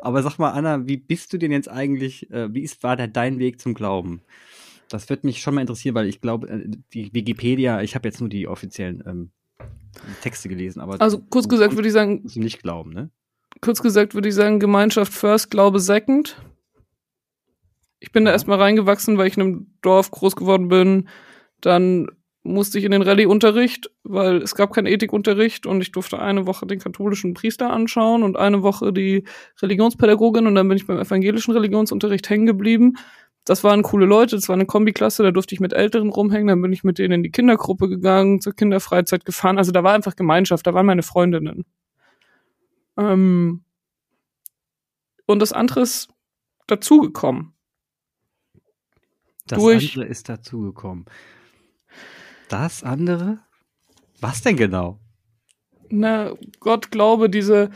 Aber 0.00 0.22
sag 0.22 0.38
mal, 0.38 0.50
Anna, 0.50 0.86
wie 0.86 0.96
bist 0.96 1.32
du 1.32 1.38
denn 1.38 1.50
jetzt 1.50 1.68
eigentlich, 1.68 2.30
äh, 2.30 2.54
wie 2.54 2.62
ist, 2.62 2.84
war 2.84 2.96
da 2.96 3.08
dein 3.08 3.40
Weg 3.40 3.60
zum 3.60 3.74
Glauben? 3.74 4.22
Das 4.88 5.10
wird 5.10 5.24
mich 5.24 5.42
schon 5.42 5.56
mal 5.56 5.60
interessieren, 5.60 5.96
weil 5.96 6.06
ich 6.06 6.20
glaube, 6.20 6.48
äh, 6.48 6.68
die 6.92 7.12
Wikipedia, 7.12 7.82
ich 7.82 7.96
habe 7.96 8.06
jetzt 8.08 8.20
nur 8.20 8.28
die 8.28 8.46
offiziellen 8.46 9.02
ähm, 9.04 9.30
Texte 10.22 10.48
gelesen, 10.48 10.80
aber. 10.80 11.00
Also 11.00 11.18
kurz 11.18 11.48
gesagt 11.48 11.74
würde 11.74 11.88
ich 11.88 11.94
sagen. 11.94 12.22
Nicht 12.34 12.62
glauben, 12.62 12.92
ne? 12.92 13.10
Kurz 13.60 13.82
gesagt 13.82 14.14
würde 14.14 14.28
ich 14.28 14.34
sagen, 14.34 14.60
Gemeinschaft 14.60 15.12
first, 15.12 15.50
Glaube 15.50 15.80
second. 15.80 16.36
Ich 17.98 18.12
bin 18.12 18.24
da 18.24 18.32
erstmal 18.32 18.58
reingewachsen, 18.58 19.16
weil 19.16 19.28
ich 19.28 19.36
in 19.36 19.42
einem 19.42 19.66
Dorf 19.80 20.10
groß 20.10 20.36
geworden 20.36 20.68
bin. 20.68 21.08
Dann 21.62 22.08
musste 22.46 22.78
ich 22.78 22.84
in 22.84 22.92
den 22.92 23.02
Rallye-Unterricht, 23.02 23.90
weil 24.04 24.36
es 24.36 24.54
gab 24.54 24.72
keinen 24.72 24.86
Ethikunterricht 24.86 25.66
und 25.66 25.80
ich 25.80 25.92
durfte 25.92 26.20
eine 26.20 26.46
Woche 26.46 26.66
den 26.66 26.78
katholischen 26.78 27.34
Priester 27.34 27.70
anschauen 27.70 28.22
und 28.22 28.36
eine 28.36 28.62
Woche 28.62 28.92
die 28.92 29.24
Religionspädagogin 29.60 30.46
und 30.46 30.54
dann 30.54 30.68
bin 30.68 30.76
ich 30.76 30.86
beim 30.86 30.98
evangelischen 30.98 31.52
Religionsunterricht 31.52 32.28
hängen 32.30 32.46
geblieben. 32.46 32.96
Das 33.46 33.62
waren 33.62 33.84
coole 33.84 34.06
Leute, 34.06 34.34
das 34.34 34.48
war 34.48 34.54
eine 34.54 34.66
Kombiklasse, 34.66 35.22
da 35.22 35.30
durfte 35.30 35.54
ich 35.54 35.60
mit 35.60 35.72
Älteren 35.72 36.10
rumhängen, 36.10 36.48
dann 36.48 36.60
bin 36.60 36.72
ich 36.72 36.82
mit 36.82 36.98
denen 36.98 37.14
in 37.14 37.22
die 37.22 37.30
Kindergruppe 37.30 37.88
gegangen, 37.88 38.40
zur 38.40 38.54
Kinderfreizeit 38.54 39.24
gefahren. 39.24 39.56
Also 39.56 39.70
da 39.70 39.84
war 39.84 39.94
einfach 39.94 40.16
Gemeinschaft, 40.16 40.66
da 40.66 40.74
waren 40.74 40.84
meine 40.84 41.04
Freundinnen. 41.04 41.64
Ähm 42.96 43.62
und 45.26 45.38
das 45.38 45.52
andere 45.52 45.80
ist 45.80 46.08
dazugekommen. 46.66 47.54
Das 49.46 49.60
durch 49.60 49.96
andere 49.96 50.10
ist 50.10 50.28
dazugekommen. 50.28 51.04
Das 52.48 52.82
andere? 52.82 53.38
Was 54.20 54.42
denn 54.42 54.56
genau? 54.56 54.98
Na, 55.88 56.34
Gott 56.58 56.90
glaube, 56.90 57.30
diese, 57.30 57.70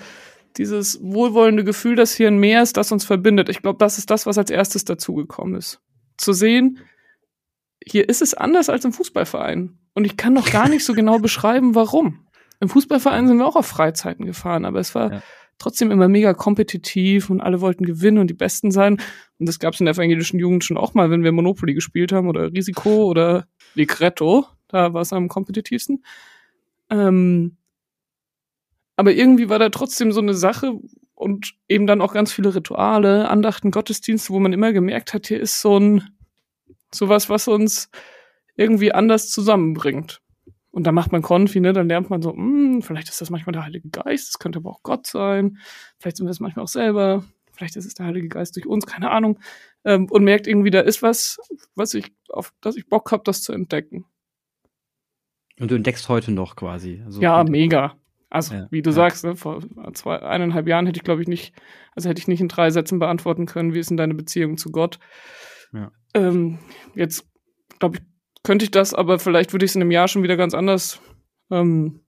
dieses 0.57 1.01
wohlwollende 1.03 1.64
Gefühl, 1.64 1.96
dass 1.96 2.14
hier 2.14 2.28
ein 2.28 2.38
Meer 2.38 2.62
ist, 2.62 2.76
das 2.76 2.92
uns 2.92 3.05
verbindet. 3.05 3.48
Ich 3.48 3.62
glaube, 3.62 3.78
das 3.78 3.98
ist 3.98 4.11
das, 4.11 4.26
was 4.26 4.38
als 4.38 4.51
erstes 4.51 4.84
dazugekommen 4.84 5.55
ist. 5.55 5.80
Zu 6.16 6.32
sehen, 6.32 6.78
hier 7.84 8.09
ist 8.09 8.22
es 8.22 8.34
anders 8.34 8.68
als 8.68 8.84
im 8.84 8.92
Fußballverein. 8.92 9.78
Und 9.94 10.05
ich 10.05 10.16
kann 10.16 10.32
noch 10.32 10.51
gar 10.51 10.68
nicht 10.68 10.84
so 10.84 10.92
genau 10.92 11.18
beschreiben, 11.20 11.74
warum. 11.74 12.26
Im 12.61 12.68
Fußballverein 12.68 13.26
sind 13.26 13.38
wir 13.38 13.46
auch 13.46 13.57
auf 13.57 13.66
Freizeiten 13.66 14.26
gefahren, 14.26 14.64
aber 14.64 14.80
es 14.80 14.94
war 14.94 15.12
ja. 15.12 15.22
trotzdem 15.59 15.90
immer 15.90 16.09
mega 16.09 16.34
kompetitiv 16.34 17.30
und 17.30 17.40
alle 17.40 17.61
wollten 17.61 17.86
gewinnen 17.86 18.18
und 18.18 18.28
die 18.28 18.34
Besten 18.34 18.70
sein. 18.70 18.98
Und 19.38 19.48
das 19.48 19.59
gab 19.59 19.74
es 19.74 19.80
in 19.80 19.86
der 19.86 19.94
evangelischen 19.94 20.38
Jugend 20.38 20.64
schon 20.64 20.76
auch 20.76 20.92
mal, 20.92 21.11
wenn 21.11 21.24
wir 21.24 21.32
Monopoly 21.32 21.72
gespielt 21.72 22.12
haben 22.12 22.28
oder 22.28 22.53
Risiko 22.53 23.07
oder 23.07 23.46
Ligretto. 23.74 24.46
Da 24.68 24.92
war 24.92 25.01
es 25.01 25.12
am 25.12 25.28
kompetitivsten. 25.28 26.05
Ähm, 26.90 27.57
aber 29.01 29.14
irgendwie 29.14 29.48
war 29.48 29.59
da 29.59 29.70
trotzdem 29.70 30.12
so 30.12 30.20
eine 30.20 30.34
Sache 30.34 30.78
und 31.14 31.55
eben 31.70 31.86
dann 31.86 32.03
auch 32.03 32.12
ganz 32.12 32.34
viele 32.34 32.55
Rituale, 32.55 33.30
Andachten, 33.30 33.70
Gottesdienste, 33.70 34.30
wo 34.30 34.38
man 34.40 34.53
immer 34.53 34.74
gemerkt 34.74 35.14
hat, 35.14 35.28
hier 35.28 35.40
ist 35.40 35.62
so 35.62 35.78
ein 35.80 36.05
sowas, 36.94 37.30
was 37.30 37.48
uns 37.48 37.88
irgendwie 38.57 38.92
anders 38.92 39.30
zusammenbringt. 39.30 40.20
Und 40.70 40.86
dann 40.86 40.94
macht 40.94 41.12
man 41.12 41.22
Konfi, 41.22 41.61
ne, 41.61 41.72
dann 41.72 41.88
lernt 41.88 42.11
man 42.11 42.20
so, 42.20 42.34
mh, 42.34 42.36
hm, 42.36 42.82
vielleicht 42.82 43.09
ist 43.09 43.22
das 43.22 43.30
manchmal 43.30 43.55
der 43.55 43.64
Heilige 43.64 43.88
Geist, 43.88 44.34
das 44.34 44.38
könnte 44.38 44.59
aber 44.59 44.68
auch 44.68 44.82
Gott 44.82 45.07
sein, 45.07 45.57
vielleicht 45.98 46.18
sind 46.18 46.26
wir 46.26 46.30
es 46.30 46.40
manchmal 46.40 46.64
auch 46.64 46.68
selber, 46.68 47.24
vielleicht 47.53 47.76
ist 47.76 47.86
es 47.86 47.94
der 47.94 48.05
Heilige 48.05 48.28
Geist 48.28 48.55
durch 48.57 48.66
uns, 48.66 48.84
keine 48.84 49.11
Ahnung, 49.11 49.38
ähm, 49.86 50.11
und 50.11 50.24
merkt 50.24 50.46
irgendwie, 50.46 50.70
da 50.70 50.80
ist 50.80 51.01
was, 51.01 51.38
was 51.74 51.94
ich, 51.94 52.12
auf 52.28 52.53
das 52.61 52.76
ich 52.76 52.86
Bock 52.86 53.12
habe, 53.12 53.22
das 53.24 53.40
zu 53.40 53.55
entdecken. 53.55 54.05
Und 55.59 55.70
du 55.70 55.74
entdeckst 55.74 56.07
heute 56.11 56.32
noch 56.32 56.55
quasi. 56.55 57.03
Also 57.07 57.22
ja, 57.22 57.42
mega. 57.44 57.96
Also, 58.31 58.55
ja, 58.55 58.68
wie 58.70 58.81
du 58.81 58.91
ja. 58.91 58.95
sagst, 58.95 59.24
ne, 59.24 59.35
vor 59.35 59.61
zwei, 59.93 60.22
eineinhalb 60.22 60.68
Jahren 60.68 60.87
hätte 60.87 60.99
ich, 60.99 61.05
glaube 61.05 61.20
ich, 61.20 61.28
nicht, 61.28 61.53
also 61.97 62.09
hätte 62.09 62.20
ich 62.20 62.28
nicht 62.28 62.41
in 62.41 62.49
drei 62.49 62.70
Sätzen 62.70 63.01
beantworten 63.01 63.47
können, 63.47 63.74
wie 63.74 63.81
ist 63.81 63.91
denn 63.91 63.97
deine 63.97 64.14
Beziehung 64.14 64.57
zu 64.57 64.70
Gott? 64.70 65.01
Ja. 65.72 65.91
Ähm, 66.14 66.61
jetzt, 66.95 67.28
glaube 67.81 67.97
ich, 67.97 68.03
könnte 68.45 68.64
ich 68.64 68.70
das, 68.70 68.95
aber 68.95 69.18
vielleicht 69.18 69.53
würde 69.53 69.64
ich 69.64 69.72
es 69.72 69.74
in 69.74 69.83
einem 69.83 69.91
Jahr 69.91 70.07
schon 70.07 70.22
wieder 70.22 70.37
ganz 70.37 70.55
anders, 70.55 71.01
ähm, 71.51 72.01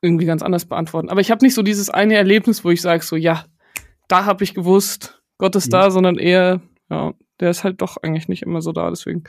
irgendwie 0.00 0.26
ganz 0.26 0.42
anders 0.42 0.64
beantworten. 0.64 1.08
Aber 1.08 1.20
ich 1.20 1.30
habe 1.30 1.44
nicht 1.44 1.54
so 1.54 1.62
dieses 1.62 1.90
eine 1.90 2.14
Erlebnis, 2.14 2.64
wo 2.64 2.70
ich 2.70 2.80
sage, 2.80 3.02
so, 3.02 3.16
ja, 3.16 3.44
da 4.06 4.24
habe 4.24 4.44
ich 4.44 4.54
gewusst, 4.54 5.22
Gott 5.38 5.56
ist 5.56 5.66
mhm. 5.66 5.72
da, 5.72 5.90
sondern 5.90 6.18
eher, 6.18 6.62
ja, 6.88 7.14
der 7.40 7.50
ist 7.50 7.64
halt 7.64 7.82
doch 7.82 7.96
eigentlich 7.96 8.28
nicht 8.28 8.42
immer 8.42 8.62
so 8.62 8.72
da, 8.72 8.90
deswegen 8.90 9.24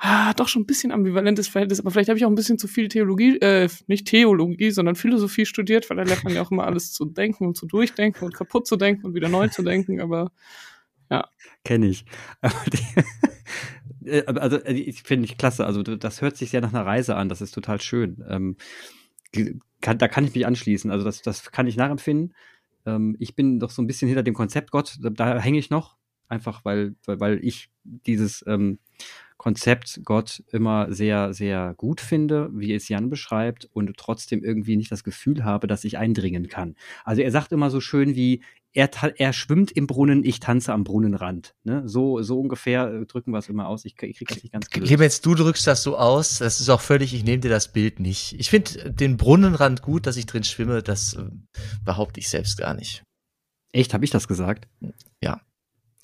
ah, 0.00 0.32
doch 0.34 0.48
schon 0.48 0.62
ein 0.62 0.66
bisschen 0.66 0.92
ambivalentes 0.92 1.46
Verhältnis, 1.48 1.78
aber 1.78 1.90
vielleicht 1.90 2.08
habe 2.08 2.18
ich 2.18 2.24
auch 2.24 2.30
ein 2.30 2.34
bisschen 2.34 2.58
zu 2.58 2.66
viel 2.66 2.88
Theologie, 2.88 3.38
äh, 3.38 3.68
nicht 3.86 4.06
Theologie, 4.06 4.70
sondern 4.70 4.96
Philosophie 4.96 5.46
studiert, 5.46 5.88
weil 5.88 5.98
da 5.98 6.02
lernt 6.02 6.24
man 6.24 6.34
ja 6.34 6.42
auch 6.42 6.50
immer 6.50 6.64
alles 6.64 6.92
zu 6.92 7.04
denken 7.04 7.46
und 7.46 7.56
zu 7.56 7.66
durchdenken 7.66 8.24
und 8.24 8.34
kaputt 8.34 8.66
zu 8.66 8.76
denken 8.76 9.06
und 9.06 9.14
wieder 9.14 9.28
neu 9.28 9.48
zu 9.48 9.62
denken, 9.62 10.00
aber 10.00 10.32
ja. 11.10 11.28
Kenne 11.64 11.86
ich. 11.86 12.04
Äh, 14.02 14.24
also 14.24 14.56
äh, 14.56 14.72
ich 14.72 15.02
finde 15.02 15.26
ich 15.26 15.36
klasse. 15.36 15.66
Also 15.66 15.82
das 15.82 16.22
hört 16.22 16.34
sich 16.34 16.48
sehr 16.48 16.62
nach 16.62 16.72
einer 16.72 16.86
Reise 16.86 17.16
an. 17.16 17.28
Das 17.28 17.42
ist 17.42 17.52
total 17.52 17.82
schön. 17.82 18.24
Ähm, 18.26 18.56
kann, 19.82 19.98
da 19.98 20.08
kann 20.08 20.24
ich 20.24 20.34
mich 20.34 20.46
anschließen. 20.46 20.90
Also 20.90 21.04
das, 21.04 21.20
das 21.20 21.52
kann 21.52 21.66
ich 21.66 21.76
nachempfinden. 21.76 22.34
Ähm, 22.86 23.14
ich 23.18 23.34
bin 23.34 23.60
doch 23.60 23.68
so 23.68 23.82
ein 23.82 23.86
bisschen 23.86 24.08
hinter 24.08 24.22
dem 24.22 24.32
Konzept 24.32 24.70
Gott. 24.70 24.96
Da, 25.02 25.10
da 25.10 25.38
hänge 25.38 25.58
ich 25.58 25.68
noch. 25.68 25.98
Einfach 26.28 26.64
weil, 26.64 26.94
weil, 27.04 27.20
weil 27.20 27.44
ich 27.44 27.68
dieses 27.82 28.42
ähm, 28.46 28.78
Konzept 29.40 30.02
Gott 30.04 30.42
immer 30.52 30.92
sehr, 30.92 31.32
sehr 31.32 31.72
gut 31.78 32.02
finde, 32.02 32.50
wie 32.52 32.74
es 32.74 32.90
Jan 32.90 33.08
beschreibt, 33.08 33.70
und 33.72 33.96
trotzdem 33.96 34.44
irgendwie 34.44 34.76
nicht 34.76 34.92
das 34.92 35.02
Gefühl 35.02 35.44
habe, 35.44 35.66
dass 35.66 35.82
ich 35.84 35.96
eindringen 35.96 36.48
kann. 36.48 36.76
Also 37.06 37.22
er 37.22 37.30
sagt 37.30 37.50
immer 37.50 37.70
so 37.70 37.80
schön 37.80 38.14
wie, 38.14 38.42
er, 38.74 38.90
er 39.16 39.32
schwimmt 39.32 39.72
im 39.72 39.86
Brunnen, 39.86 40.24
ich 40.24 40.40
tanze 40.40 40.74
am 40.74 40.84
Brunnenrand. 40.84 41.54
Ne? 41.64 41.88
So, 41.88 42.20
so 42.20 42.38
ungefähr 42.38 42.92
äh, 42.92 43.06
drücken 43.06 43.32
wir 43.32 43.38
es 43.38 43.48
immer 43.48 43.66
aus. 43.66 43.86
Ich, 43.86 43.94
ich 44.02 44.18
kriege 44.18 44.34
das 44.34 44.42
nicht 44.42 44.52
ganz 44.52 44.68
gelöst. 44.68 44.88
Clemens, 44.88 45.22
du 45.22 45.34
drückst 45.34 45.66
das 45.66 45.82
so 45.82 45.96
aus, 45.96 46.36
das 46.36 46.60
ist 46.60 46.68
auch 46.68 46.82
völlig, 46.82 47.14
ich 47.14 47.24
nehme 47.24 47.40
dir 47.40 47.48
das 47.48 47.72
Bild 47.72 47.98
nicht. 47.98 48.38
Ich 48.38 48.50
finde 48.50 48.92
den 48.92 49.16
Brunnenrand 49.16 49.80
gut, 49.80 50.06
dass 50.06 50.18
ich 50.18 50.26
drin 50.26 50.44
schwimme, 50.44 50.82
das 50.82 51.14
äh, 51.14 51.24
behaupte 51.82 52.20
ich 52.20 52.28
selbst 52.28 52.58
gar 52.58 52.74
nicht. 52.74 53.04
Echt, 53.72 53.94
habe 53.94 54.04
ich 54.04 54.10
das 54.10 54.28
gesagt? 54.28 54.68
Ja. 55.22 55.40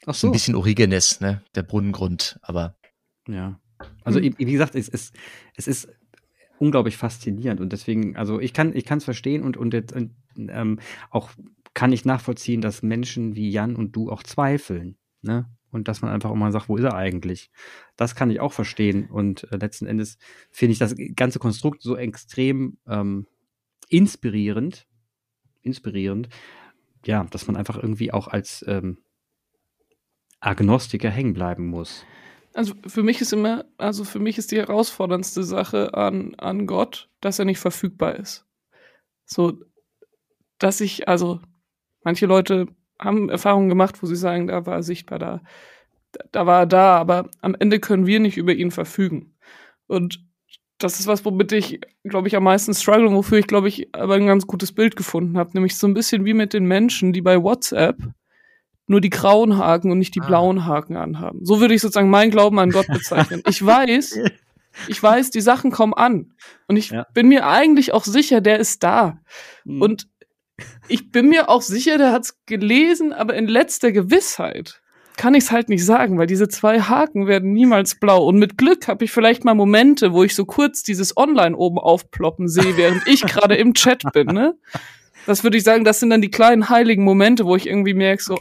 Ach 0.06 0.14
so. 0.14 0.28
Ein 0.28 0.32
bisschen 0.32 0.54
Origenes, 0.54 1.20
ne? 1.20 1.42
Der 1.54 1.64
Brunnengrund, 1.64 2.38
aber 2.40 2.76
ja. 3.26 3.60
Also, 4.04 4.20
mhm. 4.20 4.34
wie 4.38 4.52
gesagt, 4.52 4.74
es 4.74 4.88
ist, 4.88 5.14
es 5.54 5.66
ist 5.66 5.88
unglaublich 6.58 6.96
faszinierend 6.96 7.60
und 7.60 7.72
deswegen, 7.72 8.16
also 8.16 8.40
ich 8.40 8.52
kann, 8.52 8.74
ich 8.74 8.84
kann 8.84 8.98
es 8.98 9.04
verstehen 9.04 9.42
und, 9.42 9.56
und, 9.56 9.74
und 9.92 10.12
ähm, 10.36 10.78
auch 11.10 11.30
kann 11.74 11.92
ich 11.92 12.06
nachvollziehen, 12.06 12.62
dass 12.62 12.82
Menschen 12.82 13.36
wie 13.36 13.50
Jan 13.50 13.76
und 13.76 13.94
du 13.94 14.10
auch 14.10 14.22
zweifeln, 14.22 14.96
ne? 15.20 15.46
Und 15.70 15.88
dass 15.88 16.00
man 16.00 16.10
einfach 16.10 16.30
auch 16.30 16.36
mal 16.36 16.52
sagt, 16.52 16.70
wo 16.70 16.76
ist 16.78 16.84
er 16.84 16.94
eigentlich? 16.94 17.50
Das 17.96 18.14
kann 18.14 18.30
ich 18.30 18.40
auch 18.40 18.54
verstehen. 18.54 19.10
Und 19.10 19.46
äh, 19.52 19.56
letzten 19.56 19.86
Endes 19.86 20.16
finde 20.50 20.72
ich 20.72 20.78
das 20.78 20.94
ganze 21.16 21.38
Konstrukt 21.38 21.82
so 21.82 21.96
extrem 21.96 22.78
ähm, 22.86 23.26
inspirierend, 23.90 24.86
inspirierend, 25.60 26.30
ja, 27.04 27.24
dass 27.24 27.46
man 27.46 27.56
einfach 27.56 27.76
irgendwie 27.76 28.10
auch 28.10 28.28
als 28.28 28.64
ähm, 28.66 28.98
Agnostiker 30.40 31.10
hängen 31.10 31.34
bleiben 31.34 31.66
muss. 31.66 32.06
Also 32.56 32.72
für 32.86 33.02
mich 33.02 33.20
ist 33.20 33.34
immer, 33.34 33.66
also 33.76 34.02
für 34.02 34.18
mich 34.18 34.38
ist 34.38 34.50
die 34.50 34.56
herausforderndste 34.56 35.42
Sache 35.42 35.92
an, 35.92 36.34
an 36.36 36.66
Gott, 36.66 37.10
dass 37.20 37.38
er 37.38 37.44
nicht 37.44 37.58
verfügbar 37.58 38.16
ist. 38.16 38.46
So, 39.26 39.60
dass 40.56 40.80
ich, 40.80 41.06
also 41.06 41.40
manche 42.02 42.24
Leute 42.24 42.68
haben 42.98 43.28
Erfahrungen 43.28 43.68
gemacht, 43.68 44.02
wo 44.02 44.06
sie 44.06 44.16
sagen, 44.16 44.46
da 44.46 44.64
war 44.64 44.76
er 44.76 44.82
sichtbar, 44.82 45.18
da, 45.18 45.42
da 46.32 46.46
war 46.46 46.60
er 46.60 46.66
da, 46.66 46.96
aber 46.96 47.28
am 47.42 47.54
Ende 47.58 47.78
können 47.78 48.06
wir 48.06 48.20
nicht 48.20 48.38
über 48.38 48.54
ihn 48.54 48.70
verfügen. 48.70 49.36
Und 49.86 50.24
das 50.78 50.98
ist 50.98 51.06
was, 51.06 51.26
womit 51.26 51.52
ich, 51.52 51.82
glaube 52.04 52.28
ich, 52.28 52.36
am 52.36 52.44
meisten 52.44 52.72
struggle, 52.72 53.12
wofür 53.12 53.36
ich, 53.36 53.48
glaube 53.48 53.68
ich, 53.68 53.94
aber 53.94 54.14
ein 54.14 54.26
ganz 54.26 54.46
gutes 54.46 54.72
Bild 54.72 54.96
gefunden 54.96 55.36
habe. 55.36 55.50
Nämlich 55.52 55.76
so 55.76 55.86
ein 55.86 55.94
bisschen 55.94 56.24
wie 56.24 56.32
mit 56.32 56.54
den 56.54 56.64
Menschen, 56.64 57.12
die 57.12 57.20
bei 57.20 57.42
WhatsApp 57.42 57.98
nur 58.86 59.00
die 59.00 59.10
grauen 59.10 59.58
Haken 59.58 59.90
und 59.90 59.98
nicht 59.98 60.14
die 60.14 60.20
ah. 60.20 60.26
blauen 60.26 60.64
Haken 60.64 60.96
anhaben. 60.96 61.44
So 61.44 61.60
würde 61.60 61.74
ich 61.74 61.80
sozusagen 61.80 62.10
meinen 62.10 62.30
Glauben 62.30 62.58
an 62.58 62.70
Gott 62.70 62.86
bezeichnen. 62.86 63.42
Ich 63.48 63.64
weiß, 63.64 64.18
ich 64.88 65.02
weiß, 65.02 65.30
die 65.30 65.40
Sachen 65.40 65.70
kommen 65.70 65.94
an. 65.94 66.32
Und 66.68 66.76
ich 66.76 66.90
ja. 66.90 67.06
bin 67.14 67.28
mir 67.28 67.46
eigentlich 67.46 67.92
auch 67.92 68.04
sicher, 68.04 68.40
der 68.40 68.58
ist 68.58 68.82
da. 68.82 69.18
Mhm. 69.64 69.82
Und 69.82 70.08
ich 70.88 71.10
bin 71.10 71.28
mir 71.28 71.48
auch 71.48 71.62
sicher, 71.62 71.98
der 71.98 72.12
hat's 72.12 72.38
gelesen, 72.46 73.12
aber 73.12 73.34
in 73.34 73.46
letzter 73.46 73.92
Gewissheit 73.92 74.80
kann 75.16 75.34
ich's 75.34 75.50
halt 75.50 75.68
nicht 75.68 75.84
sagen, 75.84 76.18
weil 76.18 76.26
diese 76.26 76.48
zwei 76.48 76.80
Haken 76.80 77.26
werden 77.26 77.52
niemals 77.52 77.98
blau. 77.98 78.26
Und 78.26 78.38
mit 78.38 78.58
Glück 78.58 78.86
habe 78.86 79.04
ich 79.04 79.10
vielleicht 79.10 79.44
mal 79.44 79.54
Momente, 79.54 80.12
wo 80.12 80.22
ich 80.24 80.34
so 80.34 80.44
kurz 80.44 80.82
dieses 80.82 81.16
Online 81.16 81.56
oben 81.56 81.78
aufploppen 81.78 82.48
sehe, 82.48 82.76
während 82.76 83.06
ich 83.06 83.22
gerade 83.26 83.56
im 83.56 83.74
Chat 83.74 84.02
bin. 84.12 84.28
Ne? 84.28 84.54
Das 85.26 85.42
würde 85.42 85.56
ich 85.56 85.64
sagen, 85.64 85.84
das 85.84 86.00
sind 86.00 86.10
dann 86.10 86.20
die 86.20 86.30
kleinen 86.30 86.68
heiligen 86.68 87.02
Momente, 87.02 87.46
wo 87.46 87.56
ich 87.56 87.66
irgendwie 87.66 87.94
merke, 87.94 88.22
so, 88.22 88.38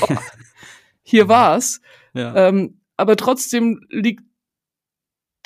oh, 0.00 0.08
hier 1.02 1.28
war's. 1.28 1.80
Ja. 2.12 2.34
Ähm, 2.48 2.80
aber 2.96 3.16
trotzdem 3.16 3.84
liegt 3.90 4.24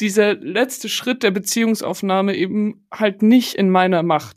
dieser 0.00 0.34
letzte 0.34 0.88
Schritt 0.88 1.22
der 1.22 1.30
Beziehungsaufnahme 1.30 2.34
eben 2.36 2.86
halt 2.92 3.22
nicht 3.22 3.54
in 3.54 3.70
meiner 3.70 4.02
Macht. 4.02 4.36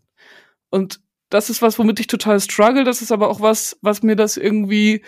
Und 0.69 1.01
das 1.29 1.49
ist 1.49 1.61
was, 1.61 1.77
womit 1.77 1.99
ich 1.99 2.07
total 2.07 2.39
struggle. 2.39 2.83
Das 2.83 3.01
ist 3.01 3.11
aber 3.11 3.29
auch 3.29 3.41
was, 3.41 3.77
was 3.81 4.03
mir 4.03 4.15
das 4.15 4.37
irgendwie, 4.37 5.03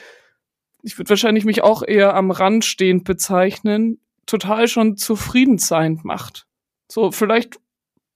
ich 0.83 0.97
würde 0.97 1.09
wahrscheinlich 1.09 1.45
mich 1.45 1.63
auch 1.63 1.83
eher 1.83 2.15
am 2.15 2.31
Rand 2.31 2.65
stehend 2.65 3.03
bezeichnen, 3.03 3.99
total 4.25 4.67
schon 4.67 4.95
zufriedenseiend 4.95 6.05
macht. 6.05 6.45
So, 6.87 7.11
vielleicht 7.11 7.59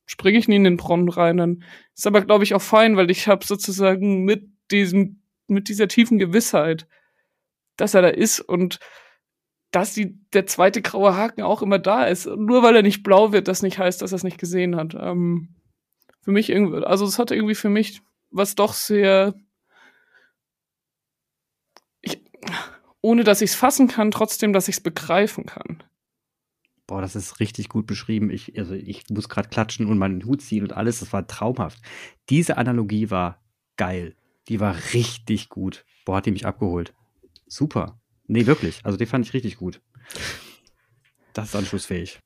springe 0.05 0.37
ich 0.37 0.47
nie 0.47 0.55
in 0.55 0.63
den 0.63 0.77
Brunnen 0.77 1.09
rein. 1.09 1.37
Dann 1.37 1.63
ist 1.95 2.07
aber, 2.07 2.21
glaube 2.21 2.43
ich, 2.43 2.53
auch 2.53 2.61
fein, 2.61 2.97
weil 2.97 3.11
ich 3.11 3.27
habe 3.27 3.45
sozusagen 3.45 4.23
mit 4.23 4.47
diesem 4.71 5.21
mit 5.49 5.69
dieser 5.69 5.87
tiefen 5.87 6.17
Gewissheit, 6.17 6.87
dass 7.77 7.93
er 7.93 8.01
da 8.01 8.09
ist 8.09 8.39
und 8.39 8.79
dass 9.71 9.93
die, 9.93 10.17
der 10.33 10.45
zweite 10.45 10.81
graue 10.81 11.15
Haken 11.15 11.41
auch 11.41 11.61
immer 11.61 11.79
da 11.79 12.05
ist. 12.05 12.25
Nur 12.25 12.63
weil 12.63 12.75
er 12.75 12.83
nicht 12.83 13.03
blau 13.03 13.31
wird, 13.31 13.47
das 13.47 13.61
nicht 13.61 13.77
heißt, 13.77 14.01
dass 14.01 14.13
er 14.13 14.17
es 14.17 14.23
nicht 14.23 14.37
gesehen 14.37 14.75
hat. 14.75 14.95
Ähm, 14.99 15.55
für 16.21 16.31
mich 16.31 16.49
irgendwie, 16.49 16.85
also 16.85 17.05
es 17.05 17.19
hat 17.19 17.31
irgendwie 17.31 17.55
für 17.55 17.69
mich 17.69 18.01
was 18.29 18.55
doch 18.55 18.73
sehr, 18.73 19.33
ich, 22.01 22.21
ohne 23.01 23.23
dass 23.23 23.41
ich 23.41 23.51
es 23.51 23.55
fassen 23.55 23.87
kann, 23.87 24.11
trotzdem, 24.11 24.53
dass 24.53 24.67
ich 24.67 24.75
es 24.75 24.81
begreifen 24.81 25.45
kann. 25.45 25.83
Boah, 26.85 27.01
das 27.01 27.15
ist 27.15 27.41
richtig 27.41 27.67
gut 27.67 27.85
beschrieben. 27.85 28.29
Ich, 28.29 28.57
also 28.57 28.73
ich 28.73 29.09
muss 29.09 29.27
gerade 29.27 29.49
klatschen 29.49 29.87
und 29.87 29.97
meinen 29.97 30.23
Hut 30.23 30.41
ziehen 30.41 30.63
und 30.63 30.71
alles. 30.71 31.01
Das 31.01 31.11
war 31.11 31.27
traumhaft. 31.27 31.79
Diese 32.29 32.57
Analogie 32.57 33.11
war 33.11 33.43
geil. 33.75 34.15
Die 34.49 34.59
war 34.59 34.75
richtig 34.93 35.49
gut. 35.49 35.85
Boah, 36.05 36.17
hat 36.17 36.25
die 36.25 36.31
mich 36.31 36.45
abgeholt. 36.45 36.93
Super. 37.47 37.99
Nee, 38.27 38.45
wirklich. 38.45 38.85
Also 38.85 38.97
die 38.97 39.05
fand 39.05 39.25
ich 39.25 39.33
richtig 39.33 39.57
gut. 39.57 39.81
Das 41.33 41.49
ist 41.49 41.55
anschlussfähig. 41.55 42.19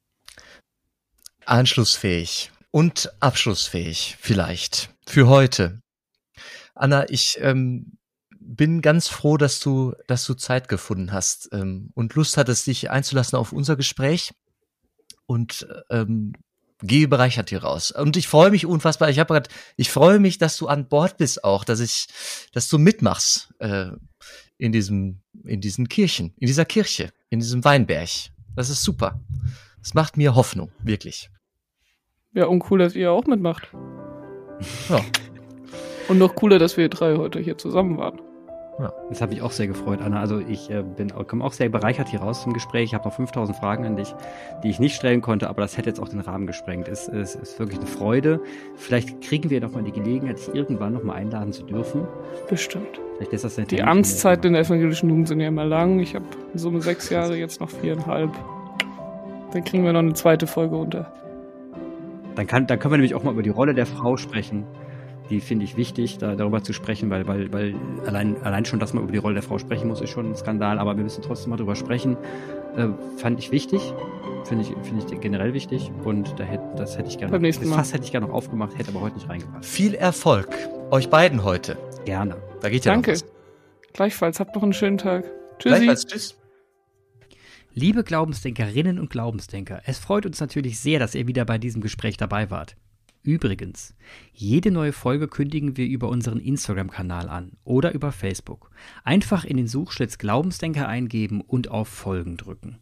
Anschlussfähig 1.46 2.52
und 2.72 3.12
abschlussfähig 3.20 4.18
vielleicht 4.20 4.94
für 5.06 5.28
heute. 5.28 5.82
Anna, 6.76 7.10
ich 7.10 7.38
ähm, 7.42 7.98
bin 8.40 8.82
ganz 8.82 9.08
froh, 9.08 9.38
dass 9.38 9.60
du, 9.60 9.94
dass 10.08 10.26
du 10.26 10.34
Zeit 10.34 10.68
gefunden 10.68 11.12
hast 11.12 11.50
ähm, 11.52 11.92
und 11.94 12.16
Lust 12.16 12.38
hattest, 12.38 12.68
dich 12.68 12.90
einzulassen 12.90 13.38
auf 13.38 13.52
unser 13.52 13.76
Gespräch 13.76 14.32
und 15.26 15.68
ähm, 15.90 16.34
gehe 16.82 17.08
bereichert 17.08 17.50
hier 17.50 17.64
raus. 17.64 17.92
Und 17.92 18.18
ich 18.18 18.28
freue 18.28 18.52
mich 18.52 18.66
unfassbar. 18.66 19.10
Ich 19.10 19.20
habe 19.20 19.34
gerade, 19.34 19.50
ich 19.78 19.90
freue 19.90 20.20
mich, 20.20 20.38
dass 20.38 20.58
du 20.58 20.68
an 20.68 20.88
Bord 20.88 21.18
bist 21.18 21.44
auch, 21.44 21.64
dass 21.64 21.80
ich, 21.80 22.08
dass 22.54 22.70
du 22.70 22.78
mitmachst 22.78 23.54
äh, 23.60 23.88
in 24.58 24.72
diesem, 24.72 25.22
in 25.44 25.62
diesen 25.62 25.90
Kirchen, 25.90 26.34
in 26.38 26.48
dieser 26.48 26.66
Kirche, 26.66 27.12
in 27.30 27.40
diesem 27.40 27.64
Weinberg. 27.64 28.10
Das 28.56 28.70
ist 28.70 28.84
super. 28.84 29.20
Das 29.80 29.94
macht 29.94 30.18
mir 30.18 30.36
Hoffnung, 30.36 30.72
wirklich. 30.84 31.30
Ja, 32.34 32.46
und 32.46 32.64
cool, 32.70 32.80
dass 32.80 32.96
ihr 32.96 33.12
auch 33.12 33.26
mitmacht. 33.26 33.70
Ja. 34.90 35.04
Und 36.08 36.18
noch 36.18 36.36
cooler, 36.36 36.60
dass 36.60 36.78
wir 36.78 36.90
drei 36.90 37.16
heute 37.16 37.40
hier 37.40 37.58
zusammen 37.58 37.98
waren. 37.98 38.20
Ja. 38.80 38.94
Das 39.10 39.22
habe 39.22 39.34
ich 39.34 39.42
auch 39.42 39.52
sehr 39.52 39.68
gefreut, 39.68 40.02
Anna. 40.02 40.20
Also 40.20 40.40
ich 40.40 40.70
äh, 40.72 40.82
bin 40.82 41.12
komme 41.28 41.44
auch 41.44 41.54
sehr 41.54 41.70
bereichert 41.70 42.08
hier 42.10 42.22
raus 42.22 42.42
zum 42.42 42.54
Gespräch. 42.54 42.86
Ich 42.86 42.94
habe 42.94 43.08
noch 43.08 43.14
5000 43.14 43.58
Fragen 43.58 43.86
an 43.86 43.96
dich, 43.96 44.16
die 44.64 44.70
ich 44.70 44.80
nicht 44.80 44.96
stellen 44.96 45.22
konnte, 45.22 45.50
aber 45.50 45.62
das 45.62 45.78
hätte 45.78 45.90
jetzt 45.90 46.00
auch 46.00 46.10
den 46.10 46.20
Rahmen 46.20 46.48
gesprengt. 46.48 46.88
Es, 46.88 47.08
es 47.08 47.36
ist 47.36 47.60
wirklich 47.60 47.80
eine 47.80 47.88
Freude. 47.88 48.40
Vielleicht 48.76 49.22
kriegen 49.22 49.50
wir 49.50 49.62
noch 49.62 49.72
mal 49.72 49.84
die 49.84 49.92
Gelegenheit, 49.92 50.40
dich 50.40 50.54
irgendwann 50.56 50.94
noch 50.94 51.04
mal 51.04 51.14
einladen 51.14 51.54
zu 51.54 51.64
dürfen. 51.64 52.08
Bestimmt. 52.50 53.00
Vielleicht 53.18 53.34
ist 53.34 53.44
das 53.44 53.56
die 53.56 53.84
Amtszeit 53.84 54.44
in 54.46 54.54
der 54.54 54.64
evangelischen 54.64 55.10
Jugend 55.10 55.28
sind 55.28 55.42
ja 55.42 55.50
immer 55.50 55.66
lang. 55.66 56.00
Ich 56.00 56.16
habe 56.16 56.26
in 56.54 56.58
Summe 56.58 56.82
sechs 56.82 57.10
Jahre, 57.10 57.36
jetzt 57.36 57.60
noch 57.60 57.70
viereinhalb. 57.70 58.32
Dann 59.54 59.64
kriegen 59.64 59.84
wir 59.84 59.94
noch 59.94 60.00
eine 60.00 60.14
zweite 60.14 60.48
Folge 60.48 60.76
unter. 60.76 61.12
Dann, 62.36 62.48
kann, 62.48 62.66
dann 62.66 62.80
können 62.80 62.94
wir 62.94 62.98
nämlich 62.98 63.14
auch 63.14 63.24
mal 63.24 63.34
über 63.34 63.44
die 63.44 63.50
Rolle 63.50 63.74
der 63.74 63.86
Frau 63.86 64.16
sprechen 64.16 64.66
die 65.32 65.40
finde 65.40 65.64
ich 65.66 65.78
wichtig, 65.78 66.18
da, 66.18 66.36
darüber 66.36 66.62
zu 66.62 66.74
sprechen, 66.74 67.10
weil, 67.10 67.26
weil, 67.28 67.52
weil 67.54 67.74
allein, 68.06 68.36
allein 68.44 68.66
schon, 68.66 68.80
dass 68.80 68.94
man 68.94 69.04
über 69.04 69.12
die 69.12 69.18
Rolle 69.18 69.36
der 69.36 69.44
Frau 69.44 69.58
sprechen 69.58 69.88
muss, 69.88 70.02
ist 70.02 70.10
schon 70.10 70.32
ein 70.32 70.36
Skandal, 70.36 70.78
aber 70.78 70.98
wir 70.98 71.04
müssen 71.04 71.24
trotzdem 71.24 71.52
mal 71.52 71.58
darüber 71.58 71.76
sprechen. 71.76 72.18
Äh, 72.76 72.90
fand 73.18 73.40
ich 73.40 73.52
wichtig, 73.52 73.82
finde 74.44 74.64
ich, 74.64 74.74
finde 74.86 75.06
ich 75.06 75.22
generell 75.22 75.54
wichtig 75.54 75.90
und 76.04 76.38
da 76.38 76.44
hätte, 76.44 76.64
das 76.76 76.98
hätte 76.98 77.10
ich 77.10 77.18
gerne, 77.18 77.32
Beim 77.32 77.42
nächsten 77.42 77.68
Mal. 77.68 77.78
fast 77.78 77.94
hätte 77.94 78.04
ich 78.04 78.12
gerne 78.12 78.28
noch 78.28 78.34
aufgemacht, 78.34 78.78
hätte 78.78 78.92
aber 78.92 79.02
heute 79.02 79.16
nicht 79.16 79.30
reingepasst. 79.30 79.70
Viel 79.70 79.96
Erfolg 79.96 80.50
euch 80.92 81.10
beiden 81.10 81.44
heute. 81.44 81.78
Gerne. 82.06 82.36
Da 82.62 82.70
geht 82.70 82.86
ja 82.86 82.94
Danke. 82.94 83.12
Noch 83.14 83.22
was. 83.22 83.26
Gleichfalls, 83.94 84.40
habt 84.40 84.56
noch 84.56 84.64
einen 84.64 84.74
schönen 84.74 84.98
Tag. 84.98 85.26
Tschüssi. 85.60 85.76
Gleichfalls, 85.76 86.06
tschüss. 86.06 86.38
Liebe 87.74 88.04
Glaubensdenkerinnen 88.04 89.00
und 89.00 89.10
Glaubensdenker, 89.10 89.82
es 89.86 89.98
freut 89.98 90.26
uns 90.26 90.42
natürlich 90.42 90.80
sehr, 90.80 91.00
dass 91.00 91.16
ihr 91.16 91.26
wieder 91.28 91.46
bei 91.46 91.58
diesem 91.58 91.82
Gespräch 91.82 92.18
dabei 92.18 92.50
wart. 92.50 92.76
Übrigens, 93.24 93.94
jede 94.34 94.72
neue 94.72 94.94
Folge 94.94 95.28
kündigen 95.28 95.78
wir 95.78 95.86
über 95.86 96.10
unseren 96.10 96.40
Instagram-Kanal 96.40 97.30
an 97.30 97.52
oder 97.64 97.94
über 97.94 98.12
Facebook. 98.12 98.72
Einfach 99.04 99.46
in 99.46 99.58
den 99.58 99.68
Suchschlitz 99.68 100.18
Glaubensdenker 100.18 100.88
eingeben 100.88 101.42
und 101.42 101.70
auf 101.70 101.88
Folgen 101.88 102.38
drücken. 102.38 102.80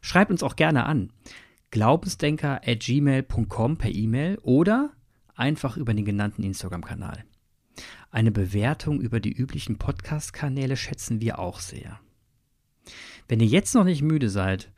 Schreibt 0.00 0.30
uns 0.30 0.42
auch 0.42 0.56
gerne 0.56 0.86
an. 0.86 1.10
Glaubensdenker 1.70 2.62
at 2.66 2.80
gmail.com 2.80 3.76
per 3.76 3.90
E-Mail 3.90 4.38
oder 4.42 4.92
einfach 5.34 5.76
über 5.76 5.92
den 5.92 6.06
genannten 6.06 6.42
Instagram-Kanal. 6.42 7.24
Eine 8.10 8.30
Bewertung 8.30 9.02
über 9.02 9.20
die 9.20 9.32
üblichen 9.32 9.76
Podcast-Kanäle 9.76 10.78
schätzen 10.78 11.20
wir 11.20 11.38
auch 11.38 11.60
sehr. 11.60 12.00
Wenn 13.28 13.40
ihr 13.40 13.46
jetzt 13.46 13.74
noch 13.74 13.84
nicht 13.84 14.00
müde 14.00 14.30
seid, 14.30 14.72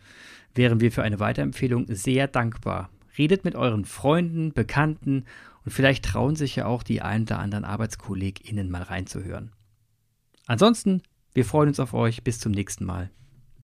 wären 0.55 0.81
wir 0.81 0.91
für 0.91 1.05
eine 1.05 1.21
Weiterempfehlung 1.21 1.87
sehr 1.89 2.27
dankbar 2.27 2.91
Redet 3.19 3.45
mit 3.45 3.57
euren 3.57 3.85
Freunden, 3.85 4.53
Bekannten 4.53 5.25
und 5.65 5.73
vielleicht 5.73 6.05
trauen 6.05 6.37
sich 6.37 6.57
ja 6.57 6.67
auch 6.67 6.83
die 6.83 7.03
ein 7.03 7.23
oder 7.23 7.41
anderen 7.41 7.65
ArbeitskollegInnen 7.65 8.71
mal 8.71 8.83
reinzuhören. 8.83 9.53
Ansonsten, 10.47 11.03
wir 11.35 11.45
freuen 11.45 11.69
uns 11.69 11.81
auf 11.81 11.93
euch. 11.93 12.25
Bis 12.25 12.39
zum 12.39 12.53
nächsten 12.53 12.85
Mal. 12.85 13.11